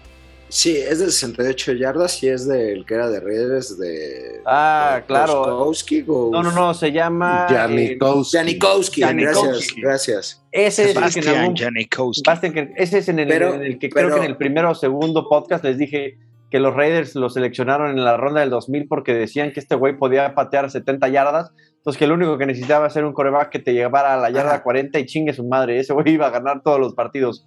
Sí, 0.53 0.77
es 0.77 0.99
de 0.99 1.09
68 1.13 1.75
yardas 1.75 2.21
y 2.25 2.29
es 2.29 2.49
del 2.49 2.85
que 2.85 2.95
era 2.95 3.09
de 3.09 3.21
Raiders 3.21 3.79
de... 3.79 4.41
Ah, 4.45 4.95
de 4.97 5.07
claro. 5.07 5.43
O- 5.43 6.31
No, 6.33 6.43
no, 6.43 6.51
no, 6.51 6.75
se 6.75 6.91
llama. 6.91 7.47
eh, 7.49 7.55
Janikowski. 7.55 8.37
Janikowski, 8.37 9.01
gracias, 9.01 9.37
Janikowski. 9.37 9.81
gracias. 9.81 10.43
ese 10.51 10.91
es 10.91 10.97
el 10.97 11.23
que 11.23 11.31
en 11.31 11.37
algún- 11.37 11.57
Janikowski. 11.57 12.23
Bastian, 12.27 12.73
ese 12.77 12.99
es 12.99 13.09
en 13.09 13.21
el, 13.21 13.29
Pero- 13.29 13.55
en 13.55 13.63
el 13.63 13.79
que 13.79 13.89
creo 13.91 14.07
pero- 14.09 14.17
que 14.17 14.25
en 14.25 14.31
el 14.33 14.37
primero 14.37 14.71
o 14.73 14.75
segundo 14.75 15.29
podcast 15.29 15.63
les 15.63 15.79
dije 15.79 16.19
que 16.51 16.59
los 16.59 16.75
Raiders 16.75 17.15
lo 17.15 17.31
seleccionaron 17.31 17.91
en 17.97 18.05
la 18.05 18.17
ronda 18.17 18.41
del 18.41 18.51
2000 18.51 18.89
porque 18.89 19.15
decían 19.15 19.53
que 19.53 19.61
este 19.61 19.77
güey 19.77 19.97
podía 19.97 20.35
patear 20.35 20.69
70 20.69 21.07
yardas. 21.07 21.53
Entonces 21.81 21.99
que 21.99 22.07
lo 22.07 22.15
único 22.15 22.37
que 22.37 22.45
necesitaba 22.45 22.85
era 22.85 22.93
ser 22.93 23.05
un 23.07 23.15
coreback 23.15 23.49
que 23.49 23.59
te 23.59 23.73
llevara 23.73 24.13
a 24.13 24.19
la 24.19 24.31
yarda 24.31 24.57
Ajá. 24.57 24.63
40 24.63 24.99
y 24.99 25.07
chingue 25.07 25.33
su 25.33 25.45
madre. 25.45 25.81
Ese 25.81 25.95
güey 25.95 26.11
iba 26.11 26.27
a 26.27 26.31
ganar 26.31 26.63
todos 26.63 26.79
los 26.79 26.93
partidos. 26.93 27.47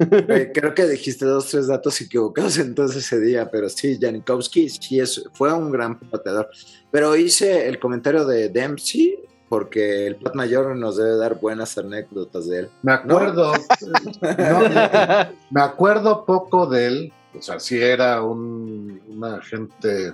Eh, 0.00 0.50
creo 0.54 0.74
que 0.74 0.86
dijiste 0.86 1.24
dos, 1.24 1.48
tres 1.48 1.68
datos 1.68 2.00
equivocados 2.00 2.58
entonces 2.58 3.04
ese 3.04 3.20
día, 3.20 3.48
pero 3.50 3.68
sí, 3.68 3.96
Janikowski 4.00 4.68
sí 4.68 4.98
es, 4.98 5.24
fue 5.32 5.52
un 5.52 5.70
gran 5.70 5.98
pateador. 5.98 6.48
Pero 6.90 7.14
hice 7.14 7.68
el 7.68 7.78
comentario 7.78 8.24
de 8.26 8.48
Dempsey 8.48 9.18
porque 9.48 10.06
el 10.06 10.16
Pat 10.16 10.34
Mayor 10.34 10.76
nos 10.76 10.96
debe 10.96 11.16
dar 11.16 11.40
buenas 11.40 11.78
anécdotas 11.78 12.48
de 12.48 12.60
él. 12.60 12.68
Me 12.82 12.92
acuerdo, 12.92 13.52
no, 14.22 14.68
no, 14.68 15.30
me 15.50 15.62
acuerdo 15.62 16.24
poco 16.26 16.66
de 16.66 16.86
él, 16.86 17.12
o 17.36 17.40
sea, 17.40 17.58
sí 17.58 17.80
era 17.80 18.22
un, 18.22 19.00
una 19.08 19.40
gente, 19.40 20.12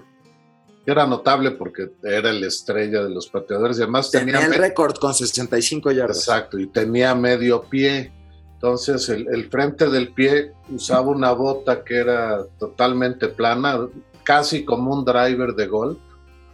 era 0.87 1.07
notable 1.07 1.53
porque 1.53 1.91
era 2.03 2.33
la 2.33 2.47
estrella 2.47 3.03
de 3.03 3.11
los 3.11 3.29
pateadores 3.29 3.79
y 3.79 3.83
además 3.83 4.11
tenía, 4.11 4.39
Tenía 4.41 4.55
el 4.55 4.61
récord 4.61 4.97
con 4.97 5.15
65 5.15 5.91
yardas. 5.93 6.19
exacto, 6.19 6.59
y 6.59 6.67
tenía 6.67 7.15
medio 7.15 7.63
pie, 7.63 8.13
entonces 8.55 9.09
el, 9.09 9.27
el 9.29 9.49
frente 9.51 9.89
del 9.89 10.13
pie 10.13 10.53
usaba 10.71 11.09
una 11.09 11.33
bota 11.33 11.83
que 11.85 11.97
era 11.97 12.45
totalmente 12.59 13.29
plana, 13.29 13.87
casi 14.23 14.65
como 14.65 14.93
un 14.93 15.05
driver 15.05 15.55
de 15.55 15.67
gol, 15.67 15.99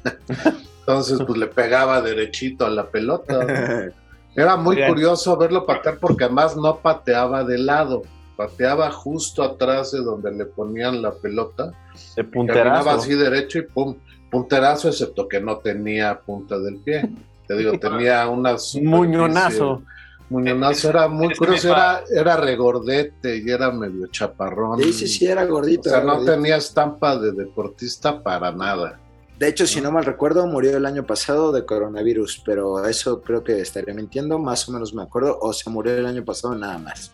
entonces 0.80 1.20
pues 1.26 1.38
le 1.38 1.46
pegaba 1.46 2.00
derechito 2.00 2.66
a 2.66 2.70
la 2.70 2.88
pelota. 2.90 3.90
Era 4.36 4.56
muy 4.56 4.76
Bien. 4.76 4.88
curioso 4.88 5.36
verlo 5.36 5.66
patear 5.66 5.98
porque 5.98 6.24
además 6.24 6.56
no 6.56 6.78
pateaba 6.78 7.42
de 7.42 7.58
lado, 7.58 8.02
pateaba 8.36 8.90
justo 8.92 9.42
atrás 9.42 9.90
de 9.90 9.98
donde 10.02 10.30
le 10.30 10.46
ponían 10.46 11.02
la 11.02 11.10
pelota. 11.12 11.72
De 12.16 12.22
Caminaba 12.22 12.32
punterazo. 12.32 12.90
así 12.90 13.14
derecho 13.14 13.58
y 13.58 13.62
pum, 13.62 13.96
punterazo, 14.30 14.88
excepto 14.88 15.26
que 15.28 15.40
no 15.40 15.58
tenía 15.58 16.18
punta 16.20 16.58
del 16.58 16.76
pie. 16.76 17.10
Te 17.46 17.56
digo, 17.56 17.72
tenía 17.80 18.28
una 18.28 18.52
superficie- 18.58 18.82
Muñonazo. 18.88 19.82
Muñonazo 20.28 20.90
era 20.90 21.08
muy 21.08 21.26
Es 21.26 21.32
que 21.32 21.38
curioso, 21.38 21.68
era, 21.72 22.02
era 22.14 22.36
regordete 22.36 23.38
y 23.38 23.50
era 23.50 23.70
medio 23.72 24.06
chaparrón. 24.06 24.80
Sí, 24.80 24.92
sí, 24.92 25.08
sí, 25.08 25.26
era 25.26 25.42
O 25.44 25.48
gordito. 25.48 25.88
sea, 25.88 25.98
era 25.98 26.06
no 26.06 26.12
gordito. 26.14 26.32
tenía 26.32 26.56
estampa 26.56 27.18
de 27.18 27.32
deportista 27.32 28.22
para 28.22 28.52
nada. 28.52 29.00
De 29.40 29.48
hecho, 29.48 29.66
si 29.66 29.80
no 29.80 29.90
mal 29.90 30.04
recuerdo, 30.04 30.46
murió 30.46 30.76
el 30.76 30.86
año 30.86 31.04
pasado 31.04 31.50
de 31.50 31.64
coronavirus, 31.64 32.42
pero 32.44 32.84
eso 32.86 33.22
creo 33.22 33.42
que 33.42 33.58
estaría 33.60 33.92
mintiendo, 33.94 34.38
más 34.38 34.68
o 34.68 34.72
menos 34.72 34.94
me 34.94 35.02
acuerdo, 35.02 35.36
o 35.40 35.52
se 35.52 35.68
murió 35.70 35.94
el 35.96 36.06
año 36.06 36.22
pasado 36.24 36.54
nada 36.54 36.78
más. 36.78 37.10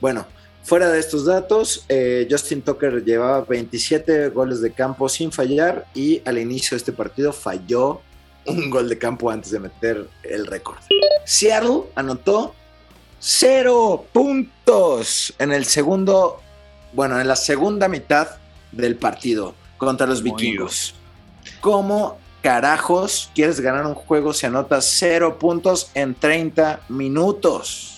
Bueno, 0.00 0.24
fuera 0.66 0.90
de 0.90 0.98
estos 0.98 1.24
datos, 1.24 1.84
eh, 1.88 2.26
Justin 2.28 2.60
Tucker 2.60 3.04
llevaba 3.04 3.42
27 3.42 4.30
goles 4.30 4.60
de 4.60 4.72
campo 4.72 5.08
sin 5.08 5.30
fallar 5.30 5.86
y 5.94 6.20
al 6.24 6.38
inicio 6.38 6.74
de 6.74 6.78
este 6.78 6.92
partido 6.92 7.32
falló 7.32 8.00
un 8.46 8.68
gol 8.68 8.88
de 8.88 8.98
campo 8.98 9.30
antes 9.30 9.52
de 9.52 9.60
meter 9.60 10.08
el 10.24 10.46
récord. 10.46 10.78
Seattle 11.24 11.84
anotó 11.94 12.54
cero 13.20 14.06
puntos 14.12 15.32
en 15.38 15.52
el 15.52 15.66
segundo, 15.66 16.40
bueno, 16.92 17.20
en 17.20 17.28
la 17.28 17.36
segunda 17.36 17.86
mitad 17.86 18.28
del 18.72 18.96
partido 18.96 19.54
contra 19.78 20.06
los 20.06 20.20
vikingos. 20.20 20.96
¿Cómo 21.60 22.18
carajos 22.42 23.30
quieres 23.36 23.60
ganar 23.60 23.86
un 23.86 23.94
juego 23.94 24.32
si 24.32 24.46
anotas 24.46 24.84
cero 24.84 25.38
puntos 25.38 25.92
en 25.94 26.16
30 26.16 26.80
minutos? 26.88 27.95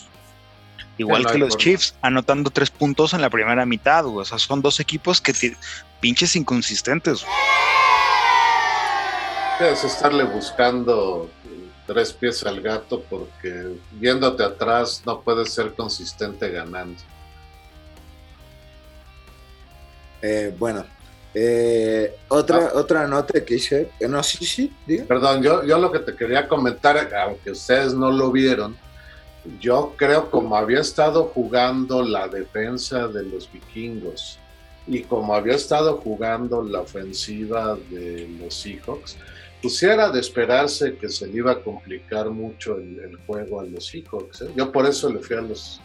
Igual 0.99 1.27
que 1.27 1.39
los. 1.39 1.57
Chiefs, 1.57 1.95
anotando 2.03 2.51
tres 2.51 2.71
puntos 2.71 3.15
en 3.15 3.23
la 3.23 3.31
primera 3.31 3.65
mitad, 3.65 4.05
güey. 4.05 4.23
O 4.23 4.25
sea, 4.25 4.39
son 4.39 4.61
dos 4.61 4.81
equipos 4.81 5.21
que 5.21 5.33
pinches 6.01 6.37
inconsistentes. 6.37 7.25
güey. 7.25 7.35
Debes 9.61 9.85
estarle 9.85 10.25
buscando 10.25 11.31
tres 11.87 12.13
pies 12.13 12.45
al 12.45 12.61
gato 12.61 13.03
porque 13.09 13.77
viéndote 13.93 14.45
atrás 14.45 15.03
no 15.07 15.21
puedes 15.21 15.53
ser 15.53 15.75
consistente 15.75 16.51
ganando. 16.51 17.01
Eh, 20.21 20.55
bueno, 20.59 20.85
eh, 21.35 22.17
otra, 22.29 22.73
otra 22.75 23.07
nota 23.07 23.45
que 23.45 23.55
hice, 23.55 23.91
eh, 24.01 24.09
no, 24.09 24.23
sí, 24.23 24.45
sí, 24.45 24.73
diga. 24.87 25.05
Perdón, 25.07 25.43
yo, 25.43 25.65
yo 25.65 25.79
lo 25.79 25.93
que 25.93 26.01
te 26.01 26.15
quería 26.15 26.49
comentar, 26.49 27.09
aunque 27.15 27.53
ustedes 27.53 27.95
no 27.95 28.11
lo 28.11 28.31
vieron, 28.31 28.77
yo 29.61 29.95
creo 29.97 30.31
como 30.31 30.57
había 30.57 30.81
estado 30.81 31.25
jugando 31.35 32.03
la 32.03 32.29
defensa 32.29 33.09
de 33.09 33.25
los 33.25 33.51
vikingos 33.51 34.39
y 34.87 35.03
como 35.03 35.35
había 35.35 35.55
estado 35.55 35.99
jugando 35.99 36.63
la 36.63 36.81
ofensiva 36.81 37.77
de 37.91 38.29
los 38.41 38.55
Seahawks, 38.55 39.17
pues 39.61 39.83
era 39.83 40.11
de 40.11 40.21
esperarse 40.21 40.97
que 40.97 41.09
se 41.09 41.27
le 41.27 41.39
iba 41.39 41.53
a 41.53 41.63
complicar 41.63 42.31
mucho 42.31 42.77
el, 42.77 42.99
el 43.01 43.17
juego 43.27 43.61
a 43.61 43.65
los 43.65 43.87
Seahawks. 43.87 44.43
¿eh? 44.43 44.51
Yo 44.57 44.73
por 44.73 44.87
eso 44.87 45.13
le 45.13 45.19
fui 45.19 45.37
a 45.37 45.41
los, 45.43 45.81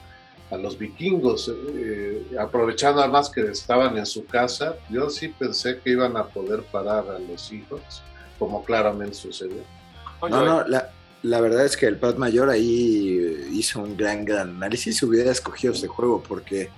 a 0.51 0.57
los 0.57 0.77
vikingos, 0.77 1.51
eh, 1.75 2.23
aprovechando 2.39 3.01
además 3.01 3.29
que 3.29 3.41
estaban 3.41 3.97
en 3.97 4.05
su 4.05 4.25
casa, 4.25 4.77
yo 4.89 5.09
sí 5.09 5.29
pensé 5.29 5.79
que 5.79 5.91
iban 5.91 6.15
a 6.15 6.25
poder 6.25 6.61
parar 6.63 7.09
a 7.09 7.19
los 7.19 7.41
Seahawks, 7.41 8.01
como 8.39 8.63
claramente 8.63 9.15
sucedió. 9.15 9.63
No, 10.21 10.45
no, 10.45 10.63
la, 10.65 10.89
la 11.23 11.41
verdad 11.41 11.65
es 11.65 11.75
que 11.77 11.85
el 11.87 11.97
Pat 11.97 12.17
Mayor 12.17 12.49
ahí 12.49 13.47
hizo 13.53 13.79
un 13.81 13.97
gran, 13.97 14.23
gran 14.25 14.49
análisis. 14.49 15.01
Hubiera 15.03 15.31
escogido 15.31 15.73
ese 15.73 15.87
juego 15.87 16.21
porque 16.21 16.69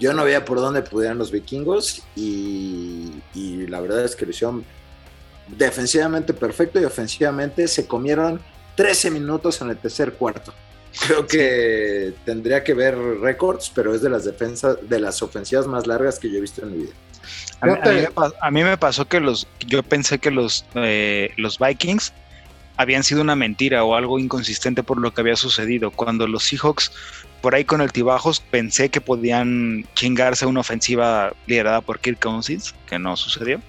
yo 0.00 0.12
no 0.12 0.24
veía 0.24 0.44
por 0.44 0.58
dónde 0.58 0.82
pudieran 0.82 1.18
los 1.18 1.30
vikingos 1.30 2.02
y, 2.16 3.12
y 3.34 3.66
la 3.66 3.80
verdad 3.80 4.04
es 4.04 4.14
que 4.16 4.24
lo 4.24 4.30
hicieron 4.30 4.64
defensivamente 5.48 6.32
perfecto 6.32 6.80
y 6.80 6.84
ofensivamente 6.84 7.68
se 7.68 7.86
comieron 7.86 8.40
13 8.76 9.10
minutos 9.10 9.60
en 9.60 9.70
el 9.70 9.76
tercer 9.76 10.14
cuarto. 10.14 10.52
Creo 11.06 11.26
que 11.26 12.14
tendría 12.24 12.62
que 12.62 12.72
ver 12.74 12.96
récords, 12.96 13.70
pero 13.74 13.94
es 13.94 14.00
de 14.02 14.08
las 14.10 14.24
defensas, 14.24 14.76
de 14.88 15.00
las 15.00 15.20
ofensivas 15.22 15.66
más 15.66 15.86
largas 15.86 16.18
que 16.18 16.30
yo 16.30 16.38
he 16.38 16.40
visto 16.40 16.62
en 16.62 16.70
mi 16.72 16.78
vida. 16.84 16.92
A 17.60 17.66
mí, 17.66 17.72
a 17.82 17.88
mí 17.88 18.00
me, 18.02 18.10
pa- 18.10 18.32
a 18.40 18.50
mí 18.50 18.62
me 18.64 18.76
pasó 18.78 19.04
que 19.06 19.18
los, 19.18 19.46
yo 19.66 19.82
pensé 19.82 20.18
que 20.18 20.30
los, 20.30 20.64
eh, 20.74 21.30
los 21.36 21.58
Vikings 21.58 22.12
habían 22.76 23.04
sido 23.04 23.22
una 23.22 23.36
mentira 23.36 23.84
o 23.84 23.94
algo 23.94 24.18
inconsistente 24.18 24.82
por 24.82 25.00
lo 25.00 25.12
que 25.12 25.20
había 25.20 25.36
sucedido. 25.36 25.90
Cuando 25.90 26.26
los 26.26 26.44
Seahawks, 26.44 26.92
por 27.40 27.54
ahí 27.54 27.64
con 27.64 27.80
altibajos, 27.80 28.40
pensé 28.40 28.88
que 28.88 29.00
podían 29.00 29.86
chingarse 29.94 30.46
una 30.46 30.60
ofensiva 30.60 31.34
liderada 31.46 31.80
por 31.80 32.00
Kirk 32.00 32.18
Cousins, 32.20 32.74
que 32.86 32.98
no 32.98 33.16
sucedió. 33.16 33.60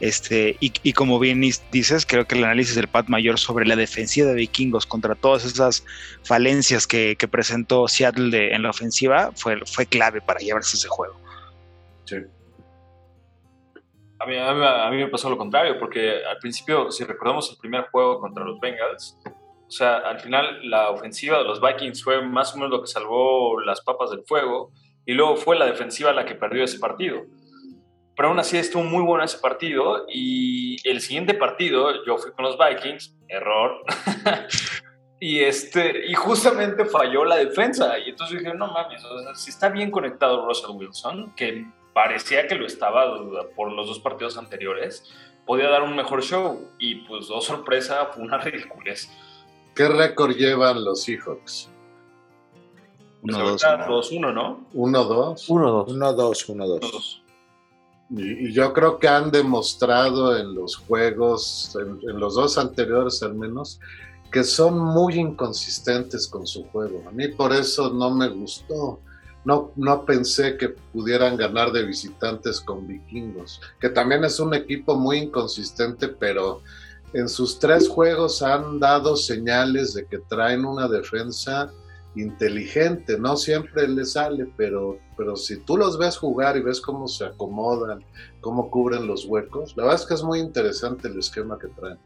Este, 0.00 0.56
y, 0.60 0.72
y 0.82 0.92
como 0.92 1.18
bien 1.18 1.40
dices, 1.72 2.06
creo 2.06 2.26
que 2.26 2.36
el 2.36 2.44
análisis 2.44 2.76
del 2.76 2.86
Pat 2.86 3.08
Mayor 3.08 3.38
sobre 3.38 3.66
la 3.66 3.74
defensiva 3.74 4.28
de 4.28 4.34
vikingos 4.34 4.86
contra 4.86 5.16
todas 5.16 5.44
esas 5.44 5.84
falencias 6.22 6.86
que, 6.86 7.16
que 7.18 7.26
presentó 7.26 7.88
Seattle 7.88 8.54
en 8.54 8.62
la 8.62 8.70
ofensiva 8.70 9.32
fue, 9.34 9.58
fue 9.66 9.86
clave 9.86 10.20
para 10.20 10.38
llevarse 10.38 10.76
ese 10.76 10.88
juego. 10.88 11.20
Sí. 12.04 12.16
A 14.20 14.26
mí, 14.26 14.36
a 14.36 14.52
mí- 14.52 14.64
a 14.64 14.90
mí 14.90 14.96
me 14.96 15.08
pasó 15.08 15.30
lo 15.30 15.38
contrario, 15.38 15.78
porque 15.78 16.24
al 16.24 16.38
principio, 16.38 16.90
si 16.90 17.04
recordamos 17.04 17.50
el 17.50 17.56
primer 17.58 17.84
juego 17.90 18.20
contra 18.20 18.44
los 18.44 18.58
Bengals, 18.60 19.16
o 19.24 19.70
sea, 19.70 19.98
al 19.98 20.18
final 20.20 20.68
la 20.68 20.90
ofensiva 20.90 21.38
de 21.38 21.44
los 21.44 21.60
Vikings 21.60 22.02
fue 22.02 22.22
más 22.22 22.52
o 22.54 22.56
menos 22.56 22.70
lo 22.70 22.80
que 22.80 22.86
salvó 22.88 23.60
las 23.60 23.80
papas 23.82 24.10
del 24.10 24.22
fuego, 24.24 24.72
y 25.06 25.12
luego 25.12 25.36
fue 25.36 25.56
la 25.58 25.66
defensiva 25.66 26.12
la 26.12 26.24
que 26.24 26.34
perdió 26.34 26.64
ese 26.64 26.78
partido. 26.78 27.22
Pero 28.16 28.30
aún 28.30 28.38
así 28.40 28.56
estuvo 28.56 28.82
muy 28.82 29.02
bueno 29.04 29.22
ese 29.24 29.38
partido, 29.38 30.06
y 30.08 30.76
el 30.88 31.00
siguiente 31.00 31.34
partido 31.34 32.04
yo 32.04 32.18
fui 32.18 32.32
con 32.32 32.44
los 32.44 32.56
Vikings, 32.58 33.14
error, 33.28 33.82
y, 35.20 35.40
este, 35.40 36.06
y 36.06 36.14
justamente 36.14 36.84
falló 36.86 37.24
la 37.24 37.36
defensa, 37.36 37.98
y 37.98 38.10
entonces 38.10 38.40
dije, 38.40 38.54
no 38.54 38.68
mames, 38.72 39.04
o 39.04 39.18
sea, 39.22 39.34
si 39.34 39.50
está 39.50 39.68
bien 39.68 39.90
conectado 39.90 40.44
Russell 40.46 40.70
Wilson, 40.76 41.34
que 41.36 41.66
parecía 41.98 42.46
que 42.46 42.54
lo 42.54 42.64
estaba 42.64 43.12
por 43.56 43.72
los 43.72 43.88
dos 43.88 43.98
partidos 43.98 44.38
anteriores, 44.38 45.02
podía 45.44 45.68
dar 45.68 45.82
un 45.82 45.96
mejor 45.96 46.22
show. 46.22 46.68
Y 46.78 47.06
pues, 47.06 47.28
oh 47.28 47.40
sorpresa, 47.40 48.06
fue 48.14 48.22
una 48.22 48.38
ridiculez. 48.48 49.10
¿Qué 49.74 49.88
récord 49.88 50.36
llevan 50.36 50.84
los 50.84 51.02
Seahawks? 51.02 51.68
Pues 53.20 53.34
Uno, 53.34 53.38
dos, 53.38 53.64
ahorita 53.64 53.86
uno. 53.88 54.30
2-1, 54.30 54.32
¿no? 54.32 54.66
¿1-2? 54.74 55.48
1-2. 55.48 55.86
1-2, 55.88 56.46
1-2. 56.46 56.80
2 56.92 57.22
Y, 58.10 58.46
y 58.46 58.52
yo 58.52 58.72
creo 58.72 59.00
que 59.00 59.08
han 59.08 59.32
demostrado 59.32 60.36
en 60.36 60.54
los 60.54 60.76
juegos, 60.76 61.76
en, 61.82 61.98
en 62.08 62.20
los 62.20 62.36
dos 62.36 62.58
anteriores 62.58 63.24
al 63.24 63.34
menos, 63.34 63.80
que 64.30 64.44
son 64.44 64.78
muy 64.78 65.14
inconsistentes 65.14 66.28
con 66.28 66.46
su 66.46 66.62
juego. 66.68 67.02
A 67.08 67.10
mí 67.10 67.26
por 67.26 67.52
eso 67.52 67.90
no 67.90 68.14
me 68.14 68.28
gustó. 68.28 69.00
No, 69.44 69.72
no 69.76 70.04
pensé 70.04 70.56
que 70.56 70.68
pudieran 70.68 71.36
ganar 71.36 71.72
de 71.72 71.84
visitantes 71.84 72.60
con 72.60 72.86
vikingos, 72.86 73.60
que 73.80 73.88
también 73.88 74.24
es 74.24 74.40
un 74.40 74.52
equipo 74.52 74.96
muy 74.96 75.18
inconsistente, 75.18 76.08
pero 76.08 76.60
en 77.12 77.28
sus 77.28 77.58
tres 77.58 77.88
juegos 77.88 78.42
han 78.42 78.78
dado 78.78 79.16
señales 79.16 79.94
de 79.94 80.06
que 80.06 80.18
traen 80.18 80.64
una 80.64 80.88
defensa 80.88 81.70
inteligente, 82.14 83.18
no 83.18 83.36
siempre 83.36 83.86
les 83.86 84.12
sale, 84.12 84.46
pero, 84.56 84.98
pero 85.16 85.36
si 85.36 85.58
tú 85.58 85.76
los 85.76 85.98
ves 85.98 86.16
jugar 86.16 86.56
y 86.56 86.62
ves 86.62 86.80
cómo 86.80 87.06
se 87.06 87.24
acomodan, 87.24 88.04
cómo 88.40 88.70
cubren 88.70 89.06
los 89.06 89.24
huecos, 89.24 89.76
la 89.76 89.84
verdad 89.84 90.00
es 90.00 90.06
que 90.06 90.14
es 90.14 90.22
muy 90.22 90.40
interesante 90.40 91.08
el 91.08 91.18
esquema 91.18 91.58
que 91.58 91.68
traen. 91.68 91.98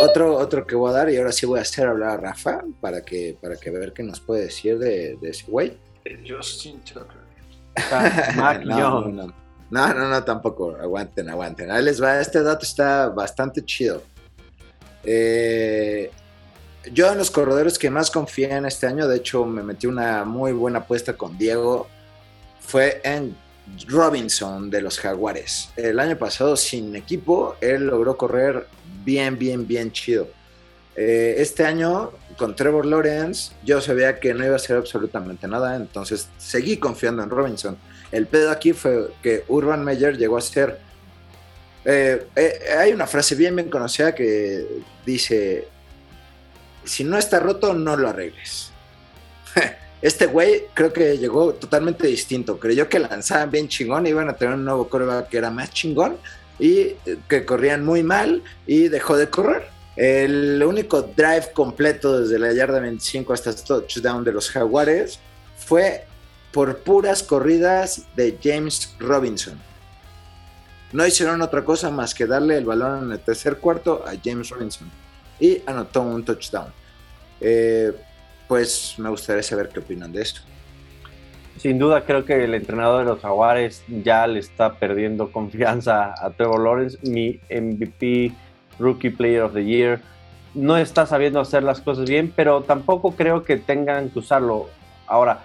Otro, 0.00 0.36
otro 0.36 0.66
que 0.66 0.74
voy 0.74 0.90
a 0.90 0.94
dar, 0.94 1.10
y 1.10 1.16
ahora 1.16 1.32
sí 1.32 1.46
voy 1.46 1.58
a 1.58 1.62
hacer 1.62 1.86
hablar 1.86 2.10
a 2.10 2.16
Rafa 2.16 2.62
para 2.80 3.02
que, 3.02 3.36
para 3.40 3.56
que 3.56 3.70
ver 3.70 3.92
qué 3.92 4.02
nos 4.02 4.20
puede 4.20 4.42
decir 4.42 4.78
de, 4.78 5.16
de 5.20 5.30
ese 5.30 5.46
güey. 5.50 5.76
Justin 6.26 6.80
Tucker. 6.80 7.20
Mac 8.36 8.64
no, 8.64 8.76
Jones. 8.76 9.14
no, 9.14 9.26
no. 9.26 9.34
No, 9.70 9.94
no, 9.94 10.08
no, 10.08 10.24
tampoco. 10.24 10.76
Aguanten, 10.76 11.30
aguanten. 11.30 11.70
Ahí 11.70 11.84
les 11.84 12.02
va. 12.02 12.20
Este 12.20 12.42
dato 12.42 12.64
está 12.64 13.08
bastante 13.08 13.64
chido. 13.64 14.02
Eh, 15.04 16.10
yo 16.92 17.12
en 17.12 17.18
los 17.18 17.30
corredores 17.30 17.78
que 17.78 17.90
más 17.90 18.10
confié 18.10 18.52
en 18.52 18.66
este 18.66 18.86
año, 18.86 19.06
de 19.06 19.18
hecho 19.18 19.44
me 19.44 19.62
metí 19.62 19.86
una 19.86 20.24
muy 20.24 20.52
buena 20.52 20.80
apuesta 20.80 21.16
con 21.16 21.38
Diego, 21.38 21.88
fue 22.60 23.00
en 23.04 23.36
Robinson 23.86 24.70
de 24.70 24.82
los 24.82 24.98
Jaguares. 24.98 25.70
El 25.76 26.00
año 26.00 26.16
pasado 26.16 26.56
sin 26.56 26.96
equipo, 26.96 27.56
él 27.60 27.86
logró 27.86 28.16
correr 28.16 28.66
bien, 29.04 29.38
bien, 29.38 29.66
bien 29.66 29.92
chido. 29.92 30.28
Eh, 30.96 31.36
este 31.38 31.64
año 31.64 32.10
con 32.40 32.56
Trevor 32.56 32.86
Lawrence, 32.86 33.52
yo 33.62 33.82
sabía 33.82 34.18
que 34.18 34.32
no 34.32 34.42
iba 34.42 34.54
a 34.54 34.56
hacer 34.56 34.74
absolutamente 34.78 35.46
nada, 35.46 35.76
entonces 35.76 36.26
seguí 36.38 36.78
confiando 36.78 37.22
en 37.22 37.28
Robinson. 37.28 37.76
El 38.10 38.26
pedo 38.26 38.50
aquí 38.50 38.72
fue 38.72 39.10
que 39.22 39.44
Urban 39.48 39.84
Meyer 39.84 40.16
llegó 40.16 40.38
a 40.38 40.40
ser... 40.40 40.78
eh, 41.84 42.26
eh, 42.34 42.60
hay 42.78 42.92
una 42.94 43.06
frase 43.06 43.34
bien, 43.34 43.54
bien 43.54 43.68
conocida 43.68 44.14
que 44.14 44.66
dice, 45.04 45.68
si 46.82 47.04
no 47.04 47.18
está 47.18 47.40
roto, 47.40 47.74
no 47.74 47.94
lo 47.94 48.08
arregles. 48.08 48.72
Este 50.00 50.24
güey 50.24 50.62
creo 50.72 50.94
que 50.94 51.18
llegó 51.18 51.52
totalmente 51.52 52.06
distinto. 52.06 52.58
Creyó 52.58 52.88
que 52.88 52.98
lanzaban 52.98 53.50
bien 53.50 53.68
chingón, 53.68 54.06
iban 54.06 54.30
a 54.30 54.32
tener 54.32 54.54
un 54.54 54.64
nuevo 54.64 54.88
coreback 54.88 55.28
que 55.28 55.36
era 55.36 55.50
más 55.50 55.70
chingón 55.72 56.16
y 56.58 56.78
eh, 56.78 57.18
que 57.28 57.44
corrían 57.44 57.84
muy 57.84 58.02
mal 58.02 58.42
y 58.66 58.88
dejó 58.88 59.18
de 59.18 59.28
correr. 59.28 59.79
El 60.00 60.62
único 60.62 61.02
drive 61.02 61.52
completo 61.52 62.22
desde 62.22 62.38
la 62.38 62.54
yarda 62.54 62.80
25 62.80 63.34
hasta 63.34 63.50
el 63.50 63.56
touchdown 63.56 64.24
de 64.24 64.32
los 64.32 64.48
Jaguares 64.48 65.20
fue 65.58 66.06
por 66.52 66.78
puras 66.78 67.22
corridas 67.22 68.06
de 68.16 68.38
James 68.42 68.96
Robinson. 68.98 69.60
No 70.92 71.06
hicieron 71.06 71.42
otra 71.42 71.66
cosa 71.66 71.90
más 71.90 72.14
que 72.14 72.24
darle 72.24 72.56
el 72.56 72.64
balón 72.64 73.04
en 73.04 73.12
el 73.12 73.20
tercer 73.20 73.58
cuarto 73.58 74.02
a 74.06 74.12
James 74.24 74.48
Robinson 74.48 74.90
y 75.38 75.60
anotó 75.66 76.00
un 76.00 76.24
touchdown. 76.24 76.72
Eh, 77.38 77.92
pues 78.48 78.94
me 78.96 79.10
gustaría 79.10 79.42
saber 79.42 79.68
qué 79.68 79.80
opinan 79.80 80.10
de 80.12 80.22
esto. 80.22 80.40
Sin 81.58 81.78
duda 81.78 82.06
creo 82.06 82.24
que 82.24 82.42
el 82.42 82.54
entrenador 82.54 83.04
de 83.04 83.10
los 83.12 83.20
Jaguares 83.20 83.84
ya 83.86 84.26
le 84.26 84.38
está 84.38 84.78
perdiendo 84.78 85.30
confianza 85.30 86.14
a 86.18 86.30
Trevor 86.30 86.64
Lawrence, 86.64 86.98
mi 87.02 87.38
MVP 87.50 88.32
Rookie 88.78 89.10
Player 89.10 89.42
of 89.42 89.54
the 89.54 89.64
Year. 89.64 90.00
No 90.54 90.76
está 90.76 91.06
sabiendo 91.06 91.40
hacer 91.40 91.62
las 91.62 91.80
cosas 91.80 92.08
bien, 92.08 92.32
pero 92.34 92.62
tampoco 92.62 93.12
creo 93.12 93.44
que 93.44 93.56
tengan 93.56 94.10
que 94.10 94.18
usarlo. 94.18 94.68
Ahora, 95.06 95.44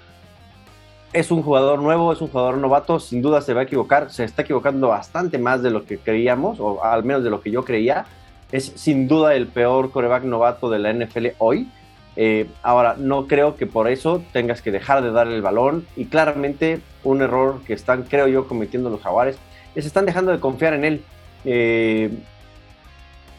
es 1.13 1.31
un 1.31 1.43
jugador 1.43 1.79
nuevo, 1.81 2.11
es 2.11 2.21
un 2.21 2.27
jugador 2.27 2.57
novato, 2.57 2.99
sin 2.99 3.21
duda 3.21 3.41
se 3.41 3.53
va 3.53 3.61
a 3.61 3.63
equivocar, 3.63 4.11
se 4.11 4.23
está 4.23 4.41
equivocando 4.41 4.89
bastante 4.89 5.37
más 5.37 5.61
de 5.61 5.69
lo 5.69 5.85
que 5.85 5.97
creíamos, 5.97 6.59
o 6.59 6.83
al 6.83 7.03
menos 7.03 7.23
de 7.23 7.29
lo 7.29 7.41
que 7.41 7.51
yo 7.51 7.63
creía. 7.63 8.05
Es 8.51 8.73
sin 8.75 9.07
duda 9.07 9.35
el 9.35 9.47
peor 9.47 9.91
coreback 9.91 10.23
novato 10.23 10.69
de 10.69 10.79
la 10.79 10.93
NFL 10.93 11.27
hoy. 11.37 11.69
Eh, 12.17 12.47
ahora, 12.63 12.95
no 12.97 13.27
creo 13.27 13.55
que 13.55 13.67
por 13.67 13.87
eso 13.87 14.23
tengas 14.31 14.61
que 14.61 14.71
dejar 14.71 15.03
de 15.03 15.11
darle 15.11 15.35
el 15.35 15.41
balón 15.41 15.85
y 15.95 16.05
claramente 16.05 16.79
un 17.03 17.21
error 17.21 17.59
que 17.65 17.73
están, 17.73 18.03
creo 18.03 18.27
yo, 18.27 18.47
cometiendo 18.47 18.89
los 18.89 19.01
jaguares 19.01 19.37
es 19.75 19.85
están 19.85 20.05
dejando 20.05 20.31
de 20.31 20.39
confiar 20.39 20.73
en 20.73 20.85
él. 20.85 21.03
Eh, 21.43 22.09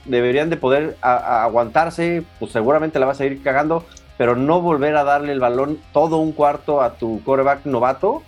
deberían 0.07 0.51
de 0.51 0.57
poder 0.57 0.97
aguantarse, 1.01 2.25
pues 2.39 2.53
seguramente 2.53 2.99
la 2.99 3.07
vas 3.07 3.21
a 3.21 3.27
ir 3.27 3.43
cagando, 3.43 3.85
pero 4.17 4.37
no 4.37 4.61
volver 4.61 4.97
a 4.97 5.05
darle 5.05 5.33
el 5.33 5.41
balón 5.41 5.79
todo 5.93 6.19
un 6.19 6.33
cuarto 6.33 6.81
a 6.81 6.95
tu 6.95 7.23
coreback 7.25 7.67
novato, 7.67 8.23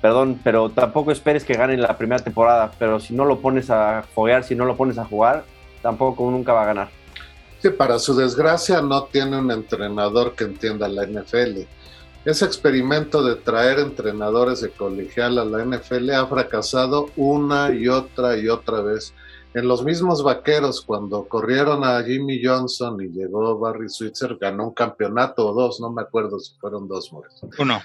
perdón, 0.00 0.40
pero 0.44 0.70
tampoco 0.70 1.10
esperes 1.10 1.44
que 1.44 1.54
gane 1.54 1.76
la 1.76 1.98
primera 1.98 2.22
temporada, 2.22 2.70
pero 2.78 3.00
si 3.00 3.14
no 3.14 3.24
lo 3.24 3.40
pones 3.40 3.70
a 3.70 4.04
foguear, 4.14 4.44
si 4.44 4.54
no 4.54 4.64
lo 4.64 4.76
pones 4.76 4.98
a 4.98 5.04
jugar, 5.04 5.44
tampoco 5.82 6.30
nunca 6.30 6.52
va 6.52 6.62
a 6.62 6.66
ganar. 6.66 6.88
Sí, 7.60 7.70
para 7.70 7.98
su 7.98 8.14
desgracia 8.14 8.82
no 8.82 9.04
tiene 9.04 9.38
un 9.38 9.50
entrenador 9.50 10.34
que 10.34 10.44
entienda 10.44 10.88
la 10.88 11.06
NFL. 11.06 11.62
Ese 12.24 12.44
experimento 12.44 13.22
de 13.22 13.36
traer 13.36 13.78
entrenadores 13.78 14.60
de 14.60 14.70
colegial 14.70 15.38
a 15.38 15.44
la 15.44 15.64
NFL 15.64 16.10
ha 16.10 16.26
fracasado 16.26 17.08
una 17.16 17.72
y 17.72 17.88
otra 17.88 18.36
y 18.36 18.48
otra 18.48 18.80
vez. 18.80 19.14
En 19.56 19.66
los 19.66 19.82
mismos 19.82 20.22
vaqueros, 20.22 20.82
cuando 20.82 21.26
corrieron 21.26 21.82
a 21.82 22.02
Jimmy 22.02 22.44
Johnson 22.44 23.00
y 23.00 23.08
llegó 23.08 23.58
Barry 23.58 23.88
Switzer, 23.88 24.36
ganó 24.38 24.64
un 24.64 24.74
campeonato 24.74 25.48
o 25.48 25.54
dos, 25.54 25.80
no 25.80 25.90
me 25.90 26.02
acuerdo 26.02 26.38
si 26.38 26.52
fueron 26.60 26.86
dos, 26.86 27.10
Uno. 27.58 27.80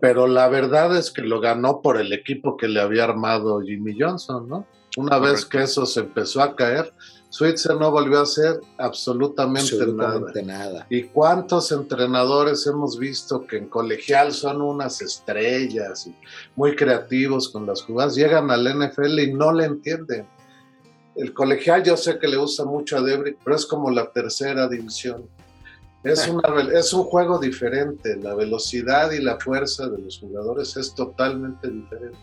Pero 0.00 0.28
la 0.28 0.48
verdad 0.48 0.96
es 0.96 1.10
que 1.10 1.22
lo 1.22 1.40
ganó 1.40 1.82
por 1.82 2.00
el 2.00 2.12
equipo 2.12 2.56
que 2.56 2.68
le 2.68 2.80
había 2.80 3.02
armado 3.02 3.60
Jimmy 3.60 3.96
Johnson, 3.98 4.48
¿no? 4.48 4.66
Una 4.96 5.18
vez 5.18 5.44
que 5.44 5.64
eso 5.64 5.84
se 5.84 5.98
empezó 5.98 6.40
a 6.42 6.54
caer, 6.54 6.94
Switzer 7.28 7.74
no 7.74 7.90
volvió 7.90 8.20
a 8.20 8.22
hacer 8.22 8.60
absolutamente, 8.78 9.74
Absolutamente 9.74 10.44
nada. 10.44 10.64
nada. 10.70 10.86
¿Y 10.90 11.02
cuántos 11.08 11.72
entrenadores 11.72 12.64
hemos 12.68 13.00
visto 13.00 13.44
que 13.48 13.56
en 13.56 13.68
colegial 13.68 14.32
son 14.32 14.62
unas 14.62 15.02
estrellas 15.02 16.06
y 16.06 16.14
muy 16.54 16.76
creativos 16.76 17.48
con 17.48 17.66
las 17.66 17.82
jugadas? 17.82 18.14
Llegan 18.14 18.48
al 18.52 18.64
NFL 18.64 19.18
y 19.18 19.34
no 19.34 19.52
le 19.52 19.64
entienden. 19.64 20.35
El 21.16 21.32
colegial 21.32 21.82
yo 21.82 21.96
sé 21.96 22.18
que 22.18 22.28
le 22.28 22.36
gusta 22.36 22.64
mucho 22.64 22.98
a 22.98 23.02
Debrick, 23.02 23.38
pero 23.42 23.56
es 23.56 23.66
como 23.66 23.90
la 23.90 24.10
tercera 24.12 24.68
división. 24.68 25.28
Es, 26.04 26.28
una, 26.28 26.42
es 26.72 26.92
un 26.92 27.02
juego 27.04 27.38
diferente, 27.38 28.16
la 28.16 28.34
velocidad 28.34 29.10
y 29.10 29.20
la 29.20 29.40
fuerza 29.40 29.88
de 29.88 29.98
los 29.98 30.20
jugadores 30.20 30.76
es 30.76 30.94
totalmente 30.94 31.68
diferente. 31.68 32.18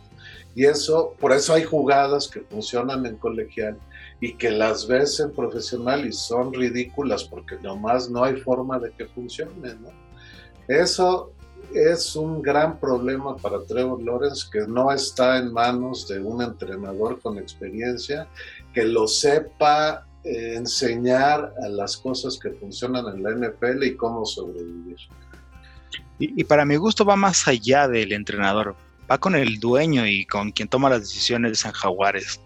Y 0.55 0.65
eso, 0.65 1.15
por 1.19 1.33
eso 1.33 1.53
hay 1.53 1.63
jugadas 1.63 2.27
que 2.27 2.41
funcionan 2.41 3.05
en 3.05 3.17
colegial 3.17 3.77
y 4.21 4.35
que 4.35 4.51
las 4.51 4.87
ves 4.87 5.19
en 5.19 5.31
profesional 5.31 6.05
y 6.05 6.13
son 6.13 6.53
ridículas 6.53 7.23
porque 7.23 7.57
nomás 7.57 8.09
no 8.09 8.23
hay 8.23 8.37
forma 8.37 8.79
de 8.79 8.91
que 8.91 9.07
funcionen. 9.07 9.81
¿no? 9.81 9.89
Eso 10.67 11.33
es 11.73 12.15
un 12.15 12.41
gran 12.41 12.79
problema 12.79 13.35
para 13.37 13.63
Trevor 13.63 14.01
Lawrence 14.01 14.47
que 14.51 14.67
no 14.67 14.91
está 14.91 15.37
en 15.37 15.51
manos 15.51 16.07
de 16.07 16.19
un 16.19 16.41
entrenador 16.41 17.19
con 17.21 17.37
experiencia 17.37 18.27
que 18.73 18.85
lo 18.85 19.07
sepa 19.07 20.05
eh, 20.23 20.55
enseñar 20.55 21.53
las 21.69 21.97
cosas 21.97 22.39
que 22.39 22.51
funcionan 22.51 23.05
en 23.15 23.23
la 23.23 23.31
NFL 23.31 23.83
y 23.83 23.95
cómo 23.95 24.25
sobrevivir. 24.25 24.97
Y, 26.19 26.41
y, 26.41 26.43
para 26.43 26.63
mi 26.65 26.75
gusto 26.75 27.03
va 27.03 27.15
más 27.15 27.47
allá 27.47 27.87
del 27.87 28.13
entrenador, 28.13 28.75
va 29.09 29.17
con 29.17 29.35
el 29.35 29.59
dueño 29.59 30.05
y 30.05 30.25
con 30.25 30.51
quien 30.51 30.67
toma 30.67 30.89
las 30.89 31.01
decisiones 31.01 31.65
en 31.65 31.71
Jaguares. 31.71 32.39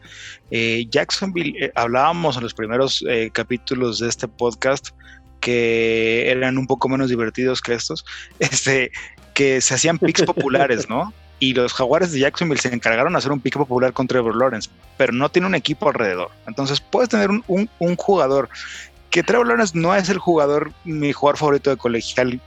Eh, 0.51 0.85
Jacksonville, 0.89 1.65
eh, 1.65 1.71
hablábamos 1.75 2.37
en 2.37 2.43
los 2.43 2.53
primeros 2.53 3.03
eh, 3.07 3.29
capítulos 3.31 3.99
de 3.99 4.09
este 4.09 4.27
podcast 4.27 4.89
que 5.47 6.29
eran 6.29 6.57
un 6.57 6.67
poco 6.67 6.89
menos 6.89 7.07
divertidos 7.07 7.61
que 7.61 7.73
estos, 7.73 8.03
este, 8.39 8.91
que 9.33 9.61
se 9.61 9.75
hacían 9.75 9.97
picks 9.97 10.23
populares, 10.23 10.89
¿no? 10.89 11.13
Y 11.39 11.53
los 11.53 11.71
Jaguares 11.71 12.11
de 12.11 12.19
Jacksonville 12.19 12.59
se 12.59 12.67
encargaron 12.67 13.13
de 13.13 13.19
hacer 13.19 13.31
un 13.31 13.39
pick 13.39 13.55
popular 13.55 13.93
con 13.93 14.07
Trevor 14.07 14.35
Lawrence, 14.35 14.69
pero 14.97 15.13
no 15.13 15.29
tiene 15.29 15.47
un 15.47 15.55
equipo 15.55 15.87
alrededor. 15.87 16.31
Entonces 16.47 16.81
puedes 16.81 17.07
tener 17.07 17.29
un, 17.29 17.69
jugador 17.95 18.49
que 19.09 19.23
Trevor 19.23 19.47
Lawrence 19.47 19.77
no 19.77 19.95
es 19.95 20.09
el 20.09 20.17
jugador, 20.17 20.73
mi 20.83 21.13
jugador 21.13 21.37
favorito 21.37 21.69
de 21.69 21.77
colegial 21.77 22.41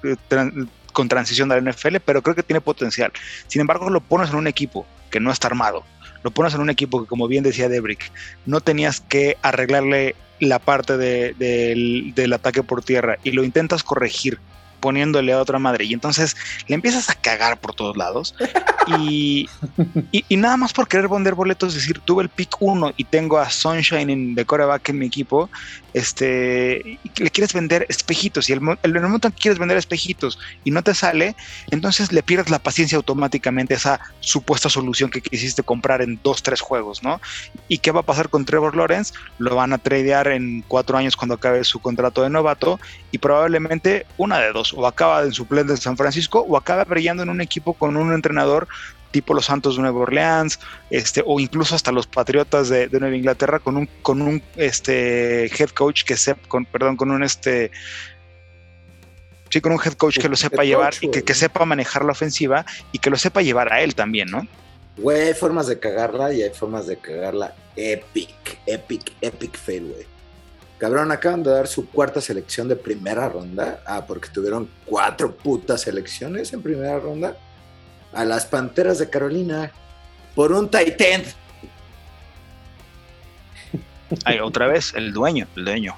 con 0.93 1.09
transición 1.09 1.49
de 1.49 1.59
la 1.59 1.71
NFL, 1.73 1.97
pero 2.05 2.21
creo 2.21 2.35
que 2.35 2.43
tiene 2.43 2.61
potencial. 2.61 3.13
Sin 3.47 3.63
embargo, 3.63 3.89
lo 3.89 4.03
pones 4.03 4.29
en 4.29 4.37
un 4.37 4.47
equipo 4.47 4.85
que 5.11 5.21
no 5.21 5.33
está 5.33 5.47
armado. 5.47 5.85
Lo 6.23 6.31
pones 6.31 6.55
en 6.55 6.61
un 6.61 6.71
equipo 6.71 7.03
que, 7.03 7.09
como 7.09 7.29
bien 7.29 7.45
decía 7.45 7.69
Debrick, 7.69 8.13
no 8.47 8.61
tenías 8.61 9.01
que 9.01 9.37
arreglarle 9.43 10.15
la 10.39 10.59
parte 10.59 10.97
de, 10.97 11.35
de, 11.35 11.69
del, 11.69 12.13
del 12.15 12.33
ataque 12.33 12.63
por 12.63 12.83
tierra 12.83 13.19
y 13.25 13.33
lo 13.33 13.45
intentas 13.45 13.83
corregir 13.83 14.39
poniéndole 14.81 15.33
a 15.33 15.39
otra 15.39 15.59
madre 15.59 15.85
y 15.85 15.93
entonces 15.93 16.37
le 16.67 16.75
empiezas 16.75 17.09
a 17.11 17.15
cagar 17.15 17.61
por 17.61 17.75
todos 17.75 17.97
lados 17.97 18.35
y, 18.99 19.49
y, 20.11 20.37
nada 20.37 20.57
más 20.57 20.73
por 20.73 20.89
querer 20.89 21.09
vender 21.09 21.35
boletos, 21.35 21.75
decir, 21.75 22.01
tuve 22.01 22.23
el 22.25 22.29
pick 22.29 22.57
1 22.59 22.95
y 22.97 23.05
tengo 23.05 23.39
a 23.39 23.51
Sunshine 23.51 24.11
en, 24.11 24.35
de 24.35 24.45
coreback 24.45 24.89
en 24.89 24.99
mi 24.99 25.07
equipo, 25.07 25.51
este, 25.95 26.99
le 27.17 27.31
quieres 27.31 27.53
vender 27.53 27.87
espejitos 27.89 28.49
y 28.49 28.53
el, 28.53 28.61
el, 28.83 28.97
el 28.97 29.33
quieres 29.33 29.59
vender 29.59 29.77
espejitos 29.77 30.39
y 30.65 30.71
no 30.71 30.83
te 30.83 30.95
sale, 30.95 31.37
entonces 31.71 32.13
le 32.13 32.23
pierdes 32.23 32.51
la 32.51 32.59
paciencia 32.59 32.97
automáticamente 32.97 33.75
esa 33.75 34.01
supuesta 34.21 34.69
solución 34.69 35.11
que 35.11 35.21
quisiste 35.21 35.63
comprar 35.63 36.03
en 36.03 36.21
dos, 36.23 36.43
tres 36.43 36.61
juegos, 36.61 37.03
¿no? 37.03 37.21
¿Y 37.69 37.79
qué 37.79 37.91
va 37.91 38.01
a 38.01 38.05
pasar 38.05 38.29
con 38.29 38.45
Trevor 38.45 38.77
Lawrence? 38.77 39.15
Lo 39.39 39.57
van 39.57 39.73
a 39.73 39.79
tradear 39.79 40.29
en 40.29 40.63
cuatro 40.67 40.97
años 40.97 41.17
cuando 41.17 41.35
acabe 41.35 41.65
su 41.65 41.81
contrato 41.81 42.23
de 42.23 42.31
novato 42.31 42.81
y 43.11 43.19
probablemente 43.19 44.07
una 44.17 44.39
de 44.39 44.53
dos 44.53 44.73
o 44.73 44.87
acaba 44.87 45.23
en 45.23 45.33
suplente 45.33 45.73
de 45.73 45.79
San 45.79 45.97
Francisco 45.97 46.41
o 46.41 46.57
acaba 46.57 46.85
brillando 46.85 47.23
en 47.23 47.31
un 47.31 47.41
equipo 47.41 47.75
con 47.75 47.97
un 47.97 48.13
entrenador 48.13 48.69
tipo 49.11 49.35
los 49.35 49.47
Santos 49.47 49.77
de 49.77 49.83
Nueva 49.83 50.01
Orleans, 50.01 50.59
este, 50.91 51.23
o 51.27 51.41
incluso 51.41 51.75
hasta 51.75 51.93
los 51.93 52.07
Patriotas 52.07 52.69
de, 52.69 52.89
de 52.89 53.01
Nueva 53.01 53.17
Inglaterra 53.17 53.59
con 53.59 53.77
un, 53.77 53.87
con 54.03 54.23
un 54.23 54.43
este, 54.57 55.47
head 55.47 55.71
coach 55.71 56.05
que 56.05 56.17
sepa, 56.17 56.49
con, 56.49 56.65
perdón, 56.65 56.97
con 56.97 57.11
un 57.11 57.23
este 57.23 57.71
sí, 59.51 59.61
con 59.61 59.73
un 59.73 59.81
head 59.85 59.95
coach 59.95 60.19
que 60.19 60.29
lo 60.29 60.37
sepa 60.37 60.65
llevar 60.65 60.95
y 61.01 61.11
que, 61.11 61.23
que, 61.23 61.35
sepa 61.35 61.65
manejar 61.65 62.05
la 62.05 62.13
ofensiva 62.13 62.65
y 62.93 62.99
que 62.99 63.11
lo 63.11 63.17
sepa 63.17 63.43
llevar 63.43 63.73
a 63.73 63.81
él 63.81 63.95
también, 63.95 64.31
¿no? 64.31 64.47
Güey, 64.97 65.29
hay 65.29 65.35
formas 65.35 65.67
de 65.67 65.79
cagarla 65.79 66.33
y 66.33 66.43
hay 66.43 66.51
formas 66.51 66.87
de 66.87 66.97
cagarla 66.97 67.55
epic, 67.77 68.59
epic, 68.67 69.13
epic 69.21 69.57
fail, 69.57 69.85
güey. 69.85 70.07
Cabrón, 70.79 71.13
acaban 71.13 71.43
de 71.43 71.51
dar 71.51 71.67
su 71.67 71.91
cuarta 71.91 72.23
selección 72.23 72.67
de 72.67 72.75
primera 72.75 73.29
ronda. 73.29 73.83
Ah, 73.87 74.07
porque 74.07 74.31
tuvieron 74.31 74.69
cuatro 74.87 75.37
putas 75.37 75.83
selecciones 75.83 76.55
en 76.55 76.63
primera 76.63 76.99
ronda. 76.99 77.37
A 78.13 78.25
las 78.25 78.47
Panteras 78.47 78.99
de 78.99 79.09
Carolina. 79.11 79.73
Por 80.35 80.53
un 80.53 80.69
Titan. 80.69 81.23
Ay, 84.25 84.41
otra 84.41 84.67
vez, 84.67 84.95
el 84.95 85.13
dueño, 85.13 85.47
el 85.57 85.65
dueño. 85.65 85.95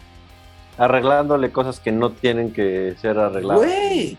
Arreglándole 0.78 1.50
cosas 1.50 1.80
que 1.80 1.92
no 1.92 2.12
tienen 2.12 2.52
que 2.52 2.94
ser 3.00 3.18
arregladas. 3.18 3.64
Güey. 3.64 4.18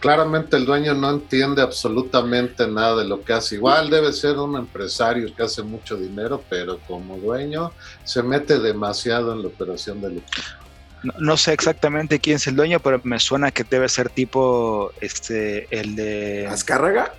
Claramente 0.00 0.56
el 0.56 0.66
dueño 0.66 0.94
no 0.94 1.10
entiende 1.10 1.62
absolutamente 1.62 2.66
nada 2.66 2.96
de 2.96 3.04
lo 3.04 3.22
que 3.22 3.34
hace. 3.34 3.54
Igual 3.54 3.88
debe 3.88 4.12
ser 4.12 4.36
un 4.36 4.56
empresario 4.56 5.32
que 5.34 5.44
hace 5.44 5.62
mucho 5.62 5.96
dinero, 5.96 6.42
pero 6.48 6.80
como 6.88 7.16
dueño 7.18 7.70
se 8.02 8.20
mete 8.22 8.58
demasiado 8.58 9.32
en 9.32 9.42
la 9.42 9.48
operación 9.48 10.00
del 10.00 10.18
equipo. 10.18 10.61
No, 11.02 11.12
no, 11.18 11.36
sé 11.36 11.52
exactamente 11.52 12.20
quién 12.20 12.36
es 12.36 12.46
el 12.46 12.56
dueño, 12.56 12.80
pero 12.80 13.00
me 13.04 13.18
suena 13.18 13.50
que 13.50 13.64
debe 13.64 13.88
ser 13.88 14.08
tipo 14.08 14.92
este 15.00 15.66
el 15.70 15.96
de 15.96 16.46
¿Azcárraga? 16.48 17.12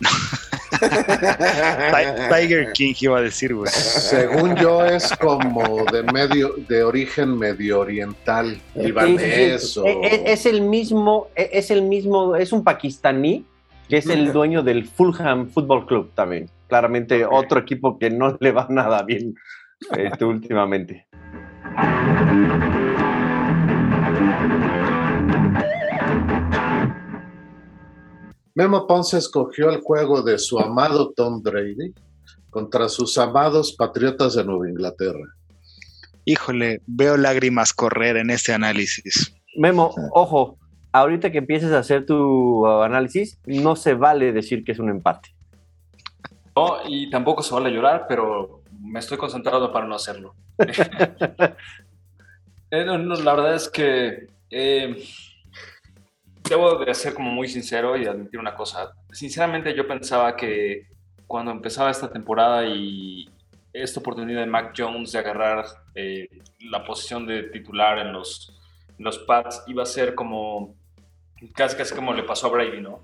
Tiger 2.30 2.72
King 2.72 2.94
iba 3.00 3.18
a 3.18 3.20
decir, 3.20 3.54
güey. 3.54 3.70
Según 3.70 4.56
yo 4.56 4.84
es 4.84 5.12
como 5.18 5.84
de 5.92 6.02
medio, 6.04 6.54
de 6.68 6.82
origen 6.82 7.36
medio 7.38 7.80
oriental, 7.80 8.58
libanés. 8.74 9.76
O... 9.76 9.84
Es, 9.86 10.20
es, 10.24 10.46
el 10.46 10.62
mismo, 10.62 11.28
es 11.34 11.70
el 11.70 11.82
mismo, 11.82 12.34
es 12.36 12.52
un 12.52 12.64
pakistaní 12.64 13.44
que 13.88 13.98
es 13.98 14.06
el 14.06 14.32
dueño 14.32 14.62
del 14.62 14.86
Fulham 14.86 15.50
Football 15.50 15.86
Club 15.86 16.12
también. 16.14 16.48
Claramente 16.68 17.24
okay. 17.24 17.38
otro 17.38 17.60
equipo 17.60 17.98
que 17.98 18.08
no 18.08 18.36
le 18.40 18.52
va 18.52 18.66
nada 18.70 19.02
bien 19.02 19.34
este, 19.96 20.24
últimamente. 20.24 21.06
Memo 28.54 28.86
Ponce 28.86 29.18
escogió 29.18 29.70
el 29.70 29.80
juego 29.80 30.22
de 30.22 30.38
su 30.38 30.58
amado 30.58 31.12
Tom 31.14 31.42
Brady 31.42 31.94
contra 32.50 32.88
sus 32.88 33.16
amados 33.16 33.72
Patriotas 33.72 34.34
de 34.34 34.44
Nueva 34.44 34.68
Inglaterra. 34.68 35.24
Híjole, 36.24 36.82
veo 36.86 37.16
lágrimas 37.16 37.72
correr 37.72 38.16
en 38.16 38.30
este 38.30 38.52
análisis. 38.52 39.34
Memo, 39.56 39.94
ojo, 40.12 40.58
ahorita 40.92 41.30
que 41.30 41.38
empieces 41.38 41.72
a 41.72 41.78
hacer 41.78 42.06
tu 42.06 42.66
análisis, 42.66 43.38
no 43.46 43.76
se 43.76 43.94
vale 43.94 44.32
decir 44.32 44.64
que 44.64 44.72
es 44.72 44.78
un 44.78 44.90
empate. 44.90 45.34
No, 46.56 46.78
y 46.86 47.08
tampoco 47.10 47.42
se 47.42 47.54
vale 47.54 47.70
llorar, 47.70 48.06
pero 48.08 48.62
me 48.80 48.98
estoy 48.98 49.16
concentrado 49.16 49.72
para 49.72 49.86
no 49.86 49.94
hacerlo. 49.94 50.34
eh, 52.70 52.84
no, 52.84 52.98
no, 52.98 53.14
la 53.14 53.34
verdad 53.34 53.54
es 53.54 53.68
que 53.68 54.28
eh, 54.50 55.02
debo 56.50 56.84
de 56.84 56.94
ser 56.94 57.14
como 57.14 57.30
muy 57.30 57.48
sincero 57.48 57.96
y 57.96 58.06
admitir 58.06 58.38
una 58.38 58.54
cosa. 58.54 58.92
Sinceramente 59.12 59.74
yo 59.74 59.86
pensaba 59.86 60.36
que 60.36 60.86
cuando 61.26 61.50
empezaba 61.50 61.90
esta 61.90 62.10
temporada 62.10 62.66
y 62.66 63.28
esta 63.72 64.00
oportunidad 64.00 64.40
de 64.40 64.46
Mac 64.46 64.74
Jones 64.76 65.12
de 65.12 65.18
agarrar 65.18 65.64
eh, 65.94 66.28
la 66.70 66.84
posición 66.84 67.26
de 67.26 67.44
titular 67.44 67.98
en 67.98 68.12
los, 68.12 68.60
en 68.98 69.04
los 69.04 69.18
Pats 69.20 69.62
iba 69.68 69.82
a 69.82 69.86
ser 69.86 70.14
como 70.14 70.74
casi 71.54 71.76
casi 71.76 71.94
como 71.94 72.12
le 72.12 72.24
pasó 72.24 72.48
a 72.48 72.50
Brady, 72.50 72.80
¿no? 72.80 73.02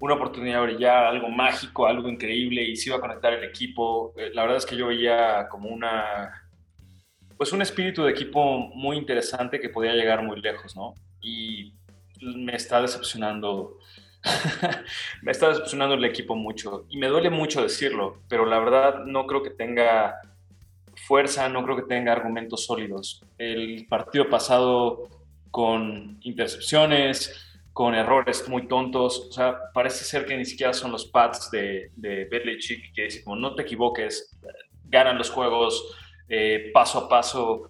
una 0.00 0.14
oportunidad 0.14 0.60
de 0.60 0.72
brillar, 0.72 1.04
algo 1.04 1.28
mágico, 1.28 1.86
algo 1.86 2.08
increíble 2.08 2.62
y 2.62 2.74
se 2.74 2.88
iba 2.88 2.96
a 2.96 3.00
conectar 3.00 3.34
el 3.34 3.44
equipo. 3.44 4.14
Eh, 4.16 4.30
la 4.32 4.42
verdad 4.42 4.56
es 4.56 4.66
que 4.66 4.76
yo 4.76 4.86
veía 4.86 5.46
como 5.48 5.68
una, 5.68 6.48
pues 7.36 7.52
un 7.52 7.62
espíritu 7.62 8.02
de 8.02 8.10
equipo 8.10 8.58
muy 8.74 8.96
interesante 8.96 9.60
que 9.60 9.68
podía 9.68 9.92
llegar 9.92 10.22
muy 10.22 10.40
lejos, 10.40 10.74
¿no? 10.74 10.94
Y 11.20 11.74
me 12.20 12.54
está 12.54 12.80
decepcionando, 12.80 13.78
me 15.22 15.32
está 15.32 15.48
decepcionando 15.48 15.94
el 15.94 16.04
equipo 16.04 16.34
mucho 16.36 16.86
y 16.88 16.98
me 16.98 17.08
duele 17.08 17.30
mucho 17.30 17.62
decirlo, 17.62 18.18
pero 18.28 18.46
la 18.46 18.58
verdad 18.58 19.04
no 19.04 19.26
creo 19.26 19.42
que 19.42 19.50
tenga 19.50 20.20
fuerza, 21.06 21.48
no 21.48 21.64
creo 21.64 21.76
que 21.76 21.82
tenga 21.82 22.12
argumentos 22.12 22.66
sólidos. 22.66 23.24
El 23.38 23.86
partido 23.88 24.28
pasado 24.28 25.08
con 25.50 26.18
intercepciones, 26.22 27.46
con 27.72 27.94
errores 27.94 28.48
muy 28.48 28.68
tontos, 28.68 29.28
o 29.30 29.32
sea, 29.32 29.56
parece 29.72 30.04
ser 30.04 30.26
que 30.26 30.36
ni 30.36 30.44
siquiera 30.44 30.72
son 30.72 30.92
los 30.92 31.06
pads 31.06 31.50
de, 31.50 31.90
de 31.96 32.26
Belichick 32.26 32.92
que 32.94 33.04
dice 33.04 33.24
como 33.24 33.36
no 33.36 33.54
te 33.54 33.62
equivoques, 33.62 34.36
ganan 34.84 35.16
los 35.16 35.30
juegos 35.30 35.96
eh, 36.28 36.70
paso 36.72 36.98
a 36.98 37.08
paso 37.08 37.68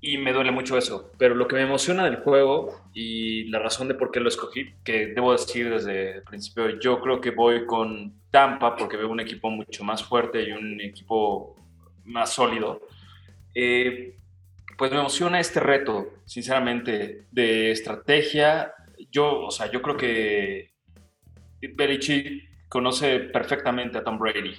y 0.00 0.18
me 0.18 0.32
duele 0.32 0.50
mucho 0.50 0.76
eso. 0.78 1.12
Pero 1.18 1.34
lo 1.34 1.48
que 1.48 1.56
me 1.56 1.62
emociona 1.62 2.04
del 2.04 2.16
juego 2.16 2.82
y 2.94 3.44
la 3.44 3.58
razón 3.58 3.88
de 3.88 3.94
por 3.94 4.10
qué 4.10 4.20
lo 4.20 4.28
escogí, 4.28 4.72
que 4.84 5.08
debo 5.08 5.32
decir 5.32 5.70
desde 5.70 6.16
el 6.16 6.22
principio, 6.22 6.78
yo 6.78 7.00
creo 7.00 7.20
que 7.20 7.30
voy 7.30 7.66
con 7.66 8.14
Tampa 8.30 8.76
porque 8.76 8.96
veo 8.96 9.08
un 9.08 9.20
equipo 9.20 9.50
mucho 9.50 9.84
más 9.84 10.04
fuerte 10.04 10.42
y 10.42 10.52
un 10.52 10.80
equipo 10.80 11.56
más 12.04 12.32
sólido. 12.32 12.80
Eh, 13.54 14.16
pues 14.76 14.92
me 14.92 14.98
emociona 14.98 15.40
este 15.40 15.60
reto, 15.60 16.06
sinceramente, 16.24 17.26
de 17.32 17.72
estrategia. 17.72 18.74
Yo, 19.10 19.40
o 19.46 19.50
sea, 19.50 19.70
yo 19.70 19.82
creo 19.82 19.96
que 19.96 20.70
Belichick 21.60 22.68
conoce 22.68 23.18
perfectamente 23.20 23.98
a 23.98 24.04
Tom 24.04 24.18
Brady 24.18 24.54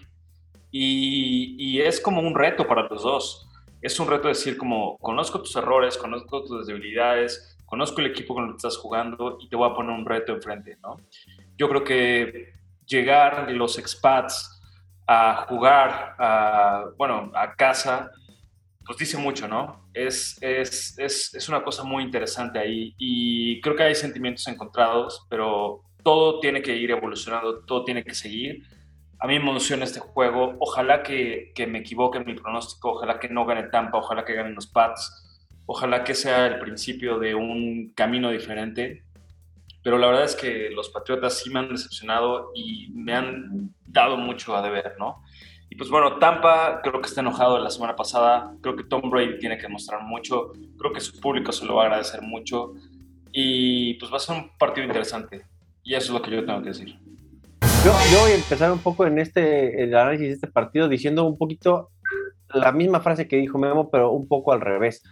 y, 0.72 1.56
y, 1.58 1.82
es 1.82 2.00
como 2.00 2.22
un 2.22 2.36
reto 2.36 2.68
para 2.68 2.88
los 2.88 3.04
dos. 3.04 3.49
Es 3.82 4.00
un 4.00 4.08
reto 4.08 4.28
decir 4.28 4.58
como, 4.58 4.98
conozco 4.98 5.42
tus 5.42 5.56
errores, 5.56 5.98
conozco 5.98 6.44
tus 6.44 6.68
debilidades, 6.68 7.58
conozco 7.66 8.02
el 8.02 8.08
equipo 8.08 8.34
con 8.34 8.46
el 8.46 8.50
que 8.52 8.58
estás 8.58 8.78
jugando 8.78 9.38
y 9.40 9.48
te 9.48 9.56
voy 9.56 9.70
a 9.70 9.74
poner 9.74 9.92
un 9.92 10.06
reto 10.06 10.34
enfrente, 10.34 10.78
¿no? 10.82 10.98
Yo 11.58 11.70
creo 11.70 11.84
que 11.84 12.54
llegar 12.86 13.52
los 13.52 13.78
expats 13.78 14.62
a 15.08 15.46
jugar, 15.48 16.16
a, 16.20 16.86
bueno, 16.98 17.32
a 17.34 17.56
casa, 17.56 18.12
pues 18.86 18.98
dice 18.98 19.18
mucho, 19.18 19.48
¿no? 19.48 19.88
Es, 19.94 20.38
es, 20.42 20.98
es, 20.98 21.34
es, 21.34 21.50
una 21.50 21.64
cosa 21.64 21.84
muy 21.84 22.04
interesante 22.04 22.60
ahí 22.60 22.96
y 22.98 23.62
creo 23.62 23.76
que 23.76 23.84
hay 23.84 23.96
sentimientos 23.96 24.48
encontrados, 24.48 25.26
pero 25.30 25.84
todo 26.04 26.40
tiene 26.40 26.62
que 26.62 26.76
ir 26.76 26.92
evolucionando, 26.92 27.60
todo 27.66 27.84
tiene 27.86 28.04
que 28.04 28.14
seguir. 28.14 28.64
A 29.20 29.28
mí 29.28 29.34
me 29.34 29.50
emociona 29.50 29.84
este 29.84 30.00
juego, 30.00 30.56
ojalá 30.60 31.04
que, 31.04 31.52
que 31.54 31.68
me 31.68 31.80
equivoque 31.80 32.20
en 32.20 32.26
mi 32.26 32.36
pronóstico, 32.36 32.94
ojalá 32.94 33.20
que 33.20 33.28
no 33.28 33.46
gane 33.46 33.64
Tampa, 33.64 33.98
ojalá 33.98 34.24
que 34.24 34.34
ganen 34.34 34.56
los 34.56 34.68
Pats, 34.68 35.46
ojalá 35.66 36.04
que 36.04 36.16
sea 36.16 36.48
el 36.48 36.60
principio 36.60 37.20
de 37.20 37.36
un 37.36 37.92
camino 37.96 38.32
diferente. 38.32 39.04
Pero 39.84 39.98
la 39.98 40.08
verdad 40.08 40.24
es 40.24 40.36
que 40.36 40.70
los 40.70 40.90
Patriotas 40.90 41.38
sí 41.38 41.50
me 41.50 41.60
han 41.60 41.70
decepcionado 41.70 42.52
y 42.56 42.90
me 42.94 43.14
han 43.14 43.74
dado 43.86 44.18
mucho 44.18 44.56
a 44.56 44.62
deber, 44.62 44.96
¿no? 45.00 45.24
Y 45.70 45.76
pues 45.76 45.90
bueno, 45.90 46.18
Tampa 46.18 46.82
creo 46.82 47.00
que 47.00 47.08
está 47.08 47.22
enojado 47.22 47.56
de 47.56 47.62
la 47.62 47.70
semana 47.70 47.96
pasada, 47.96 48.56
creo 48.62 48.76
que 48.76 48.84
Tom 48.84 49.10
Brady 49.10 49.38
tiene 49.38 49.58
que 49.58 49.68
mostrar 49.68 50.02
mucho, 50.02 50.54
creo 50.78 50.92
que 50.92 51.00
su 51.00 51.20
público 51.20 51.52
se 51.52 51.66
lo 51.66 51.76
va 51.76 51.84
a 51.84 51.86
agradecer 51.86 52.22
mucho. 52.22 52.74
Y 53.32 53.94
pues 53.96 54.12
va 54.12 54.18
a 54.18 54.20
ser 54.20 54.38
un 54.38 54.58
partido 54.58 54.88
interesante. 54.88 55.46
Y 55.84 55.94
eso 55.94 56.08
es 56.08 56.14
lo 56.14 56.22
que 56.22 56.32
yo 56.32 56.46
tengo 56.46 56.62
que 56.62 56.70
decir. 56.70 57.00
Yo, 57.86 57.92
yo 58.12 58.20
voy 58.22 58.32
a 58.32 58.36
empezar 58.36 58.72
un 58.72 58.80
poco 58.80 59.06
en 59.06 59.20
este 59.20 59.84
el 59.84 59.96
análisis 59.96 60.28
de 60.28 60.34
este 60.34 60.48
partido 60.48 60.88
diciendo 60.90 61.26
un 61.26 61.38
poquito 61.38 61.90
la 62.54 62.72
misma 62.72 63.00
frase 63.00 63.28
que 63.28 63.38
dijo 63.38 63.58
Memo, 63.58 63.90
pero 63.90 64.12
un 64.12 64.28
poco 64.28 64.52
al 64.52 64.62
revés. 64.62 65.04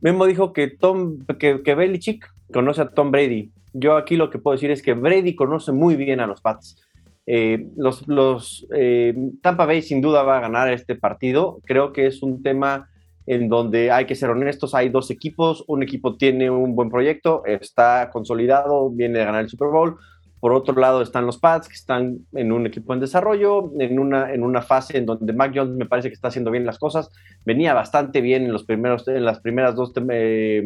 Memo 0.00 0.26
dijo 0.26 0.52
que 0.52 0.68
Tom, 0.68 1.24
que, 1.38 1.62
que 1.62 1.74
Belichick 1.74 2.26
conoce 2.52 2.82
a 2.82 2.88
Tom 2.88 3.10
Brady 3.10 3.52
yo 3.78 3.96
aquí 3.96 4.16
lo 4.16 4.30
que 4.30 4.38
puedo 4.38 4.56
decir 4.56 4.70
es 4.70 4.82
que 4.82 4.94
Brady 4.94 5.34
conoce 5.34 5.72
muy 5.72 5.96
bien 5.96 6.20
a 6.20 6.26
los 6.26 6.40
Pats. 6.40 6.82
Eh, 7.26 7.68
los, 7.76 8.06
los 8.08 8.66
eh, 8.74 9.14
Tampa 9.42 9.66
Bay 9.66 9.82
sin 9.82 10.00
duda 10.00 10.22
va 10.22 10.38
a 10.38 10.40
ganar 10.40 10.72
este 10.72 10.94
partido. 10.94 11.60
Creo 11.64 11.92
que 11.92 12.06
es 12.06 12.22
un 12.22 12.42
tema 12.42 12.88
en 13.26 13.48
donde 13.48 13.90
hay 13.90 14.06
que 14.06 14.14
ser 14.14 14.30
honestos. 14.30 14.74
Hay 14.74 14.88
dos 14.88 15.10
equipos. 15.10 15.62
Un 15.66 15.82
equipo 15.82 16.16
tiene 16.16 16.48
un 16.48 16.74
buen 16.74 16.88
proyecto, 16.88 17.42
está 17.44 18.08
consolidado, 18.10 18.90
viene 18.90 19.20
a 19.20 19.26
ganar 19.26 19.42
el 19.42 19.50
Super 19.50 19.68
Bowl. 19.68 19.98
Por 20.46 20.54
otro 20.54 20.76
lado 20.76 21.02
están 21.02 21.26
los 21.26 21.38
Pats, 21.38 21.66
que 21.66 21.74
están 21.74 22.18
en 22.32 22.52
un 22.52 22.68
equipo 22.68 22.94
en 22.94 23.00
desarrollo, 23.00 23.72
en 23.80 23.98
una, 23.98 24.32
en 24.32 24.44
una 24.44 24.62
fase 24.62 24.96
en 24.96 25.04
donde 25.04 25.32
Mac 25.32 25.50
Jones 25.52 25.74
me 25.74 25.86
parece 25.86 26.08
que 26.08 26.14
está 26.14 26.28
haciendo 26.28 26.52
bien 26.52 26.64
las 26.64 26.78
cosas. 26.78 27.10
Venía 27.44 27.74
bastante 27.74 28.20
bien 28.20 28.44
en, 28.44 28.52
los 28.52 28.62
primeros, 28.62 29.08
en 29.08 29.24
las 29.24 29.40
primeras 29.40 29.74
dos 29.74 29.92
eh, 30.08 30.62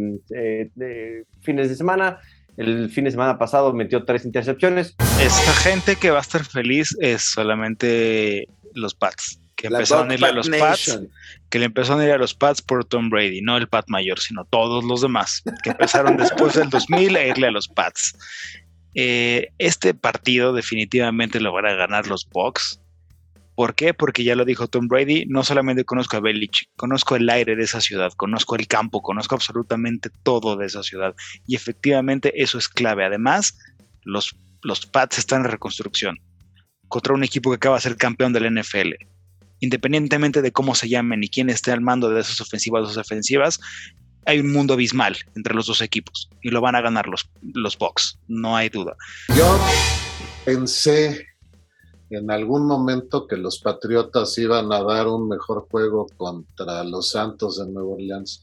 fines 1.40 1.70
de 1.70 1.74
semana 1.74 2.18
el 2.58 2.90
fin 2.90 3.04
de 3.04 3.10
semana 3.10 3.38
pasado 3.38 3.72
metió 3.72 4.04
tres 4.04 4.26
intercepciones. 4.26 4.96
Esta 5.18 5.52
gente 5.62 5.96
que 5.96 6.10
va 6.10 6.18
a 6.18 6.20
estar 6.20 6.44
feliz 6.44 6.94
es 7.00 7.22
solamente 7.22 8.48
los 8.74 8.94
Pats, 8.94 9.40
que 9.56 9.68
empezaron 9.68 10.10
a 10.10 10.14
ir 10.14 10.22
a 10.26 10.32
los 10.32 10.50
Pats, 10.50 11.00
que 11.48 11.58
le 11.58 11.64
empezaron 11.64 12.02
a 12.02 12.04
ir 12.04 12.12
a 12.12 12.18
los 12.18 12.34
Pats 12.34 12.60
por 12.60 12.84
Tom 12.84 13.08
Brady, 13.08 13.40
no 13.40 13.56
el 13.56 13.66
Pat 13.66 13.86
mayor, 13.88 14.20
sino 14.20 14.44
todos 14.44 14.84
los 14.84 15.00
demás, 15.00 15.42
que 15.62 15.70
empezaron 15.70 16.18
después 16.18 16.52
del 16.52 16.68
2000 16.68 17.16
a 17.16 17.26
irle 17.28 17.46
a 17.46 17.50
los 17.50 17.66
Pats. 17.66 18.14
Eh, 18.94 19.48
este 19.58 19.94
partido 19.94 20.52
definitivamente 20.52 21.40
lo 21.40 21.52
van 21.52 21.66
a 21.66 21.74
ganar 21.74 22.06
los 22.06 22.28
Bucks. 22.28 22.80
¿Por 23.54 23.74
qué? 23.74 23.92
Porque 23.92 24.24
ya 24.24 24.36
lo 24.36 24.44
dijo 24.44 24.68
Tom 24.68 24.88
Brady, 24.88 25.26
no 25.26 25.44
solamente 25.44 25.84
conozco 25.84 26.16
a 26.16 26.20
Belichick, 26.20 26.70
conozco 26.76 27.16
el 27.16 27.28
aire 27.28 27.56
de 27.56 27.64
esa 27.64 27.80
ciudad, 27.80 28.10
conozco 28.16 28.56
el 28.56 28.66
campo, 28.66 29.02
conozco 29.02 29.34
absolutamente 29.34 30.08
todo 30.22 30.56
de 30.56 30.66
esa 30.66 30.82
ciudad. 30.82 31.14
Y 31.46 31.56
efectivamente 31.56 32.32
eso 32.42 32.56
es 32.56 32.68
clave. 32.68 33.04
Además, 33.04 33.58
los, 34.02 34.34
los 34.62 34.86
Pats 34.86 35.18
están 35.18 35.42
en 35.42 35.50
reconstrucción 35.50 36.16
contra 36.88 37.14
un 37.14 37.22
equipo 37.22 37.50
que 37.50 37.56
acaba 37.56 37.76
de 37.76 37.82
ser 37.82 37.96
campeón 37.96 38.32
del 38.32 38.52
NFL. 38.52 38.94
Independientemente 39.60 40.40
de 40.40 40.52
cómo 40.52 40.74
se 40.74 40.88
llamen 40.88 41.22
y 41.22 41.28
quién 41.28 41.50
esté 41.50 41.70
al 41.70 41.82
mando 41.82 42.08
de 42.08 42.20
esas 42.20 42.40
ofensivas 42.40 42.88
o 42.88 42.94
defensivas, 42.94 43.60
hay 44.26 44.40
un 44.40 44.52
mundo 44.52 44.74
abismal 44.74 45.16
entre 45.34 45.54
los 45.54 45.66
dos 45.66 45.80
equipos 45.80 46.28
y 46.42 46.50
lo 46.50 46.60
van 46.60 46.74
a 46.74 46.80
ganar 46.80 47.06
los, 47.08 47.28
los 47.42 47.76
Bucks, 47.78 48.18
no 48.28 48.56
hay 48.56 48.68
duda. 48.68 48.96
Yo 49.36 49.58
pensé 50.44 51.26
en 52.10 52.30
algún 52.30 52.66
momento 52.66 53.26
que 53.26 53.36
los 53.36 53.60
Patriotas 53.60 54.36
iban 54.38 54.72
a 54.72 54.82
dar 54.82 55.06
un 55.06 55.28
mejor 55.28 55.66
juego 55.70 56.06
contra 56.16 56.82
los 56.84 57.10
Santos 57.10 57.58
de 57.58 57.70
Nueva 57.70 57.90
Orleans. 57.90 58.42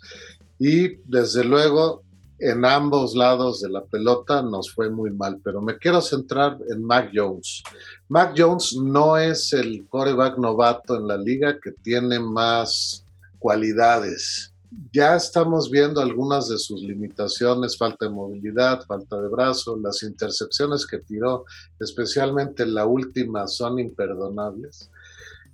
Y 0.57 0.95
desde 1.05 1.43
luego, 1.43 2.03
en 2.39 2.63
ambos 2.65 3.15
lados 3.15 3.61
de 3.61 3.69
la 3.69 3.83
pelota 3.83 4.41
nos 4.41 4.71
fue 4.71 4.89
muy 4.89 5.11
mal, 5.11 5.39
pero 5.43 5.61
me 5.61 5.77
quiero 5.77 6.01
centrar 6.01 6.57
en 6.69 6.83
Mac 6.83 7.11
Jones. 7.13 7.63
Mac 8.07 8.33
Jones 8.37 8.75
no 8.81 9.17
es 9.17 9.51
el 9.53 9.85
coreback 9.89 10.37
novato 10.37 10.95
en 10.95 11.07
la 11.07 11.17
liga 11.17 11.59
que 11.59 11.71
tiene 11.71 12.19
más 12.19 13.03
cualidades 13.39 14.53
ya 14.91 15.15
estamos 15.15 15.69
viendo 15.69 16.01
algunas 16.01 16.49
de 16.49 16.57
sus 16.57 16.81
limitaciones, 16.81 17.77
falta 17.77 18.05
de 18.05 18.11
movilidad, 18.11 18.85
falta 18.85 19.21
de 19.21 19.29
brazo, 19.29 19.77
las 19.77 20.03
intercepciones 20.03 20.85
que 20.85 20.99
tiró, 20.99 21.45
especialmente 21.79 22.65
la 22.65 22.85
última, 22.85 23.47
son 23.47 23.79
imperdonables. 23.79 24.89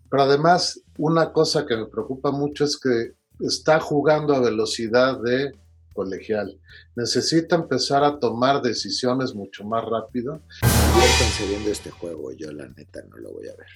Pero 0.09 0.23
además, 0.23 0.81
una 0.97 1.31
cosa 1.31 1.65
que 1.65 1.75
me 1.75 1.85
preocupa 1.85 2.31
mucho 2.31 2.65
es 2.65 2.77
que 2.77 3.13
está 3.39 3.79
jugando 3.79 4.35
a 4.35 4.39
velocidad 4.39 5.19
de 5.19 5.53
colegial. 5.93 6.59
Necesita 6.95 7.55
empezar 7.55 8.03
a 8.03 8.19
tomar 8.19 8.61
decisiones 8.61 9.33
mucho 9.33 9.63
más 9.63 9.83
rápido. 9.85 10.41
Están 10.61 11.47
viendo 11.47 11.69
este 11.69 11.91
juego, 11.91 12.31
yo 12.33 12.51
la 12.51 12.67
neta 12.67 13.01
no 13.09 13.17
lo 13.17 13.31
voy 13.31 13.47
a 13.47 13.55
ver. 13.55 13.67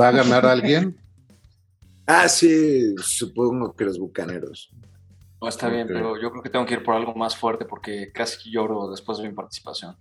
¿Va 0.00 0.08
a 0.08 0.12
ganar 0.12 0.46
alguien? 0.46 0.98
Ah, 2.06 2.28
sí, 2.28 2.94
supongo 2.98 3.74
que 3.74 3.84
los 3.84 3.98
bucaneros. 3.98 4.70
No 5.40 5.48
está 5.48 5.68
bien, 5.68 5.88
pero 5.88 6.20
yo 6.20 6.30
creo 6.30 6.42
que 6.42 6.50
tengo 6.50 6.64
que 6.66 6.74
ir 6.74 6.84
por 6.84 6.94
algo 6.94 7.14
más 7.14 7.36
fuerte 7.36 7.64
porque 7.64 8.12
casi 8.12 8.50
lloro 8.50 8.90
después 8.90 9.18
de 9.18 9.28
mi 9.28 9.34
participación. 9.34 9.96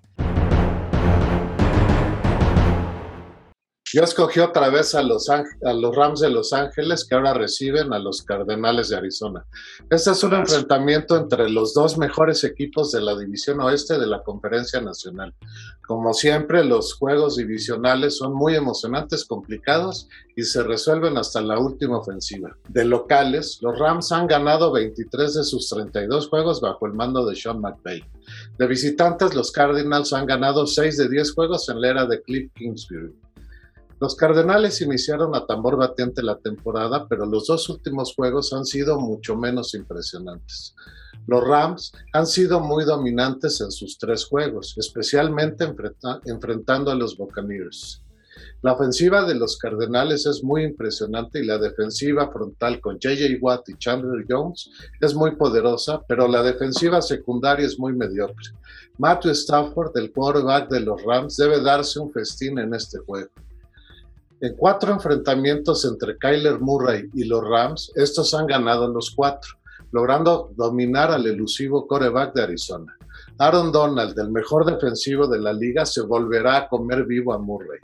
Yo 3.93 4.03
escogí 4.03 4.39
otra 4.39 4.69
vez 4.69 4.95
a 4.95 5.01
los, 5.01 5.29
a 5.29 5.73
los 5.73 5.93
Rams 5.93 6.21
de 6.21 6.29
Los 6.29 6.53
Ángeles 6.53 7.03
que 7.03 7.15
ahora 7.15 7.33
reciben 7.33 7.91
a 7.91 7.99
los 7.99 8.21
Cardenales 8.21 8.87
de 8.87 8.95
Arizona. 8.95 9.45
Este 9.89 10.11
es 10.11 10.23
un 10.23 10.33
enfrentamiento 10.33 11.17
entre 11.17 11.49
los 11.49 11.73
dos 11.73 11.97
mejores 11.97 12.45
equipos 12.45 12.93
de 12.93 13.01
la 13.01 13.17
División 13.17 13.59
Oeste 13.59 13.99
de 13.99 14.07
la 14.07 14.23
Conferencia 14.23 14.79
Nacional. 14.79 15.33
Como 15.85 16.13
siempre, 16.13 16.63
los 16.63 16.93
juegos 16.93 17.35
divisionales 17.35 18.17
son 18.17 18.33
muy 18.33 18.55
emocionantes, 18.55 19.25
complicados 19.25 20.07
y 20.37 20.43
se 20.43 20.63
resuelven 20.63 21.17
hasta 21.17 21.41
la 21.41 21.59
última 21.59 21.97
ofensiva. 21.97 22.55
De 22.69 22.85
locales, 22.85 23.59
los 23.61 23.77
Rams 23.77 24.13
han 24.13 24.27
ganado 24.27 24.71
23 24.71 25.33
de 25.33 25.43
sus 25.43 25.67
32 25.69 26.29
juegos 26.29 26.61
bajo 26.61 26.85
el 26.85 26.93
mando 26.93 27.25
de 27.25 27.35
Sean 27.35 27.59
McVay. 27.59 28.05
De 28.57 28.67
visitantes, 28.67 29.35
los 29.35 29.51
Cardinals 29.51 30.13
han 30.13 30.25
ganado 30.25 30.65
6 30.65 30.95
de 30.95 31.09
10 31.09 31.33
juegos 31.33 31.67
en 31.67 31.81
la 31.81 31.89
era 31.89 32.05
de 32.05 32.21
Cliff 32.21 32.49
Kingsbury. 32.55 33.13
Los 34.01 34.15
Cardenales 34.15 34.81
iniciaron 34.81 35.35
a 35.35 35.45
tambor 35.45 35.77
batiente 35.77 36.23
la 36.23 36.39
temporada, 36.39 37.05
pero 37.07 37.27
los 37.27 37.45
dos 37.45 37.69
últimos 37.69 38.15
juegos 38.15 38.51
han 38.51 38.65
sido 38.65 38.99
mucho 38.99 39.35
menos 39.35 39.75
impresionantes. 39.75 40.73
Los 41.27 41.47
Rams 41.47 41.91
han 42.11 42.25
sido 42.25 42.61
muy 42.61 42.83
dominantes 42.83 43.61
en 43.61 43.69
sus 43.69 43.99
tres 43.99 44.25
juegos, 44.25 44.73
especialmente 44.75 45.71
enfrentando 46.25 46.89
a 46.89 46.95
los 46.95 47.15
Buccaneers. 47.15 48.01
La 48.63 48.73
ofensiva 48.73 49.23
de 49.23 49.35
los 49.35 49.59
Cardenales 49.59 50.25
es 50.25 50.43
muy 50.43 50.63
impresionante 50.63 51.39
y 51.39 51.45
la 51.45 51.59
defensiva 51.59 52.31
frontal 52.31 52.81
con 52.81 52.97
JJ 52.97 53.37
Watt 53.39 53.69
y 53.69 53.77
Chandler 53.77 54.25
Jones 54.27 54.71
es 54.99 55.13
muy 55.13 55.35
poderosa, 55.35 56.01
pero 56.07 56.27
la 56.27 56.41
defensiva 56.41 57.03
secundaria 57.03 57.67
es 57.67 57.77
muy 57.77 57.93
mediocre. 57.93 58.49
Matthew 58.97 59.33
Stafford, 59.33 59.95
el 59.95 60.11
quarterback 60.11 60.71
de 60.71 60.79
los 60.79 61.03
Rams, 61.03 61.37
debe 61.37 61.61
darse 61.61 61.99
un 61.99 62.11
festín 62.11 62.57
en 62.57 62.73
este 62.73 62.97
juego. 62.97 63.29
En 64.43 64.55
cuatro 64.55 64.91
enfrentamientos 64.91 65.85
entre 65.85 66.17
Kyler 66.17 66.59
Murray 66.59 67.07
y 67.13 67.25
los 67.25 67.47
Rams, 67.47 67.91
estos 67.93 68.33
han 68.33 68.47
ganado 68.47 68.87
los 68.87 69.11
cuatro, 69.11 69.51
logrando 69.91 70.49
dominar 70.55 71.11
al 71.11 71.27
elusivo 71.27 71.85
coreback 71.85 72.33
de 72.33 72.41
Arizona. 72.41 72.97
Aaron 73.37 73.71
Donald, 73.71 74.17
el 74.17 74.31
mejor 74.31 74.65
defensivo 74.65 75.27
de 75.27 75.37
la 75.37 75.53
liga, 75.53 75.85
se 75.85 76.01
volverá 76.01 76.57
a 76.57 76.67
comer 76.67 77.05
vivo 77.05 77.33
a 77.33 77.37
Murray. 77.37 77.81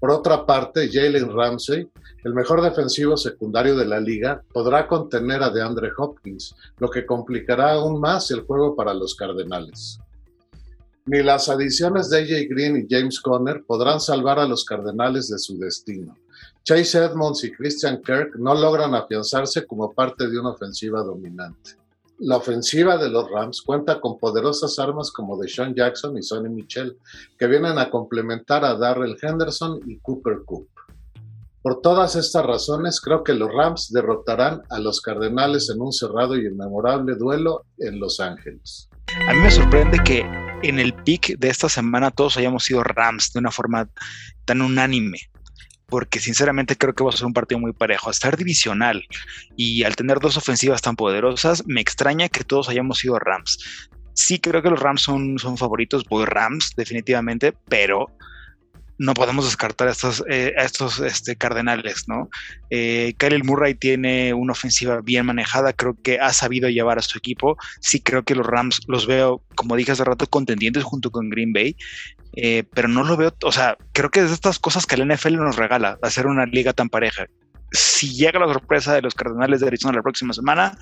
Por 0.00 0.10
otra 0.10 0.44
parte, 0.44 0.90
Jalen 0.92 1.32
Ramsey, 1.32 1.88
el 2.24 2.34
mejor 2.34 2.62
defensivo 2.62 3.16
secundario 3.16 3.76
de 3.76 3.86
la 3.86 4.00
liga, 4.00 4.42
podrá 4.52 4.88
contener 4.88 5.40
a 5.44 5.50
DeAndre 5.50 5.92
Hopkins, 5.96 6.56
lo 6.78 6.90
que 6.90 7.06
complicará 7.06 7.74
aún 7.74 8.00
más 8.00 8.32
el 8.32 8.40
juego 8.40 8.74
para 8.74 8.92
los 8.92 9.14
Cardenales. 9.14 10.00
Ni 11.06 11.22
las 11.22 11.48
adiciones 11.48 12.10
de 12.10 12.18
AJ 12.18 12.48
Green 12.50 12.76
y 12.76 12.86
James 12.92 13.20
Conner 13.20 13.62
podrán 13.64 14.00
salvar 14.00 14.40
a 14.40 14.48
los 14.48 14.64
Cardenales 14.64 15.28
de 15.28 15.38
su 15.38 15.56
destino. 15.56 16.16
Chase 16.64 16.98
Edmonds 16.98 17.44
y 17.44 17.52
Christian 17.52 18.02
Kirk 18.02 18.34
no 18.40 18.56
logran 18.56 18.92
afianzarse 18.92 19.64
como 19.66 19.92
parte 19.92 20.28
de 20.28 20.36
una 20.40 20.50
ofensiva 20.50 21.04
dominante. 21.04 21.76
La 22.18 22.38
ofensiva 22.38 22.98
de 22.98 23.08
los 23.08 23.30
Rams 23.30 23.62
cuenta 23.62 24.00
con 24.00 24.18
poderosas 24.18 24.80
armas 24.80 25.12
como 25.12 25.40
Deshaun 25.40 25.76
Jackson 25.76 26.18
y 26.18 26.24
Sonny 26.24 26.48
Michel, 26.48 26.98
que 27.38 27.46
vienen 27.46 27.78
a 27.78 27.88
complementar 27.88 28.64
a 28.64 28.74
Darrell 28.74 29.16
Henderson 29.22 29.80
y 29.86 29.98
Cooper 29.98 30.38
Coop. 30.44 30.66
Por 31.62 31.82
todas 31.82 32.16
estas 32.16 32.44
razones, 32.44 33.00
creo 33.00 33.22
que 33.22 33.34
los 33.34 33.52
Rams 33.52 33.92
derrotarán 33.92 34.62
a 34.70 34.80
los 34.80 35.00
Cardenales 35.00 35.70
en 35.70 35.80
un 35.80 35.92
cerrado 35.92 36.34
y 36.34 36.50
memorable 36.50 37.14
duelo 37.14 37.64
en 37.78 38.00
Los 38.00 38.18
Ángeles. 38.18 38.88
A 39.24 39.34
mí 39.34 39.40
me 39.40 39.50
sorprende 39.50 39.98
que 40.00 40.26
en 40.62 40.78
el 40.78 40.94
pick 40.94 41.38
de 41.38 41.48
esta 41.48 41.68
semana 41.68 42.10
todos 42.10 42.36
hayamos 42.36 42.64
sido 42.64 42.82
Rams 42.82 43.32
de 43.32 43.40
una 43.40 43.50
forma 43.50 43.88
tan 44.44 44.62
unánime. 44.62 45.18
Porque 45.88 46.18
sinceramente 46.18 46.76
creo 46.76 46.94
que 46.94 47.04
va 47.04 47.10
a 47.10 47.16
ser 47.16 47.26
un 47.26 47.32
partido 47.32 47.60
muy 47.60 47.72
parejo. 47.72 48.10
Estar 48.10 48.36
divisional 48.36 49.06
y 49.56 49.84
al 49.84 49.94
tener 49.94 50.18
dos 50.18 50.36
ofensivas 50.36 50.82
tan 50.82 50.96
poderosas, 50.96 51.64
me 51.66 51.80
extraña 51.80 52.28
que 52.28 52.42
todos 52.42 52.68
hayamos 52.68 52.98
sido 52.98 53.18
Rams. 53.18 53.88
Sí 54.12 54.40
creo 54.40 54.62
que 54.62 54.70
los 54.70 54.80
Rams 54.80 55.02
son, 55.02 55.38
son 55.38 55.56
favoritos, 55.56 56.04
voy 56.08 56.24
Rams 56.24 56.72
definitivamente, 56.76 57.54
pero 57.68 58.10
no 58.98 59.14
podemos 59.14 59.44
descartar 59.44 59.88
a 59.88 59.92
estos, 59.92 60.24
eh, 60.28 60.54
estos 60.56 61.00
este, 61.00 61.36
cardenales, 61.36 62.08
¿no? 62.08 62.28
Eh, 62.70 63.14
Kyle 63.18 63.44
Murray 63.44 63.74
tiene 63.74 64.32
una 64.32 64.52
ofensiva 64.52 65.00
bien 65.00 65.26
manejada, 65.26 65.72
creo 65.72 65.96
que 66.02 66.18
ha 66.18 66.32
sabido 66.32 66.68
llevar 66.68 66.98
a 66.98 67.02
su 67.02 67.18
equipo. 67.18 67.56
Sí 67.80 68.00
creo 68.00 68.22
que 68.24 68.34
los 68.34 68.46
Rams 68.46 68.80
los 68.86 69.06
veo, 69.06 69.42
como 69.54 69.76
dije 69.76 69.92
hace 69.92 70.04
rato, 70.04 70.26
contendientes 70.26 70.84
junto 70.84 71.10
con 71.10 71.28
Green 71.28 71.52
Bay, 71.52 71.76
eh, 72.34 72.64
pero 72.74 72.88
no 72.88 73.04
lo 73.04 73.16
veo, 73.16 73.34
o 73.42 73.52
sea, 73.52 73.76
creo 73.92 74.10
que 74.10 74.20
es 74.20 74.28
de 74.28 74.34
estas 74.34 74.58
cosas 74.58 74.86
que 74.86 74.94
el 74.94 75.06
NFL 75.06 75.36
nos 75.36 75.56
regala, 75.56 75.98
hacer 76.02 76.26
una 76.26 76.46
liga 76.46 76.72
tan 76.72 76.88
pareja. 76.88 77.26
Si 77.72 78.14
llega 78.14 78.38
la 78.38 78.52
sorpresa 78.52 78.94
de 78.94 79.02
los 79.02 79.14
Cardenales 79.14 79.60
de 79.60 79.66
Arizona 79.66 79.96
la 79.96 80.02
próxima 80.02 80.32
semana, 80.32 80.78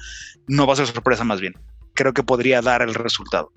no 0.47 0.67
va 0.67 0.75
a 0.75 0.77
ser 0.77 0.87
sorpresa 0.87 1.25
más 1.25 1.41
bien. 1.41 1.55
Creo 1.95 2.13
que 2.13 2.23
podría 2.23 2.61
dar 2.61 2.83
el 2.83 2.95
resultado. 2.95 3.53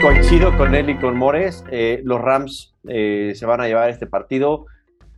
Coincido 0.00 0.56
con 0.56 0.74
él 0.74 0.88
y 0.90 0.96
con 0.96 1.16
Mores. 1.16 1.64
Eh, 1.70 2.00
los 2.04 2.20
Rams 2.20 2.74
eh, 2.88 3.32
se 3.34 3.46
van 3.46 3.60
a 3.60 3.66
llevar 3.66 3.90
este 3.90 4.06
partido, 4.06 4.66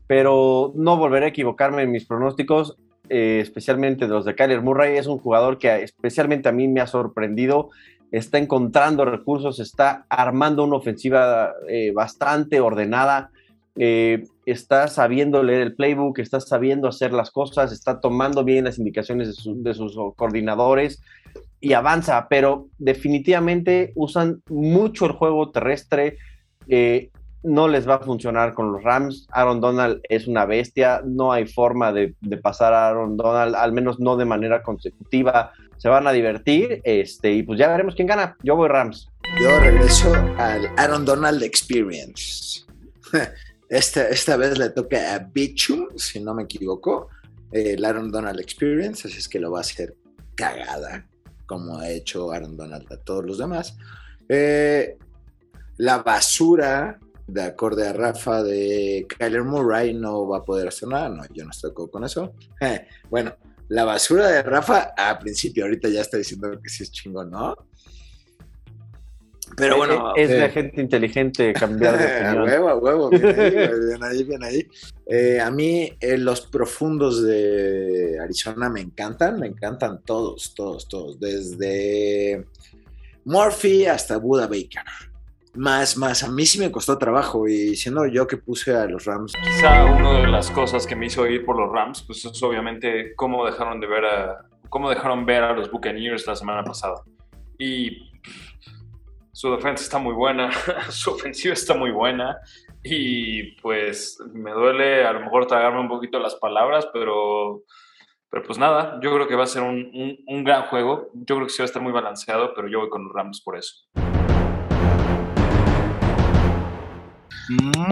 pero 0.07 0.73
no 0.75 0.97
volveré 0.97 1.27
a 1.27 1.29
equivocarme 1.29 1.83
en 1.83 1.93
mis 1.93 2.05
pronósticos, 2.05 2.77
eh, 3.09 3.39
especialmente 3.41 4.07
de 4.07 4.13
los 4.13 4.25
de 4.25 4.35
Kyler 4.35 4.61
Murray. 4.61 4.97
Es 4.97 5.07
un 5.07 5.19
jugador 5.19 5.59
que 5.59 5.83
especialmente 5.83 6.49
a 6.49 6.53
mí 6.53 6.67
me 6.69 6.81
ha 6.81 6.87
sorprendido. 6.87 7.71
Está 8.11 8.39
encontrando 8.39 9.05
recursos, 9.05 9.61
está 9.61 10.05
armando 10.09 10.65
una 10.65 10.77
ofensiva 10.77 11.55
bastante 11.95 12.61
ordenada. 12.61 13.31
está 13.75 14.89
sabiendo 14.89 15.43
leer 15.43 15.63
el 15.63 15.75
playbook, 15.75 16.19
está 16.19 16.41
sabiendo 16.41 16.89
hacer 16.89 17.13
las 17.13 17.31
cosas, 17.31 17.73
está 17.73 18.01
tomando 18.01 18.45
bien 18.45 18.65
las 18.65 18.79
indicaciones 18.79 19.35
de 19.47 19.75
sus 19.75 19.97
coordinadores 20.17 21.01
y 21.63 21.75
avanza, 21.75 22.27
pero 22.29 22.69
definitivamente 22.77 23.93
usan 23.95 24.43
mucho 24.49 25.07
el 25.07 25.13
juego 25.13 25.53
terrestre. 25.53 26.19
Eh, 26.67 27.11
no 27.45 27.69
les 27.69 27.89
va 27.89 27.95
a 27.95 28.01
funcionar 28.01 28.53
con 28.53 28.73
los 28.73 28.83
Rams. 28.83 29.29
Aaron 29.31 29.61
Donald 29.61 30.01
es 30.09 30.27
una 30.27 30.45
bestia. 30.45 31.03
No 31.05 31.33
hay 31.33 31.47
forma 31.47 31.93
de, 31.93 32.17
pasar 32.43 32.75
a 32.75 32.89
Aaron 32.89 33.17
Donald, 33.17 33.55
al 33.55 33.73
menos 33.73 34.01
no 34.01 34.17
de 34.17 34.25
manera 34.25 34.61
consecutiva. 34.65 35.53
Se 35.77 35.89
van 35.89 36.09
a 36.09 36.13
divertir 36.13 36.81
este, 36.83 37.33
y 37.33 37.45
pues 37.45 37.61
ya 37.61 37.69
veremos 37.69 37.95
quién 37.95 38.09
gana. 38.09 38.37
Yo 38.43 38.57
voy 38.57 38.69
Rams. 38.69 39.09
Yo 39.41 39.61
regreso 39.61 40.13
al 40.39 40.69
Aaron 40.77 41.05
Donald 41.05 41.45
Experience. 41.45 42.65
Esta, 43.69 44.09
esta 44.11 44.37
vez 44.37 44.59
le 44.59 44.69
toca 44.69 45.15
a 45.15 45.19
Bichum, 45.21 45.97
si 45.97 46.21
no 46.21 46.35
me 46.35 46.43
equivoco, 46.43 47.09
el 47.53 47.83
Aaron 47.83 48.11
Donald 48.11 48.39
Experience, 48.39 49.09
así 49.09 49.17
es 49.17 49.27
que 49.27 49.41
lo 49.41 49.51
va 49.51 49.59
a 49.59 49.61
hacer 49.63 49.95
cagada 50.35 51.07
como 51.53 51.79
ha 51.79 51.91
hecho 51.91 52.33
Aaron 52.33 52.57
Donald 52.57 52.91
a 52.91 52.97
todos 52.97 53.27
los 53.27 53.39
demás. 53.39 53.77
Eh, 54.27 54.97
la 55.77 55.99
basura, 55.99 56.99
de 57.27 57.43
acorde 57.43 57.87
a 57.87 57.93
Rafa, 57.93 58.43
de 58.43 59.07
Kyler 59.07 59.45
Murray 59.45 59.93
no 59.93 60.27
va 60.27 60.39
a 60.39 60.45
poder 60.45 60.69
hacer 60.69 60.89
nada. 60.89 61.11
No, 61.11 61.23
yo 61.35 61.45
no 61.45 61.51
estoy 61.51 61.73
con 61.75 62.05
eso. 62.05 62.35
Bueno, 63.11 63.35
la 63.69 63.85
basura 63.85 64.29
de 64.29 64.43
Rafa, 64.43 64.95
a 64.97 65.19
principio, 65.19 65.65
ahorita 65.65 65.89
ya 65.91 66.01
está 66.01 66.17
diciendo 66.17 66.59
que 66.63 66.71
sí 66.71 66.85
es 66.85 66.91
chingón, 66.91 67.31
¿no? 67.31 67.55
Pero 69.57 69.77
bueno. 69.77 70.15
Es 70.17 70.29
de 70.29 70.49
gente 70.51 70.81
inteligente 70.81 71.53
cambiar 71.53 71.99
de 71.99 72.05
opinión. 72.27 72.43
huevo, 72.43 72.75
huevo, 72.79 73.11
bien 73.11 74.03
ahí, 74.03 74.25
bien 74.25 74.43
ahí, 74.43 74.67
eh, 75.07 75.41
a 75.41 75.51
mí 75.51 75.93
eh, 76.01 76.19
los 76.19 76.43
profundos 76.43 77.23
de 77.23 78.19
Arizona 78.21 78.69
me 78.69 78.81
encantan, 78.81 79.39
me 79.39 79.47
encantan 79.47 80.03
todos, 80.05 80.55
todos, 80.55 80.89
todos. 80.89 81.21
Desde 81.21 82.47
Murphy 83.25 83.87
hasta 83.87 84.17
Buda 84.17 84.47
Baker. 84.47 84.85
Más, 85.55 85.99
más, 85.99 86.23
a 86.23 86.31
mí 86.31 86.47
sí 86.47 86.59
me 86.59 86.73
costó 86.73 86.97
trabajo 86.97 87.47
y 87.47 87.77
siendo 87.77 88.07
yo 88.07 88.27
que 88.27 88.39
puse 88.39 88.75
a 88.75 88.87
los 88.87 89.05
Rams. 89.05 89.33
Quizá 89.35 89.85
una 89.85 90.21
de 90.21 90.29
las 90.29 90.51
cosas 90.51 90.87
que 90.87 90.97
me 90.97 91.07
hizo 91.07 91.27
ir 91.27 91.45
por 91.45 91.59
los 91.59 91.71
Rams, 91.71 92.03
pues 92.07 92.25
es 92.25 92.43
obviamente 92.43 93.15
cómo 93.17 93.45
dejaron 93.45 93.79
de 93.79 93.87
ver 93.87 94.05
a, 94.07 94.47
cómo 94.71 94.89
dejaron 94.89 95.27
ver 95.27 95.43
a 95.43 95.53
los 95.53 95.71
Buccaneers 95.71 96.27
la 96.27 96.35
semana 96.35 96.65
pasada. 96.65 97.03
Y 97.59 98.11
su 99.33 99.51
defensa 99.51 99.83
está 99.83 99.99
muy 99.99 100.15
buena, 100.15 100.51
su 100.91 101.11
ofensiva 101.11 101.55
está 101.55 101.75
muy 101.75 101.91
buena 101.91 102.39
y 102.83 103.53
pues 103.63 104.19
me 104.35 104.51
duele 104.51 105.07
a 105.07 105.13
lo 105.13 105.21
mejor 105.21 105.47
tragarme 105.47 105.81
un 105.81 105.89
poquito 105.89 106.19
las 106.19 106.35
palabras, 106.35 106.87
pero, 106.93 107.63
pero 108.29 108.43
pues 108.45 108.59
nada, 108.59 109.01
yo 109.03 109.15
creo 109.15 109.27
que 109.27 109.35
va 109.35 109.45
a 109.45 109.47
ser 109.47 109.63
un, 109.63 110.19
un, 110.27 110.45
gran 110.45 110.65
juego, 110.65 111.11
yo 111.15 111.37
creo 111.37 111.47
que 111.47 111.53
sí 111.53 111.63
va 111.63 111.65
a 111.65 111.67
estar 111.67 111.83
muy 111.83 111.93
balanceado, 111.93 112.53
pero 112.55 112.69
yo 112.69 112.81
voy 112.81 112.91
con 112.91 113.05
los 113.05 113.13
Rams 113.15 113.41
por 113.43 113.57
eso. 113.57 113.75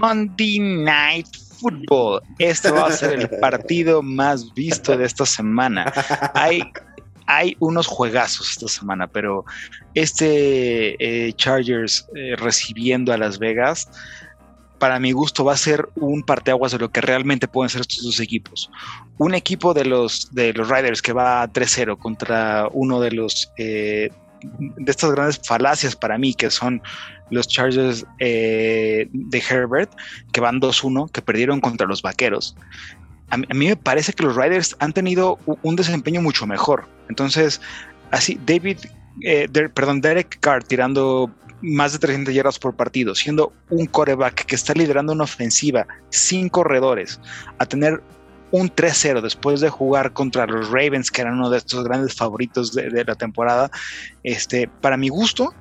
Monday 0.01 0.59
Night 0.59 1.27
Football. 1.59 2.21
Este 2.39 2.71
va 2.71 2.87
a 2.87 2.91
ser 2.91 3.19
el 3.19 3.29
partido 3.39 4.01
más 4.01 4.53
visto 4.53 4.97
de 4.97 5.05
esta 5.05 5.25
semana. 5.25 5.91
Hay 6.33 6.63
hay 7.31 7.55
unos 7.59 7.87
juegazos 7.87 8.51
esta 8.51 8.67
semana, 8.67 9.07
pero 9.07 9.45
este 9.93 10.95
eh, 10.99 11.33
Chargers 11.33 12.07
eh, 12.13 12.35
recibiendo 12.35 13.13
a 13.13 13.17
Las 13.17 13.39
Vegas, 13.39 13.89
para 14.79 14.99
mi 14.99 15.13
gusto 15.13 15.45
va 15.45 15.53
a 15.53 15.57
ser 15.57 15.87
un 15.95 16.23
parteaguas 16.23 16.73
de 16.73 16.79
lo 16.79 16.91
que 16.91 16.99
realmente 16.99 17.47
pueden 17.47 17.69
ser 17.69 17.81
estos 17.81 18.03
dos 18.03 18.19
equipos. 18.19 18.69
Un 19.17 19.33
equipo 19.33 19.73
de 19.73 19.85
los, 19.85 20.33
de 20.33 20.51
los 20.53 20.67
Riders 20.67 21.01
que 21.01 21.13
va 21.13 21.47
3-0 21.47 21.97
contra 21.97 22.67
uno 22.73 22.99
de 22.99 23.11
los 23.11 23.51
eh, 23.57 24.09
de 24.43 24.91
estas 24.91 25.11
grandes 25.11 25.39
falacias 25.43 25.95
para 25.95 26.17
mí, 26.17 26.33
que 26.33 26.49
son 26.49 26.81
los 27.29 27.47
Chargers 27.47 28.05
eh, 28.19 29.07
de 29.11 29.43
Herbert, 29.49 29.91
que 30.33 30.41
van 30.41 30.59
2-1, 30.59 31.11
que 31.11 31.21
perdieron 31.21 31.61
contra 31.61 31.87
los 31.87 32.01
Vaqueros. 32.01 32.55
A 33.31 33.37
mí, 33.37 33.45
me 33.53 33.75
parece 33.75 34.13
que 34.13 34.23
los 34.23 34.35
Riders 34.35 34.75
han 34.79 34.93
tenido 34.93 35.39
un 35.63 35.75
desempeño 35.75 36.21
mucho 36.21 36.45
mejor. 36.45 36.87
Entonces, 37.09 37.61
así, 38.11 38.39
David, 38.45 38.77
eh, 39.23 39.47
perdón, 39.73 40.01
Derek 40.01 40.39
Carr 40.39 40.63
tirando 40.63 41.31
más 41.61 41.93
de 41.93 41.99
300 41.99 42.33
yardas 42.33 42.59
por 42.59 42.75
partido, 42.75 43.15
siendo 43.15 43.53
un 43.69 43.85
coreback 43.85 44.45
que 44.45 44.55
está 44.55 44.73
liderando 44.73 45.13
una 45.13 45.23
ofensiva 45.23 45.87
sin 46.09 46.49
corredores, 46.49 47.19
a 47.57 47.65
tener 47.65 48.01
un 48.51 48.69
3-0 48.69 49.21
después 49.21 49.61
de 49.61 49.69
jugar 49.69 50.11
contra 50.13 50.45
los 50.45 50.69
Ravens, 50.69 51.09
que 51.09 51.21
eran 51.21 51.35
uno 51.35 51.49
de 51.49 51.57
estos 51.57 51.83
grandes 51.83 52.15
favoritos 52.15 52.73
de, 52.73 53.03
la 53.05 53.15
temporada, 53.15 53.71
este, 54.23 54.67
para 54.81 54.97
mi 54.97 55.09
gusto 55.09 55.53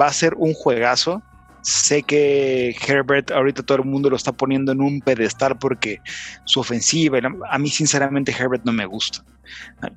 va 0.00 0.06
a 0.06 0.12
ser 0.12 0.34
un 0.36 0.54
juegazo. 0.54 1.22
Sé 1.68 2.02
que 2.02 2.74
Herbert 2.86 3.30
ahorita 3.30 3.62
todo 3.62 3.76
el 3.76 3.84
mundo 3.84 4.08
lo 4.08 4.16
está 4.16 4.32
poniendo 4.32 4.72
en 4.72 4.80
un 4.80 5.02
pedestal 5.02 5.58
porque 5.58 6.00
su 6.46 6.60
ofensiva, 6.60 7.18
a 7.50 7.58
mí 7.58 7.68
sinceramente 7.68 8.32
Herbert 8.32 8.64
no 8.64 8.72
me 8.72 8.86
gusta. 8.86 9.22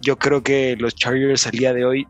Yo 0.02 0.20
creo 0.20 0.44
que 0.44 0.76
los 0.78 0.94
Chargers 0.96 1.48
al 1.48 1.54
día 1.54 1.74
de 1.74 1.86
hoy 1.86 2.06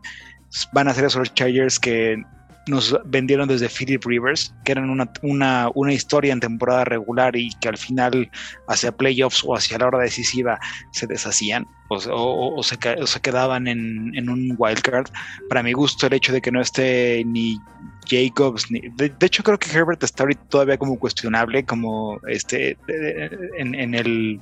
van 0.72 0.88
a 0.88 0.94
ser 0.94 1.04
esos 1.04 1.32
Chargers 1.34 1.78
que 1.78 2.20
nos 2.66 2.96
vendieron 3.04 3.48
desde 3.48 3.68
Philip 3.68 4.04
Rivers, 4.04 4.54
que 4.64 4.72
eran 4.72 4.88
una, 4.90 5.10
una, 5.22 5.68
una, 5.74 5.92
historia 5.92 6.32
en 6.32 6.40
temporada 6.40 6.84
regular 6.84 7.34
y 7.36 7.50
que 7.60 7.68
al 7.68 7.76
final, 7.76 8.30
hacia 8.68 8.92
playoffs 8.92 9.42
o 9.44 9.56
hacia 9.56 9.78
la 9.78 9.86
hora 9.88 9.98
decisiva, 9.98 10.60
se 10.92 11.06
deshacían 11.06 11.66
o, 11.88 12.62
se, 12.62 12.78
se, 13.06 13.20
quedaban 13.20 13.66
en, 13.66 14.12
en, 14.16 14.28
un 14.28 14.54
wildcard. 14.56 15.08
Para 15.48 15.62
mi 15.62 15.72
gusto, 15.72 16.06
el 16.06 16.14
hecho 16.14 16.32
de 16.32 16.40
que 16.40 16.50
no 16.50 16.60
esté 16.60 17.22
ni 17.26 17.58
Jacobs, 18.08 18.70
ni, 18.70 18.80
de, 18.80 19.12
hecho, 19.20 19.42
creo 19.42 19.58
que 19.58 19.70
Herbert 19.70 20.02
está 20.02 20.22
ahorita 20.22 20.42
todavía 20.48 20.78
como 20.78 20.98
cuestionable, 20.98 21.64
como 21.64 22.18
este 22.28 22.78
en, 23.58 23.74
en 23.74 23.94
el 23.94 24.40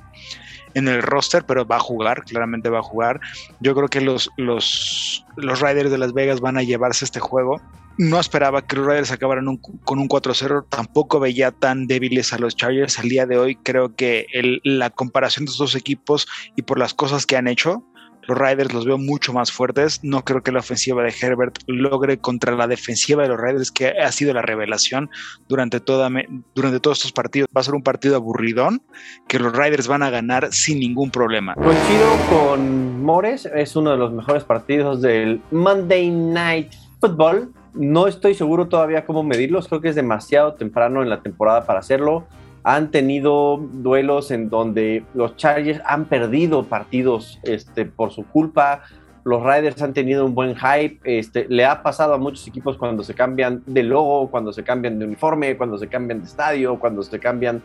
en 0.73 0.87
el 0.87 1.01
roster, 1.01 1.43
pero 1.43 1.65
va 1.65 1.75
a 1.77 1.79
jugar, 1.79 2.23
claramente 2.23 2.69
va 2.69 2.79
a 2.79 2.83
jugar. 2.83 3.19
Yo 3.59 3.75
creo 3.75 3.89
que 3.89 3.99
los, 3.99 4.29
los, 4.37 5.25
los 5.35 5.59
Riders 5.59 5.91
de 5.91 5.97
Las 5.97 6.13
Vegas 6.13 6.39
van 6.39 6.57
a 6.57 6.63
llevarse 6.63 7.03
este 7.03 7.19
juego 7.19 7.61
no 7.97 8.19
esperaba 8.19 8.65
que 8.65 8.75
los 8.75 8.85
Raiders 8.85 9.11
acabaran 9.11 9.57
con 9.57 9.99
un 9.99 10.09
4-0, 10.09 10.65
tampoco 10.69 11.19
veía 11.19 11.51
tan 11.51 11.87
débiles 11.87 12.33
a 12.33 12.39
los 12.39 12.55
Chargers. 12.55 12.99
Al 12.99 13.09
día 13.09 13.25
de 13.25 13.37
hoy 13.37 13.55
creo 13.55 13.95
que 13.95 14.27
la 14.63 14.89
comparación 14.89 15.45
de 15.45 15.51
estos 15.51 15.73
dos 15.73 15.75
equipos 15.75 16.27
y 16.55 16.63
por 16.63 16.79
las 16.79 16.93
cosas 16.93 17.25
que 17.25 17.37
han 17.37 17.47
hecho, 17.47 17.85
los 18.27 18.37
Raiders 18.37 18.73
los 18.73 18.85
veo 18.85 18.97
mucho 18.97 19.33
más 19.33 19.51
fuertes. 19.51 19.99
No 20.03 20.23
creo 20.23 20.43
que 20.43 20.51
la 20.51 20.59
ofensiva 20.59 21.03
de 21.03 21.13
Herbert 21.19 21.59
logre 21.67 22.19
contra 22.19 22.55
la 22.55 22.67
defensiva 22.67 23.23
de 23.23 23.29
los 23.29 23.39
Raiders, 23.39 23.71
que 23.71 23.89
ha 23.89 24.11
sido 24.11 24.33
la 24.33 24.41
revelación 24.41 25.09
durante, 25.47 25.79
toda, 25.79 26.09
durante 26.55 26.79
todos 26.79 26.99
estos 26.99 27.11
partidos. 27.11 27.47
Va 27.55 27.61
a 27.61 27.63
ser 27.63 27.75
un 27.75 27.83
partido 27.83 28.15
aburridón 28.15 28.83
que 29.27 29.39
los 29.39 29.55
Raiders 29.55 29.87
van 29.87 30.03
a 30.03 30.09
ganar 30.09 30.51
sin 30.53 30.79
ningún 30.79 31.11
problema. 31.11 31.55
Coincido 31.55 32.07
con 32.29 33.03
Mores, 33.03 33.47
es 33.53 33.75
uno 33.75 33.91
de 33.91 33.97
los 33.97 34.13
mejores 34.13 34.43
partidos 34.43 35.01
del 35.01 35.41
Monday 35.51 36.09
Night 36.09 36.73
Football 36.99 37.53
no 37.73 38.07
estoy 38.07 38.33
seguro 38.33 38.67
todavía 38.67 39.05
cómo 39.05 39.23
medirlos, 39.23 39.67
creo 39.67 39.81
que 39.81 39.89
es 39.89 39.95
demasiado 39.95 40.55
temprano 40.55 41.01
en 41.01 41.09
la 41.09 41.21
temporada 41.21 41.65
para 41.65 41.79
hacerlo. 41.79 42.25
Han 42.63 42.91
tenido 42.91 43.57
duelos 43.57 44.29
en 44.29 44.49
donde 44.49 45.03
los 45.13 45.35
Chargers 45.35 45.81
han 45.85 46.05
perdido 46.05 46.63
partidos 46.65 47.39
este, 47.43 47.85
por 47.85 48.11
su 48.11 48.23
culpa. 48.23 48.83
Los 49.23 49.41
Riders 49.41 49.81
han 49.81 49.93
tenido 49.93 50.25
un 50.25 50.35
buen 50.35 50.55
hype. 50.55 50.99
Este, 51.03 51.47
le 51.49 51.65
ha 51.65 51.81
pasado 51.81 52.13
a 52.13 52.17
muchos 52.17 52.47
equipos 52.47 52.77
cuando 52.77 53.03
se 53.03 53.15
cambian 53.15 53.63
de 53.65 53.83
logo, 53.83 54.29
cuando 54.29 54.53
se 54.53 54.63
cambian 54.63 54.99
de 54.99 55.05
uniforme, 55.05 55.57
cuando 55.57 55.77
se 55.77 55.87
cambian 55.87 56.19
de 56.19 56.25
estadio, 56.25 56.77
cuando 56.77 57.01
se 57.01 57.19
cambian 57.19 57.63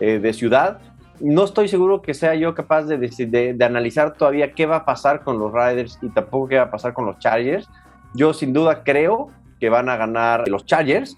eh, 0.00 0.18
de 0.18 0.32
ciudad. 0.34 0.78
No 1.20 1.44
estoy 1.44 1.68
seguro 1.68 2.02
que 2.02 2.12
sea 2.12 2.34
yo 2.34 2.54
capaz 2.54 2.82
de, 2.82 2.98
de, 2.98 3.54
de 3.54 3.64
analizar 3.64 4.14
todavía 4.14 4.52
qué 4.52 4.66
va 4.66 4.76
a 4.76 4.84
pasar 4.84 5.22
con 5.22 5.38
los 5.38 5.52
Riders 5.52 5.98
y 6.02 6.08
tampoco 6.08 6.48
qué 6.48 6.56
va 6.56 6.64
a 6.64 6.70
pasar 6.70 6.92
con 6.92 7.06
los 7.06 7.18
Chargers. 7.18 7.70
Yo 8.14 8.34
sin 8.34 8.52
duda 8.52 8.82
creo 8.84 9.30
van 9.68 9.88
a 9.88 9.96
ganar 9.96 10.48
los 10.48 10.64
Chargers. 10.64 11.16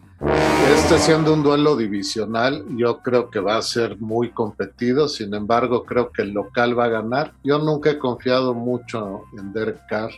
Este 0.72 0.98
siendo 0.98 1.34
un 1.34 1.42
duelo 1.42 1.76
divisional, 1.76 2.64
yo 2.76 2.98
creo 3.00 3.30
que 3.30 3.38
va 3.38 3.56
a 3.56 3.62
ser 3.62 3.98
muy 4.00 4.30
competido, 4.30 5.08
sin 5.08 5.34
embargo 5.34 5.84
creo 5.84 6.10
que 6.10 6.22
el 6.22 6.32
local 6.32 6.78
va 6.78 6.86
a 6.86 6.88
ganar. 6.88 7.34
Yo 7.44 7.58
nunca 7.58 7.90
he 7.90 7.98
confiado 7.98 8.54
mucho 8.54 9.24
en 9.38 9.52
Derek 9.52 9.86
Carr. 9.88 10.10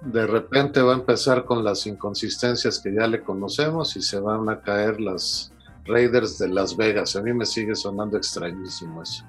De 0.00 0.26
repente 0.26 0.82
va 0.82 0.92
a 0.92 0.96
empezar 0.96 1.44
con 1.44 1.62
las 1.62 1.86
inconsistencias 1.86 2.80
que 2.80 2.92
ya 2.92 3.06
le 3.06 3.22
conocemos 3.22 3.96
y 3.96 4.02
se 4.02 4.18
van 4.18 4.48
a 4.48 4.60
caer 4.60 5.00
las 5.00 5.52
Raiders 5.84 6.38
de 6.38 6.48
Las 6.48 6.76
Vegas. 6.76 7.16
A 7.16 7.22
mí 7.22 7.32
me 7.32 7.46
sigue 7.46 7.74
sonando 7.74 8.16
extrañísimo 8.16 9.02
eso. 9.02 9.24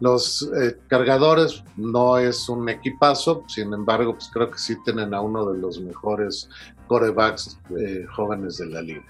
Los 0.00 0.48
eh, 0.54 0.78
cargadores 0.86 1.64
no 1.76 2.18
es 2.18 2.48
un 2.48 2.68
equipazo, 2.68 3.44
sin 3.48 3.72
embargo, 3.72 4.12
pues 4.12 4.30
creo 4.32 4.50
que 4.50 4.58
sí 4.58 4.76
tienen 4.84 5.12
a 5.12 5.20
uno 5.20 5.50
de 5.50 5.58
los 5.58 5.80
mejores 5.80 6.48
corebacks 6.88 7.58
eh, 7.78 8.04
jóvenes 8.10 8.58
de 8.58 8.66
la 8.66 8.82
liga. 8.82 9.04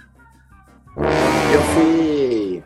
Yo 0.97 1.61
fui 1.75 2.63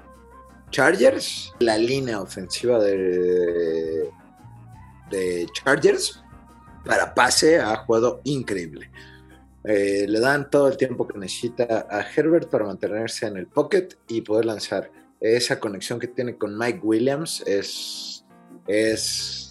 Chargers, 0.70 1.52
la 1.60 1.78
línea 1.78 2.20
ofensiva 2.20 2.78
de, 2.78 4.10
Chargers 5.52 6.22
para 6.84 7.14
pase 7.14 7.60
ha 7.60 7.76
jugado 7.76 8.20
increíble. 8.24 8.90
Eh, 9.64 10.06
le 10.08 10.18
dan 10.18 10.50
todo 10.50 10.66
el 10.68 10.76
tiempo 10.76 11.06
que 11.06 11.18
necesita 11.18 11.86
a 11.88 12.00
Herbert 12.00 12.50
para 12.50 12.64
mantenerse 12.64 13.26
en 13.26 13.36
el 13.36 13.46
pocket 13.46 13.90
y 14.08 14.22
poder 14.22 14.46
lanzar. 14.46 14.90
Esa 15.20 15.60
conexión 15.60 16.00
que 16.00 16.08
tiene 16.08 16.36
con 16.36 16.58
Mike 16.58 16.80
Williams 16.82 17.44
es 17.46 18.22
es 18.66 19.41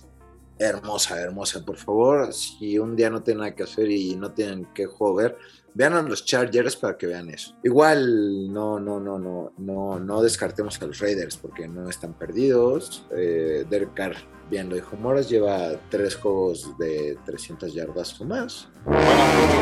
hermosa, 0.62 1.20
hermosa. 1.20 1.66
Por 1.66 1.78
favor, 1.78 2.32
si 2.34 2.78
un 2.78 2.96
día 2.96 3.10
no 3.10 3.24
tienen 3.24 3.42
nada 3.42 3.56
que 3.56 3.64
hacer 3.64 3.90
y 3.90 4.16
no 4.16 4.32
tienen 4.32 4.66
que 4.74 4.86
jugar, 4.86 5.36
vean 5.74 5.94
a 5.94 6.02
los 6.02 6.26
Chargers 6.26 6.76
para 6.76 6.98
que 6.98 7.08
vean 7.08 7.30
eso. 7.30 7.56
Igual 7.64 8.52
no, 8.52 8.80
no, 8.80 9.00
no, 9.00 9.18
no, 9.18 9.54
no, 9.58 10.00
no 10.00 10.22
descartemos 10.22 10.82
a 10.82 10.86
los 10.86 11.00
Raiders 11.00 11.38
porque 11.38 11.68
no 11.68 11.90
están 11.90 12.14
perdidos. 12.14 13.06
Eh, 13.12 13.66
Derek 13.70 13.94
Carr, 13.94 14.16
bien 14.50 14.70
lo 14.70 14.76
dijo 14.76 14.96
Moras, 14.98 15.30
lleva 15.30 15.72
tres 15.90 16.16
juegos 16.16 16.78
de 16.78 17.18
300 17.26 17.74
yardas 17.74 18.20
o 18.22 18.26
más. 18.26 18.68
Bueno, 18.86 19.02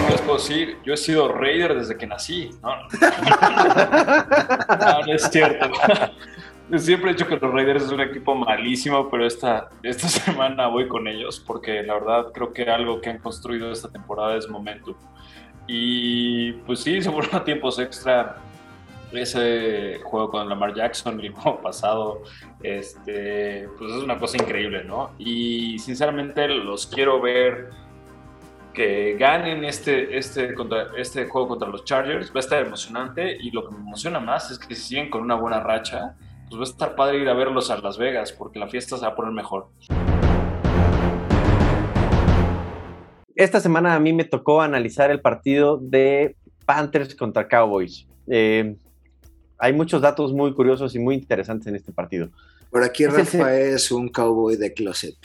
¿qué 0.07 0.13
les 0.13 0.21
puedo 0.21 0.37
decir? 0.37 0.77
Yo 0.85 0.93
he 0.93 0.97
sido 0.97 1.31
Raider 1.31 1.77
desde 1.77 1.97
que 1.97 2.07
nací. 2.07 2.49
No, 2.61 2.69
no, 4.79 5.01
no 5.05 5.13
es 5.13 5.23
cierto. 5.29 5.69
Siempre 6.77 7.09
he 7.09 7.13
dicho 7.13 7.27
que 7.27 7.37
los 7.37 7.51
Raiders 7.51 7.85
es 7.85 7.91
un 7.91 8.01
equipo 8.01 8.35
malísimo, 8.35 9.09
pero 9.09 9.25
esta, 9.25 9.69
esta 9.81 10.07
semana 10.07 10.67
voy 10.67 10.87
con 10.87 11.07
ellos 11.07 11.39
porque 11.39 11.81
la 11.81 11.95
verdad 11.95 12.31
creo 12.31 12.53
que 12.53 12.69
algo 12.69 13.01
que 13.01 13.09
han 13.09 13.17
construido 13.17 13.71
esta 13.71 13.89
temporada 13.89 14.37
es 14.37 14.47
momento. 14.47 14.95
Y 15.67 16.53
pues 16.67 16.81
sí, 16.81 17.01
se 17.01 17.11
fueron 17.11 17.35
a 17.35 17.43
tiempos 17.43 17.79
extra. 17.79 18.37
Ese 19.11 19.99
juego 20.03 20.29
con 20.29 20.47
Lamar 20.47 20.75
Jackson 20.75 21.19
el 21.19 21.31
juego 21.31 21.59
pasado, 21.63 22.21
este, 22.61 23.67
pues 23.79 23.91
es 23.91 24.03
una 24.03 24.19
cosa 24.19 24.37
increíble, 24.37 24.83
¿no? 24.83 25.11
Y 25.17 25.79
sinceramente 25.79 26.47
los 26.47 26.85
quiero 26.85 27.19
ver 27.19 27.71
que 28.71 29.17
ganen 29.17 29.65
este, 29.65 30.15
este, 30.15 30.53
contra, 30.53 30.89
este 30.95 31.25
juego 31.25 31.47
contra 31.47 31.67
los 31.67 31.83
Chargers. 31.85 32.29
Va 32.29 32.35
a 32.35 32.39
estar 32.39 32.63
emocionante 32.63 33.35
y 33.41 33.49
lo 33.49 33.67
que 33.67 33.73
me 33.73 33.79
emociona 33.79 34.19
más 34.19 34.51
es 34.51 34.59
que 34.59 34.75
si 34.75 34.81
siguen 34.89 35.09
con 35.09 35.23
una 35.23 35.33
buena 35.33 35.59
racha, 35.59 36.15
pues 36.49 36.59
va 36.59 36.63
a 36.63 36.69
estar 36.69 36.95
padre 36.95 37.19
ir 37.19 37.29
a 37.29 37.33
verlos 37.33 37.69
a 37.69 37.77
Las 37.77 37.97
Vegas 37.97 38.31
porque 38.31 38.59
la 38.59 38.67
fiesta 38.67 38.97
se 38.97 39.03
va 39.03 39.11
a 39.11 39.15
poner 39.15 39.31
mejor. 39.31 39.67
Esta 43.35 43.59
semana 43.59 43.95
a 43.95 43.99
mí 43.99 44.11
me 44.11 44.25
tocó 44.25 44.61
analizar 44.61 45.11
el 45.11 45.21
partido 45.21 45.77
de 45.77 46.35
Panthers 46.65 47.15
contra 47.15 47.47
Cowboys. 47.47 48.07
Eh, 48.27 48.75
hay 49.57 49.73
muchos 49.73 50.01
datos 50.01 50.33
muy 50.33 50.53
curiosos 50.53 50.95
y 50.95 50.99
muy 50.99 51.15
interesantes 51.15 51.67
en 51.67 51.75
este 51.75 51.91
partido. 51.91 52.29
Por 52.69 52.83
aquí 52.83 53.05
Rafa 53.05 53.55
es 53.55 53.91
un 53.91 54.09
cowboy 54.09 54.57
de 54.57 54.73
closet. 54.73 55.15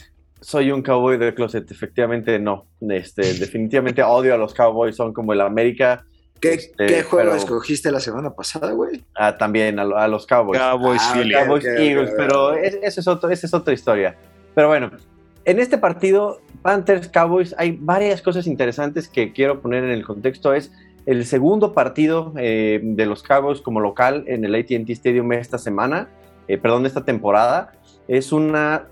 Soy 0.40 0.70
un 0.70 0.82
cowboy 0.82 1.16
de 1.16 1.34
closet, 1.34 1.70
efectivamente 1.70 2.38
no. 2.38 2.66
Este, 2.80 3.22
definitivamente 3.34 4.02
odio 4.02 4.34
a 4.34 4.36
los 4.36 4.52
cowboys, 4.52 4.94
son 4.94 5.12
como 5.12 5.32
el 5.32 5.40
América 5.40 6.04
¿Qué, 6.50 6.54
este, 6.54 7.02
juego 7.02 7.34
escogiste 7.34 7.90
la 7.90 8.00
semana 8.00 8.30
pasada, 8.34 8.72
güey? 8.72 9.02
Ah, 9.14 9.36
también 9.36 9.78
a, 9.78 10.08
los 10.08 10.26
Cowboys. 10.26 10.58
Cowboys, 10.60 11.00
ah, 11.02 11.22
Cowboys 11.32 11.64
Eagles, 11.64 12.12
pero 12.16 12.54
esa 12.54 13.00
es, 13.00 13.08
otro, 13.08 13.30
es 13.30 13.54
otra 13.54 13.72
historia. 13.72 14.16
Pero 14.54 14.68
bueno, 14.68 14.90
en 15.44 15.58
este 15.58 15.78
partido, 15.78 16.40
Panthers, 16.62 17.08
Cowboys, 17.08 17.54
hay 17.58 17.78
varias 17.80 18.22
cosas 18.22 18.46
interesantes 18.46 19.08
que 19.08 19.32
quiero 19.32 19.60
poner 19.60 19.84
en 19.84 19.90
el 19.90 20.04
contexto. 20.04 20.54
Es 20.54 20.72
el 21.06 21.26
segundo 21.26 21.72
partido 21.72 22.32
eh, 22.38 22.80
de 22.82 23.06
los 23.06 23.22
Cowboys 23.22 23.60
como 23.60 23.80
local 23.80 24.24
en 24.26 24.44
el 24.44 24.54
ATT 24.54 24.88
Stadium 24.90 25.32
esta 25.32 25.58
semana, 25.58 26.08
eh, 26.48 26.56
perdón, 26.56 26.86
esta 26.86 27.04
temporada. 27.04 27.72
Es 28.08 28.32
una 28.32 28.88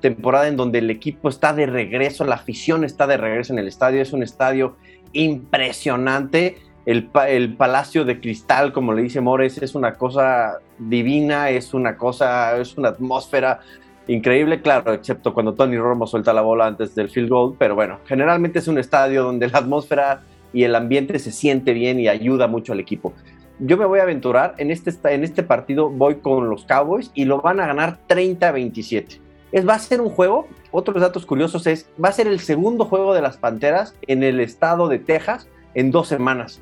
temporada 0.00 0.48
en 0.48 0.56
donde 0.56 0.80
el 0.80 0.90
equipo 0.90 1.28
está 1.28 1.52
de 1.52 1.66
regreso, 1.66 2.24
la 2.24 2.34
afición 2.34 2.84
está 2.84 3.06
de 3.06 3.16
regreso 3.16 3.52
en 3.52 3.60
el 3.60 3.68
estadio, 3.68 4.02
es 4.02 4.12
un 4.12 4.22
estadio 4.22 4.76
impresionante. 5.12 6.56
El, 6.84 7.10
el, 7.28 7.54
Palacio 7.54 8.04
de 8.04 8.20
Cristal, 8.20 8.72
como 8.72 8.92
le 8.92 9.02
dice 9.02 9.20
Mores, 9.20 9.58
es 9.58 9.74
una 9.74 9.94
cosa 9.94 10.58
divina, 10.78 11.50
es 11.50 11.74
una 11.74 11.96
cosa, 11.96 12.56
es 12.58 12.76
una 12.76 12.88
atmósfera 12.88 13.60
increíble, 14.08 14.60
claro, 14.60 14.92
excepto 14.92 15.32
cuando 15.32 15.54
Tony 15.54 15.76
Romo 15.76 16.06
suelta 16.06 16.32
la 16.32 16.42
bola 16.42 16.66
antes 16.66 16.94
del 16.94 17.08
field 17.08 17.28
goal, 17.28 17.54
pero 17.58 17.74
bueno, 17.74 18.00
generalmente 18.06 18.58
es 18.58 18.68
un 18.68 18.78
estadio 18.78 19.22
donde 19.22 19.48
la 19.48 19.58
atmósfera 19.58 20.22
y 20.52 20.64
el 20.64 20.74
ambiente 20.74 21.18
se 21.18 21.32
siente 21.32 21.72
bien 21.72 22.00
y 22.00 22.08
ayuda 22.08 22.46
mucho 22.46 22.72
al 22.72 22.80
equipo. 22.80 23.12
Yo 23.58 23.76
me 23.76 23.86
voy 23.86 24.00
a 24.00 24.02
aventurar, 24.02 24.54
en 24.58 24.70
este, 24.70 24.92
en 25.14 25.24
este 25.24 25.42
partido 25.42 25.88
voy 25.88 26.16
con 26.16 26.50
los 26.50 26.64
Cowboys 26.64 27.10
y 27.14 27.24
lo 27.26 27.40
van 27.40 27.60
a 27.60 27.66
ganar 27.66 28.00
30-27. 28.08 29.20
Es, 29.52 29.68
va 29.68 29.74
a 29.74 29.78
ser 29.78 30.00
un 30.00 30.10
juego, 30.10 30.48
otros 30.70 31.00
datos 31.00 31.26
curiosos 31.26 31.66
es, 31.66 31.88
va 32.02 32.08
a 32.08 32.12
ser 32.12 32.26
el 32.26 32.40
segundo 32.40 32.86
juego 32.86 33.14
de 33.14 33.22
las 33.22 33.36
Panteras 33.36 33.94
en 34.06 34.22
el 34.22 34.40
estado 34.40 34.88
de 34.88 34.98
Texas 34.98 35.46
en 35.74 35.90
dos 35.90 36.08
semanas. 36.08 36.60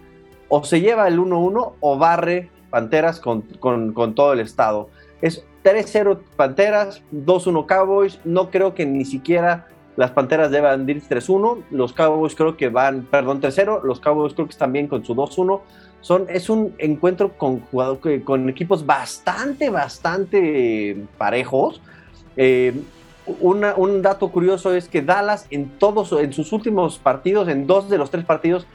O 0.50 0.64
se 0.64 0.80
lleva 0.80 1.08
el 1.08 1.18
1-1 1.18 1.72
o 1.80 1.98
barre 1.98 2.50
Panteras 2.70 3.20
con, 3.20 3.42
con, 3.42 4.14
todo 4.14 4.32
el 4.32 4.40
estado. 4.40 4.90
Es 5.22 5.44
3-0 5.64 6.18
Panteras, 6.36 7.02
2-1 7.12 7.66
Cowboys. 7.66 8.20
No 8.24 8.50
creo 8.50 8.74
que 8.74 8.84
ni 8.84 9.04
siquiera 9.04 9.68
las 9.96 10.10
Panteras 10.10 10.50
deban 10.50 10.88
ir 10.88 11.02
3-1. 11.02 11.62
Los 11.70 11.92
Cowboys 11.92 12.34
creo 12.34 12.56
que 12.56 12.68
van, 12.68 13.06
perdón, 13.10 13.40
3-0. 13.40 13.82
Los 13.82 14.00
Cowboys 14.00 14.34
creo 14.34 14.46
que 14.46 14.52
están 14.52 14.72
bien 14.72 14.88
con 14.88 15.04
su 15.04 15.14
2-1. 15.14 15.60
Son, 16.00 16.26
es 16.28 16.50
un 16.50 16.74
encuentro 16.78 17.36
con, 17.38 17.60
con 18.24 18.48
equipos 18.48 18.84
bastante, 18.84 19.70
bastante 19.70 21.06
parejos. 21.16 21.80
Eh, 22.36 22.74
un 23.38 24.02
dato 24.02 24.28
curioso 24.30 24.74
es 24.74 24.88
que 24.88 25.02
Dallas 25.02 25.46
en 25.50 25.68
todos, 25.78 26.12
en 26.12 26.32
sus 26.32 26.52
últimos 26.52 26.98
partidos, 26.98 27.48
en 27.48 27.66
dos 27.66 27.88
de 27.88 27.98
los 27.98 28.10
tres 28.10 28.24
partidos, 28.24 28.66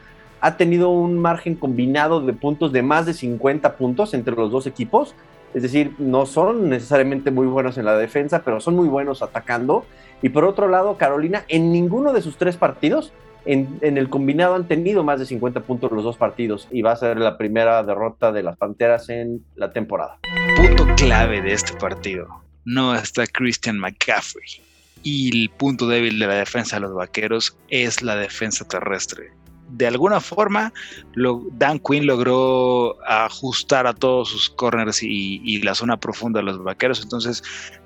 ha 0.45 0.57
tenido 0.57 0.91
un 0.91 1.17
margen 1.17 1.55
combinado 1.55 2.21
de 2.21 2.31
puntos 2.31 2.71
de 2.71 2.83
más 2.83 3.07
de 3.07 3.15
50 3.15 3.77
puntos 3.77 4.13
entre 4.13 4.35
los 4.35 4.51
dos 4.51 4.67
equipos. 4.67 5.15
Es 5.55 5.63
decir, 5.63 5.95
no 5.97 6.27
son 6.27 6.69
necesariamente 6.69 7.31
muy 7.31 7.47
buenos 7.47 7.79
en 7.79 7.85
la 7.85 7.97
defensa, 7.97 8.43
pero 8.45 8.59
son 8.59 8.75
muy 8.75 8.87
buenos 8.87 9.23
atacando. 9.23 9.87
Y 10.21 10.29
por 10.29 10.43
otro 10.43 10.67
lado, 10.67 10.97
Carolina, 10.97 11.45
en 11.47 11.71
ninguno 11.71 12.13
de 12.13 12.21
sus 12.21 12.37
tres 12.37 12.57
partidos, 12.57 13.11
en, 13.45 13.79
el 13.81 14.07
combinado 14.07 14.53
han 14.53 14.67
tenido 14.67 15.03
más 15.03 15.19
de 15.19 15.25
50 15.25 15.61
puntos 15.61 15.91
los 15.91 16.03
dos 16.03 16.15
partidos. 16.15 16.67
Y 16.69 16.83
va 16.83 16.91
a 16.91 16.95
ser 16.95 17.17
la 17.17 17.39
primera 17.39 17.81
derrota 17.81 18.31
de 18.31 18.43
las 18.43 18.55
Panteras 18.55 19.09
en 19.09 19.43
la 19.55 19.73
temporada. 19.73 20.19
Punto 20.57 20.85
clave 20.95 21.41
de 21.41 21.53
este 21.53 21.75
partido. 21.79 22.27
No 22.65 22.93
está 22.93 23.25
Christian 23.25 23.79
McCaffrey. 23.79 24.61
Y 25.01 25.41
el 25.41 25.49
punto 25.49 25.87
débil 25.87 26.19
de 26.19 26.27
la 26.27 26.35
defensa 26.35 26.75
de 26.75 26.81
los 26.81 26.93
Vaqueros 26.93 27.57
es 27.69 28.03
la 28.03 28.15
defensa 28.15 28.63
terrestre 28.67 29.31
de 29.69 29.87
alguna 29.87 30.19
forma 30.19 30.71
Dan 31.53 31.79
Quinn 31.79 32.05
logró 32.05 32.97
ajustar 33.05 33.87
a 33.87 33.93
todos 33.93 34.29
sus 34.29 34.49
corners 34.49 35.01
y, 35.01 35.61
la 35.61 35.75
zona 35.75 35.97
profunda 35.97 36.39
de 36.39 36.45
los 36.45 36.63
vaqueros. 36.63 37.01
Entonces, 37.01 37.43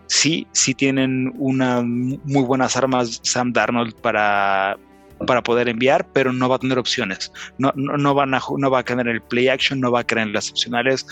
sí, 0.07 0.47
sí 0.51 0.73
tienen 0.73 1.33
una 1.37 1.81
muy 1.81 2.43
buenas 2.43 2.75
armas 2.75 3.19
Sam 3.23 3.53
Darnold 3.53 3.95
para, 3.95 4.77
para 5.25 5.43
poder 5.43 5.69
enviar, 5.69 6.07
pero 6.13 6.31
no 6.33 6.49
va 6.49 6.55
a 6.55 6.59
tener 6.59 6.77
opciones. 6.77 7.31
No, 7.57 7.71
no, 7.75 8.13
van 8.13 8.33
a, 8.33 8.41
no 8.57 8.71
va 8.71 8.79
a 8.79 8.83
tener 8.83 9.07
el 9.07 9.21
play 9.21 9.47
action, 9.47 9.79
no 9.79 9.91
va 9.91 10.01
a 10.01 10.03
creer 10.03 10.27
en 10.27 10.33
las 10.33 10.49
opcionales. 10.49 11.05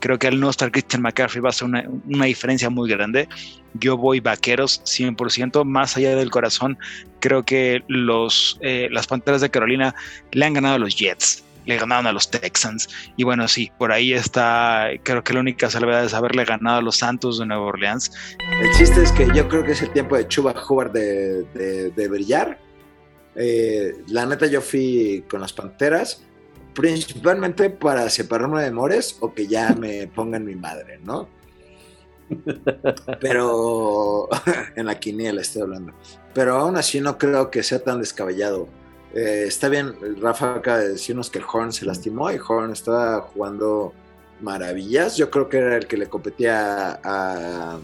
Creo 0.00 0.18
que 0.18 0.28
al 0.28 0.38
no 0.40 0.50
estar 0.50 0.70
Christian 0.70 1.02
McCaffrey 1.02 1.42
va 1.42 1.50
a 1.50 1.52
ser 1.52 1.68
una, 1.68 1.84
una 2.06 2.26
diferencia 2.26 2.70
muy 2.70 2.90
grande. 2.90 3.28
Yo 3.74 3.96
voy 3.96 4.20
vaqueros 4.20 4.82
100%, 4.84 5.64
más 5.64 5.96
allá 5.96 6.14
del 6.16 6.30
corazón. 6.30 6.78
Creo 7.20 7.44
que 7.44 7.82
los, 7.88 8.58
eh, 8.60 8.88
las 8.90 9.06
Panteras 9.06 9.40
de 9.40 9.50
Carolina 9.50 9.94
le 10.32 10.44
han 10.44 10.54
ganado 10.54 10.76
a 10.76 10.78
los 10.78 10.96
Jets 10.96 11.44
le 11.66 11.78
ganaron 11.78 12.06
a 12.06 12.12
los 12.12 12.30
Texans. 12.30 12.88
Y 13.16 13.24
bueno, 13.24 13.48
sí, 13.48 13.72
por 13.78 13.90
ahí 13.90 14.12
está, 14.12 14.88
creo 15.02 15.24
que 15.24 15.32
la 15.32 15.40
única 15.40 15.70
salvedad 15.70 16.04
es 16.04 16.12
haberle 16.12 16.44
ganado 16.44 16.78
a 16.78 16.82
los 16.82 16.96
Santos 16.96 17.38
de 17.38 17.46
Nueva 17.46 17.64
Orleans. 17.64 18.12
El 18.60 18.70
chiste 18.76 19.02
es 19.02 19.10
que 19.12 19.26
yo 19.34 19.48
creo 19.48 19.64
que 19.64 19.72
es 19.72 19.80
el 19.80 19.90
tiempo 19.90 20.14
de 20.14 20.28
Chuba 20.28 20.52
Howard 20.52 20.92
de, 20.92 21.90
de 21.90 22.08
brillar 22.08 22.58
eh, 23.36 24.02
la 24.08 24.26
neta, 24.26 24.46
yo 24.46 24.60
fui 24.60 25.24
con 25.28 25.40
las 25.40 25.52
Panteras, 25.52 26.22
principalmente 26.74 27.70
para 27.70 28.08
separarme 28.10 28.62
de 28.62 28.70
Mores 28.70 29.16
o 29.20 29.32
que 29.32 29.46
ya 29.46 29.74
me 29.74 30.06
pongan 30.14 30.44
mi 30.44 30.54
madre, 30.54 30.98
¿no? 31.02 31.28
Pero 33.20 34.28
en 34.76 34.86
la 34.86 34.98
quiniela 34.98 35.40
estoy 35.40 35.62
hablando. 35.62 35.92
Pero 36.32 36.56
aún 36.56 36.76
así 36.76 37.00
no 37.00 37.18
creo 37.18 37.50
que 37.50 37.62
sea 37.62 37.80
tan 37.80 38.00
descabellado. 38.00 38.68
Eh, 39.14 39.44
está 39.46 39.68
bien, 39.68 39.94
Rafa 40.20 40.56
acaba 40.56 40.78
de 40.78 40.88
decirnos 40.90 41.30
que 41.30 41.40
Horn 41.40 41.72
se 41.72 41.86
lastimó 41.86 42.32
y 42.32 42.38
Horn 42.38 42.72
estaba 42.72 43.20
jugando 43.20 43.92
maravillas. 44.40 45.16
Yo 45.16 45.30
creo 45.30 45.48
que 45.48 45.58
era 45.58 45.76
el 45.76 45.86
que 45.86 45.96
le 45.96 46.08
competía 46.08 46.98
a, 47.04 47.78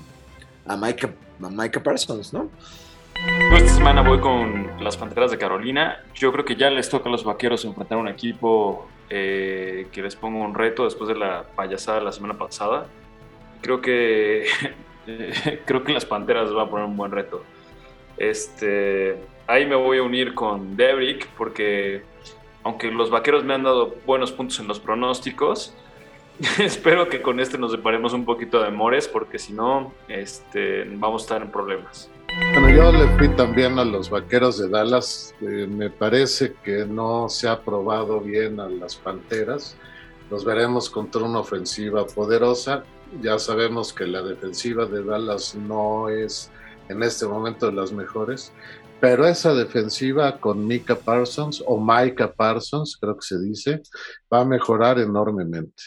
a, 0.67 0.77
Micah, 0.77 1.15
a 1.43 1.51
Micah 1.51 1.83
Parsons, 1.83 2.33
¿no? 2.33 2.51
Esta 3.57 3.69
semana 3.75 4.03
voy 4.03 4.21
con 4.21 4.71
las 4.83 4.97
Panteras 4.97 5.31
de 5.31 5.39
Carolina. 5.39 6.03
Yo 6.15 6.33
creo 6.33 6.45
que 6.45 6.57
ya 6.57 6.71
les 6.71 6.89
toca 6.89 7.09
a 7.09 7.13
los 7.13 7.25
Vaqueros 7.25 7.65
enfrentar 7.65 7.99
un 7.99 8.09
equipo 8.09 8.89
eh, 9.09 9.89
que 9.93 10.03
les 10.03 10.17
ponga 10.17 10.45
un 10.45 10.55
reto 10.55 10.85
después 10.85 11.09
de 11.09 11.17
la 11.17 11.45
payasada 11.55 12.01
la 12.01 12.13
semana 12.13 12.39
pasada. 12.39 12.87
Creo 13.61 13.81
que 13.81 14.47
creo 15.67 15.85
que 15.85 15.93
las 15.93 16.05
Panteras 16.05 16.53
van 16.53 16.67
a 16.67 16.71
poner 16.71 16.87
un 16.87 16.97
buen 16.97 17.13
reto. 17.13 17.45
Este, 18.17 19.17
ahí 19.47 19.67
me 19.67 19.77
voy 19.77 19.99
a 19.99 20.03
unir 20.03 20.35
con 20.35 20.77
Derrick 20.77 21.27
porque 21.37 22.03
aunque 22.63 22.91
los 22.91 23.11
Vaqueros 23.11 23.45
me 23.45 23.55
han 23.55 23.63
dado 23.63 23.95
buenos 24.07 24.33
puntos 24.33 24.61
en 24.61 24.69
los 24.69 24.81
pronósticos, 24.81 25.75
espero 26.59 27.09
que 27.09 27.23
con 27.23 27.41
este 27.41 27.59
nos 27.59 27.73
separemos 27.73 28.13
un 28.13 28.25
poquito 28.25 28.63
de 28.63 28.71
Mores 28.71 29.09
porque 29.09 29.39
si 29.39 29.53
no, 29.53 29.93
este, 30.09 30.85
vamos 30.85 31.23
a 31.23 31.25
estar 31.25 31.43
en 31.43 31.51
problemas. 31.51 32.11
Yo 32.77 32.93
le 32.93 33.09
fui 33.19 33.29
también 33.37 33.79
a 33.79 33.85
los 33.85 34.11
vaqueros 34.11 34.59
de 34.59 34.69
Dallas. 34.69 35.35
Eh, 35.41 35.67
me 35.67 35.91
parece 35.91 36.55
que 36.63 36.87
no 36.87 37.29
se 37.29 37.49
ha 37.49 37.61
probado 37.63 38.21
bien 38.21 38.61
a 38.61 38.69
las 38.69 38.95
panteras. 38.95 39.77
Nos 40.31 40.45
veremos 40.45 40.89
contra 40.89 41.23
una 41.23 41.41
ofensiva 41.41 42.07
poderosa. 42.07 42.85
Ya 43.21 43.39
sabemos 43.41 43.93
que 43.93 44.07
la 44.07 44.23
defensiva 44.23 44.87
de 44.87 45.03
Dallas 45.03 45.57
no 45.57 46.09
es 46.09 46.51
en 46.89 47.03
este 47.03 47.27
momento 47.27 47.67
de 47.67 47.73
las 47.73 47.93
mejores, 47.93 48.53
pero 49.01 49.27
esa 49.27 49.53
defensiva 49.53 50.39
con 50.39 50.67
Mika 50.67 50.95
Parsons 50.95 51.63
o 51.67 51.79
Micah 51.81 52.33
Parsons, 52.33 52.97
creo 53.01 53.17
que 53.17 53.27
se 53.27 53.41
dice, 53.41 53.83
va 54.33 54.41
a 54.41 54.45
mejorar 54.45 54.99
enormemente. 55.01 55.83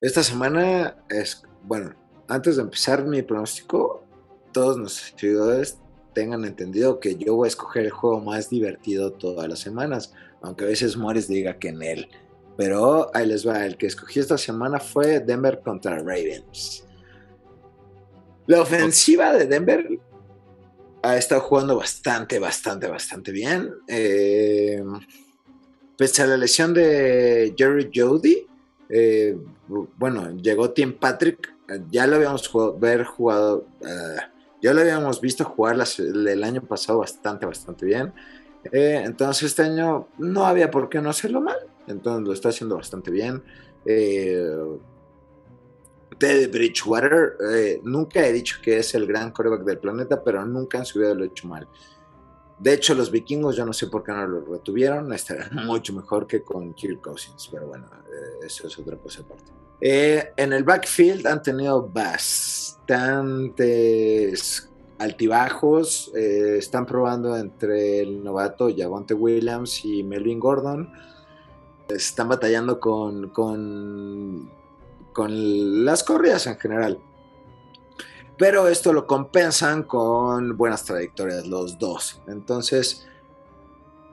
Esta 0.00 0.22
semana 0.22 0.96
es, 1.08 1.42
bueno, 1.62 1.94
antes 2.34 2.56
de 2.56 2.62
empezar 2.62 3.04
mi 3.04 3.22
pronóstico, 3.22 4.04
todos 4.52 4.76
nuestros 4.76 5.14
seguidores 5.16 5.78
tengan 6.14 6.44
entendido 6.44 7.00
que 7.00 7.16
yo 7.16 7.36
voy 7.36 7.46
a 7.46 7.48
escoger 7.48 7.84
el 7.84 7.90
juego 7.90 8.20
más 8.20 8.50
divertido 8.50 9.12
todas 9.12 9.48
las 9.48 9.60
semanas, 9.60 10.12
aunque 10.42 10.64
a 10.64 10.68
veces 10.68 10.96
Morris 10.96 11.28
diga 11.28 11.58
que 11.58 11.68
en 11.68 11.82
él. 11.82 12.08
Pero 12.56 13.10
ahí 13.14 13.26
les 13.26 13.46
va, 13.46 13.64
el 13.66 13.76
que 13.76 13.86
escogí 13.86 14.20
esta 14.20 14.38
semana 14.38 14.78
fue 14.78 15.20
Denver 15.20 15.60
contra 15.64 15.98
Ravens. 15.98 16.84
La 18.46 18.60
ofensiva 18.60 19.32
de 19.32 19.46
Denver 19.46 19.98
ha 21.02 21.16
estado 21.16 21.40
jugando 21.40 21.76
bastante, 21.76 22.38
bastante, 22.38 22.86
bastante 22.88 23.32
bien. 23.32 23.72
Eh, 23.88 24.82
pese 25.96 26.22
a 26.22 26.26
la 26.26 26.36
lesión 26.36 26.74
de 26.74 27.54
Jerry 27.56 27.90
Jody, 27.94 28.46
eh, 28.88 29.36
bueno, 29.98 30.36
llegó 30.36 30.70
Tim 30.70 30.92
Patrick 30.92 31.53
ya 31.90 32.06
lo 32.06 32.16
habíamos 32.16 32.50
ver 32.78 33.04
jugado, 33.04 33.66
eh, 33.80 34.16
ya 34.62 34.74
lo 34.74 34.80
habíamos 34.80 35.20
visto 35.20 35.44
jugar 35.44 35.76
el 35.98 36.44
año 36.44 36.62
pasado 36.62 36.98
bastante, 36.98 37.46
bastante 37.46 37.86
bien. 37.86 38.12
Eh, 38.72 39.02
entonces 39.04 39.44
este 39.44 39.62
año 39.62 40.08
no 40.18 40.46
había 40.46 40.70
por 40.70 40.88
qué 40.88 41.00
no 41.00 41.10
hacerlo 41.10 41.40
mal. 41.40 41.58
Entonces 41.86 42.26
lo 42.26 42.32
está 42.32 42.48
haciendo 42.50 42.76
bastante 42.76 43.10
bien. 43.10 43.42
Eh, 43.84 44.78
Ted 46.18 46.50
Bridgewater, 46.50 47.36
nunca 47.82 48.26
he 48.26 48.32
dicho 48.32 48.58
que 48.62 48.78
es 48.78 48.94
el 48.94 49.06
gran 49.06 49.32
coreback 49.32 49.64
del 49.64 49.78
planeta, 49.78 50.22
pero 50.22 50.46
nunca 50.46 50.78
en 50.78 50.84
su 50.84 51.00
vida 51.00 51.12
lo 51.12 51.24
he 51.24 51.26
hecho 51.26 51.48
mal. 51.48 51.68
De 52.58 52.72
hecho, 52.72 52.94
los 52.94 53.10
vikingos, 53.10 53.56
yo 53.56 53.66
no 53.66 53.72
sé 53.72 53.88
por 53.88 54.04
qué 54.04 54.12
no 54.12 54.26
lo 54.28 54.44
retuvieron, 54.44 55.12
estaría 55.12 55.50
mucho 55.66 55.92
mejor 55.92 56.26
que 56.26 56.42
con 56.42 56.72
Kirk 56.72 57.00
Cousins, 57.00 57.48
pero 57.50 57.66
bueno, 57.66 57.90
eso 58.46 58.68
es 58.68 58.78
otra 58.78 58.96
cosa 58.96 59.22
aparte. 59.22 59.63
Eh, 59.86 60.32
en 60.38 60.54
el 60.54 60.64
backfield 60.64 61.26
han 61.26 61.42
tenido 61.42 61.86
bastantes 61.86 62.80
altibajos. 64.98 66.10
eh, 66.16 66.56
están 66.56 66.86
probando 66.86 67.36
entre 67.36 68.00
el 68.00 68.24
novato 68.24 68.70
Javonte 68.74 69.12
Williams 69.12 69.84
y 69.84 70.02
Melvin 70.02 70.40
Gordon. 70.40 70.90
Están 71.90 72.30
batallando 72.30 72.80
con, 72.80 73.28
con, 73.28 74.50
con 75.12 75.84
las 75.84 76.02
corridas 76.02 76.46
en 76.46 76.56
general. 76.58 76.98
Pero 78.38 78.68
esto 78.68 78.94
lo 78.94 79.06
compensan 79.06 79.82
con 79.82 80.56
buenas 80.56 80.84
trayectorias 80.84 81.46
los 81.46 81.78
dos. 81.78 82.22
Entonces, 82.26 83.06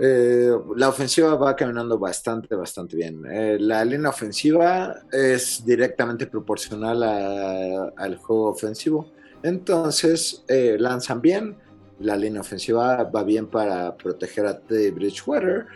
eh, 0.03 0.51
la 0.77 0.89
ofensiva 0.89 1.35
va 1.35 1.55
caminando 1.55 1.99
bastante, 1.99 2.55
bastante 2.55 2.95
bien. 2.95 3.23
Eh, 3.29 3.57
la 3.59 3.85
línea 3.85 4.09
ofensiva 4.09 4.95
es 5.11 5.63
directamente 5.63 6.25
proporcional 6.25 7.03
al 7.95 8.15
juego 8.17 8.49
ofensivo. 8.49 9.11
Entonces, 9.43 10.43
eh, 10.47 10.75
lanzan 10.79 11.21
bien. 11.21 11.55
La 11.99 12.17
línea 12.17 12.41
ofensiva 12.41 13.03
va 13.03 13.23
bien 13.23 13.45
para 13.45 13.95
proteger 13.95 14.47
a 14.47 14.59
Teddy 14.59 14.89
Bridgewater. 14.89 15.67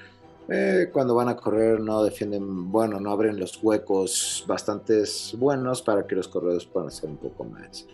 Cuando 0.92 1.16
van 1.16 1.30
a 1.30 1.36
correr 1.36 1.80
no 1.80 2.04
defienden, 2.04 2.72
bueno, 2.72 3.00
no 3.00 3.12
abren 3.12 3.40
los 3.40 3.62
huecos 3.62 4.44
bastante 4.48 5.04
buenos 5.38 5.82
para 5.82 6.06
que 6.06 6.16
los 6.16 6.28
corredores 6.28 6.66
puedan 6.66 6.90
hacer 6.90 7.10
un 7.10 7.18
poco 7.18 7.44
más. 7.44 7.88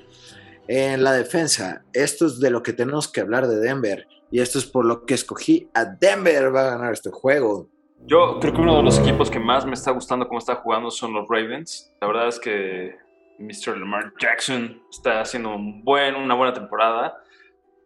En 0.68 1.04
la 1.04 1.12
defensa, 1.14 1.84
esto 1.92 2.26
es 2.26 2.40
de 2.40 2.50
lo 2.50 2.62
que 2.62 2.72
tenemos 2.72 3.10
que 3.10 3.22
hablar 3.22 3.48
de 3.48 3.58
Denver. 3.58 4.08
Y 4.32 4.40
esto 4.40 4.58
es 4.58 4.66
por 4.66 4.86
lo 4.86 5.06
que 5.06 5.14
escogí 5.14 5.70
a 5.74 5.84
Denver 5.86 6.56
va 6.56 6.62
a 6.62 6.70
ganar 6.78 6.94
este 6.94 7.12
juego. 7.12 7.68
Yo 8.06 8.40
creo 8.40 8.54
que 8.54 8.62
uno 8.62 8.78
de 8.78 8.84
los 8.84 8.98
equipos 8.98 9.30
que 9.30 9.40
más 9.40 9.66
me 9.66 9.74
está 9.74 9.92
gustando 9.92 10.28
cómo 10.28 10.40
está 10.40 10.56
jugando 10.56 10.90
son 10.90 11.14
los 11.14 11.28
Ravens. 11.30 11.94
La 12.02 12.08
verdad 12.08 12.30
es 12.30 12.40
que 12.40 12.96
Mr. 13.38 13.78
Lamar 13.78 14.14
Jackson 14.20 14.82
está 14.90 15.22
haciendo 15.22 15.54
un 15.54 15.84
buen, 15.84 16.16
una 16.16 16.34
buena 16.34 16.54
temporada. 16.54 17.18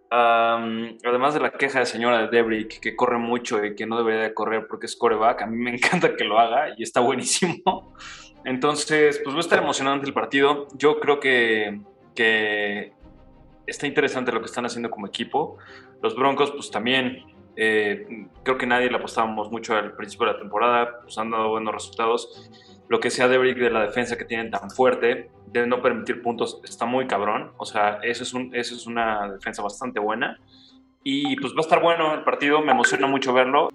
Además 0.10 1.34
de 1.34 1.40
la 1.42 1.52
queja 1.52 1.80
de 1.80 1.86
señora 1.86 2.22
de 2.22 2.28
Debrick, 2.28 2.80
que 2.80 2.96
corre 2.96 3.18
mucho 3.18 3.64
y 3.66 3.76
que 3.76 3.86
no 3.86 3.98
debería 3.98 4.22
de 4.22 4.34
correr 4.34 4.68
porque 4.68 4.86
es 4.86 4.96
coreback, 4.96 5.42
a 5.42 5.48
mí 5.48 5.58
me 5.58 5.72
encanta 5.76 6.16
que 6.16 6.24
lo 6.24 6.40
haga 6.40 6.76
y 6.78 6.84
está 6.84 7.02
buenísimo. 7.02 7.94
Entonces, 8.46 9.20
pues 9.24 9.36
va 9.36 9.40
a 9.40 9.42
estar 9.42 9.60
emocionante 9.60 10.06
el 10.06 10.14
partido. 10.14 10.68
Yo 10.76 11.00
creo 11.00 11.20
que, 11.20 11.82
que 12.14 12.94
está 13.66 13.88
interesante 13.88 14.32
lo 14.32 14.40
que 14.40 14.46
están 14.46 14.66
haciendo 14.66 14.90
como 14.90 15.08
equipo. 15.08 15.58
Los 16.02 16.16
Broncos, 16.16 16.52
pues 16.52 16.72
también 16.72 17.24
eh, 17.56 18.28
creo 18.44 18.58
que 18.58 18.66
nadie 18.66 18.90
le 18.90 18.98
apostábamos 18.98 19.52
mucho 19.52 19.76
al 19.76 19.96
principio 19.96 20.28
de 20.28 20.34
la 20.34 20.40
temporada, 20.40 21.00
pues 21.02 21.18
han 21.18 21.32
dado 21.32 21.50
buenos 21.50 21.74
resultados. 21.74 22.50
Lo 22.88 23.00
que 23.00 23.10
sea 23.10 23.28
de 23.28 23.38
Brick 23.38 23.58
de 23.58 23.72
la 23.72 23.82
defensa 23.82 24.18
que 24.18 24.26
tienen 24.26 24.52
tan 24.52 24.70
fuerte, 24.70 25.32
de 25.48 25.66
no 25.66 25.82
permitir 25.82 26.22
puntos, 26.22 26.60
está 26.64 26.86
muy 26.86 27.08
cabrón. 27.08 27.52
O 27.58 27.66
sea, 27.66 28.00
eso 28.04 28.24
es, 28.24 28.34
un, 28.34 28.54
eso 28.54 28.76
es 28.76 28.86
una 28.88 29.32
defensa 29.32 29.64
bastante 29.64 30.00
buena. 30.00 30.40
Y 31.04 31.36
pues 31.38 31.54
va 31.54 31.60
a 31.60 31.62
estar 31.62 31.82
bueno 31.82 32.14
el 32.14 32.24
partido, 32.24 32.62
me 32.62 32.72
emociona 32.72 33.08
mucho 33.08 33.34
verlo. 33.34 33.70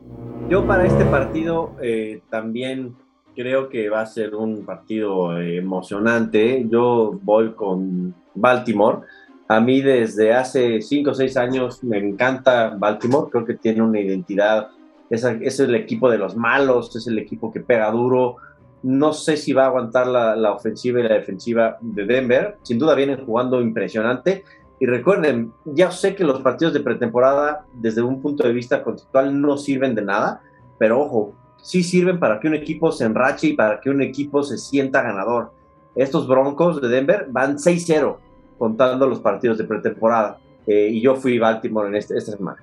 Yo 0.49 0.67
para 0.67 0.85
este 0.85 1.05
partido 1.05 1.77
eh, 1.81 2.23
también 2.29 2.97
creo 3.37 3.69
que 3.69 3.89
va 3.89 4.01
a 4.01 4.07
ser 4.07 4.35
un 4.35 4.65
partido 4.65 5.41
eh, 5.41 5.57
emocionante. 5.57 6.67
Yo 6.69 7.19
voy 7.23 7.53
con 7.55 8.15
Baltimore. 8.35 9.07
A 9.51 9.59
mí 9.59 9.81
desde 9.81 10.33
hace 10.33 10.81
5 10.81 11.11
o 11.11 11.15
6 11.15 11.37
años 11.37 11.83
me 11.83 11.99
encanta 11.99 12.77
Baltimore. 12.79 13.29
Creo 13.33 13.45
que 13.45 13.55
tiene 13.55 13.83
una 13.83 13.99
identidad. 13.99 14.69
Es, 15.11 15.25
es 15.25 15.59
el 15.59 15.75
equipo 15.75 16.09
de 16.09 16.19
los 16.19 16.37
malos, 16.37 16.95
es 16.95 17.09
el 17.09 17.19
equipo 17.19 17.51
que 17.51 17.59
pega 17.59 17.91
duro. 17.91 18.37
No 18.85 19.13
sé 19.13 19.37
si 19.37 19.53
va 19.53 19.65
a 19.65 19.67
aguantar 19.67 20.07
la, 20.07 20.37
la 20.37 20.53
ofensiva 20.53 21.01
y 21.01 21.03
la 21.03 21.15
defensiva 21.15 21.79
de 21.81 22.07
Denver. 22.07 22.59
Sin 22.63 22.79
duda 22.79 22.95
vienen 22.95 23.27
jugando 23.27 23.61
impresionante. 23.61 24.45
Y 24.79 24.87
recuerden, 24.87 25.53
ya 25.65 25.91
sé 25.91 26.15
que 26.15 26.23
los 26.23 26.43
partidos 26.43 26.73
de 26.73 26.79
pretemporada, 26.79 27.67
desde 27.73 28.03
un 28.03 28.23
punto 28.23 28.47
de 28.47 28.53
vista 28.53 28.85
conceptual, 28.85 29.41
no 29.41 29.59
sirven 29.59 29.97
de 29.97 30.03
nada, 30.03 30.43
pero 30.79 31.01
ojo, 31.01 31.35
sí 31.61 31.83
sirven 31.83 32.21
para 32.21 32.39
que 32.39 32.47
un 32.47 32.55
equipo 32.55 32.93
se 32.93 33.05
enrache 33.05 33.49
y 33.49 33.53
para 33.55 33.81
que 33.81 33.91
un 33.91 34.01
equipo 34.01 34.45
se 34.45 34.59
sienta 34.59 35.03
ganador. 35.03 35.51
Estos 35.97 36.29
Broncos 36.29 36.81
de 36.81 36.89
Denver 36.89 37.27
van 37.31 37.57
6-0 37.57 38.30
contando 38.61 39.07
los 39.07 39.21
partidos 39.21 39.57
de 39.57 39.65
pretemporada. 39.65 40.39
Eh, 40.67 40.91
y 40.93 41.01
yo 41.01 41.17
fui 41.17 41.39
Baltimore 41.39 41.89
en 41.89 41.95
este, 41.95 42.19
esta 42.19 42.33
semana. 42.33 42.63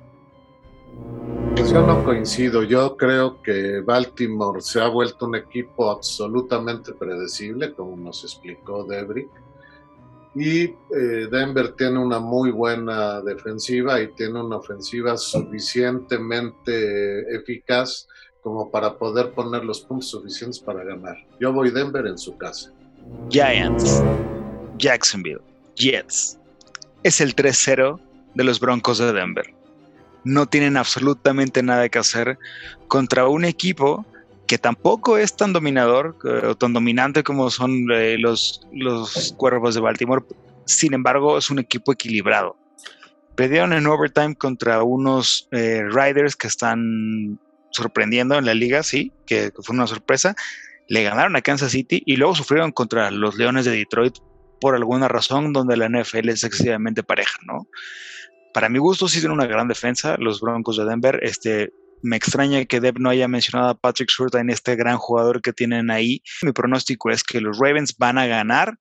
Pues 1.56 1.72
yo 1.72 1.84
no 1.86 2.06
coincido. 2.06 2.62
Yo 2.62 2.96
creo 2.96 3.42
que 3.42 3.82
Baltimore 3.82 4.62
se 4.62 4.80
ha 4.80 4.90
vuelto 4.90 5.26
un 5.26 5.38
equipo 5.38 5.90
absolutamente 5.90 6.94
predecible, 6.94 7.74
como 7.74 7.98
nos 7.98 8.24
explicó 8.24 8.84
Debrick. 8.84 9.28
Y 10.36 10.66
eh, 10.66 10.76
Denver 11.32 11.74
tiene 11.74 11.98
una 11.98 12.20
muy 12.20 12.52
buena 12.52 13.20
defensiva 13.22 14.00
y 14.00 14.10
tiene 14.10 14.40
una 14.40 14.58
ofensiva 14.58 15.18
suficientemente 15.18 17.22
eficaz 17.36 18.08
como 18.44 18.70
para 18.70 18.96
poder 18.96 19.32
poner 19.32 19.66
los 19.66 19.82
puntos 19.82 20.12
suficientes 20.12 20.60
para 20.60 20.84
ganar. 20.84 21.18
Yo 21.40 21.52
voy 21.52 21.72
Denver 21.72 22.06
en 22.06 22.20
su 22.20 22.38
casa. 22.38 22.72
Giants, 23.30 24.04
Jacksonville, 24.78 25.42
Jets. 25.78 26.40
Es 27.04 27.22
el 27.22 27.36
3-0 27.36 28.00
de 28.34 28.44
los 28.44 28.60
Broncos 28.60 28.98
de 28.98 29.14
Denver. 29.14 29.54
No 30.24 30.46
tienen 30.46 30.76
absolutamente 30.76 31.64
nada 31.64 31.88
que 31.90 32.00
hacer 32.00 32.38
contra 32.88 33.28
un 33.28 33.46
equipo 33.46 34.06
que 34.48 34.58
tampoco 34.58 35.18
es 35.18 35.36
tan 35.36 35.54
dominador 35.54 36.18
eh, 36.24 36.48
o 36.48 36.56
tan 36.56 36.74
dominante 36.74 37.24
como 37.24 37.50
son 37.50 37.92
eh, 37.92 38.18
los, 38.18 38.66
los 38.72 39.34
cuervos 39.38 39.76
de 39.76 39.82
Baltimore. 39.82 40.24
Sin 40.66 40.94
embargo, 40.94 41.38
es 41.38 41.50
un 41.50 41.60
equipo 41.60 41.92
equilibrado. 41.92 42.58
Perdieron 43.36 43.74
en 43.74 43.86
overtime 43.86 44.36
contra 44.36 44.82
unos 44.84 45.48
eh, 45.52 45.84
Riders 45.84 46.36
que 46.36 46.48
están 46.48 47.40
sorprendiendo 47.70 48.36
en 48.38 48.46
la 48.46 48.54
liga, 48.54 48.82
sí, 48.84 49.12
que, 49.26 49.52
que 49.52 49.62
fue 49.62 49.76
una 49.76 49.86
sorpresa. 49.86 50.36
Le 50.88 51.04
ganaron 51.04 51.36
a 51.36 51.42
Kansas 51.42 51.72
City 51.72 52.02
y 52.06 52.16
luego 52.16 52.34
sufrieron 52.34 52.72
contra 52.72 53.12
los 53.12 53.36
Leones 53.36 53.66
de 53.66 53.72
Detroit 53.72 54.18
por 54.60 54.76
alguna 54.76 55.08
razón 55.08 55.54
donde 55.54 55.78
la 55.78 55.90
NFL 55.90 56.30
es 56.30 56.44
excesivamente 56.44 57.04
pareja, 57.04 57.38
¿no? 57.46 57.68
Para 58.54 58.70
mi 58.70 58.80
gusto 58.80 59.08
sí 59.08 59.20
tienen 59.20 59.38
una 59.38 59.46
gran 59.46 59.68
defensa 59.68 60.16
los 60.18 60.42
Broncos 60.42 60.78
de 60.78 60.86
Denver. 60.86 61.20
Este, 61.22 61.72
me 62.02 62.16
extraña 62.16 62.66
que 62.66 62.80
Deb 62.80 63.00
no 63.00 63.10
haya 63.10 63.28
mencionado 63.28 63.70
a 63.70 63.78
Patrick 63.78 64.10
Surtain, 64.10 64.50
este 64.50 64.76
gran 64.76 64.98
jugador 64.98 65.42
que 65.42 65.54
tienen 65.54 65.92
ahí. 65.92 66.22
Mi 66.42 66.52
pronóstico 66.52 67.10
es 67.10 67.24
que 67.24 67.42
los 67.42 67.58
Ravens 67.60 67.96
van 67.98 68.18
a 68.18 68.26
ganar. 68.26 68.78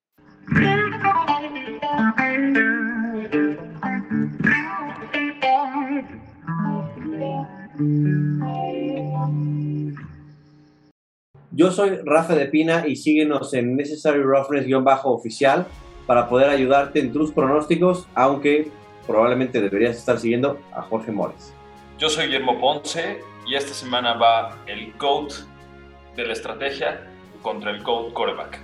Yo 11.56 11.72
soy 11.72 12.00
Rafa 12.04 12.34
de 12.34 12.44
Pina 12.48 12.86
y 12.86 12.96
síguenos 12.96 13.54
en 13.54 13.76
Necessary 13.76 14.20
Roughness-oficial 14.22 15.66
para 16.06 16.28
poder 16.28 16.50
ayudarte 16.50 17.00
en 17.00 17.14
tus 17.14 17.32
pronósticos, 17.32 18.06
aunque 18.14 18.70
probablemente 19.06 19.62
deberías 19.62 19.96
estar 19.96 20.18
siguiendo 20.18 20.60
a 20.74 20.82
Jorge 20.82 21.12
Mores. 21.12 21.54
Yo 21.98 22.10
soy 22.10 22.26
Guillermo 22.26 22.60
Ponce 22.60 23.22
y 23.46 23.54
esta 23.54 23.72
semana 23.72 24.18
va 24.18 24.58
el 24.66 24.92
GOAT 24.98 25.32
de 26.14 26.26
la 26.26 26.34
estrategia 26.34 27.10
contra 27.40 27.70
el 27.70 27.82
GOAT 27.82 28.12
quarterback. 28.12 28.60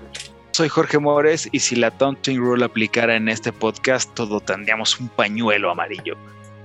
Soy 0.50 0.68
Jorge 0.68 0.98
Mores 0.98 1.48
y 1.50 1.60
si 1.60 1.76
la 1.76 1.92
Taunting 1.92 2.38
Rule 2.38 2.66
aplicara 2.66 3.16
en 3.16 3.30
este 3.30 3.54
podcast, 3.54 4.12
todo 4.12 4.38
tendríamos 4.40 5.00
un 5.00 5.08
pañuelo 5.08 5.70
amarillo. 5.70 6.14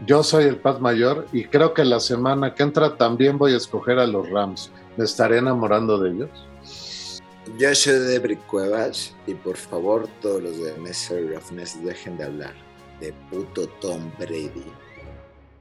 Yo 0.06 0.22
soy 0.24 0.44
el 0.44 0.58
Paz 0.58 0.82
Mayor 0.82 1.26
y 1.32 1.46
creo 1.46 1.74
que 1.74 1.86
la 1.86 2.02
semana 2.02 2.54
que 2.54 2.64
entra 2.64 2.98
también 2.98 3.38
voy 3.38 3.54
a 3.54 3.58
escoger 3.58 3.98
a 3.98 4.06
los 4.06 4.30
Rams. 4.30 4.74
¿Me 4.98 5.06
estaré 5.06 5.38
enamorando 5.38 6.00
de 6.00 6.10
ellos? 6.10 7.22
Yo 7.60 7.76
soy 7.76 8.00
de 8.00 8.38
Cuevas 8.48 9.16
y 9.28 9.36
por 9.36 9.56
favor 9.56 10.10
todos 10.22 10.41
los 10.41 10.58
de 10.58 10.76
Necessary 10.80 11.28
Roughness 11.28 11.82
dejen 11.84 12.18
de 12.18 12.24
hablar 12.26 12.56
de 13.00 13.14
puto 13.30 13.68
Tom 13.80 14.12
Brady 14.18 14.66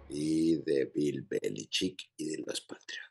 y 0.09 0.57
de 0.63 0.91
Bill 0.95 1.27
Belichick 1.29 1.99
y 2.17 2.31
de 2.31 2.45
los 2.47 2.63
Patriotas. 2.63 3.07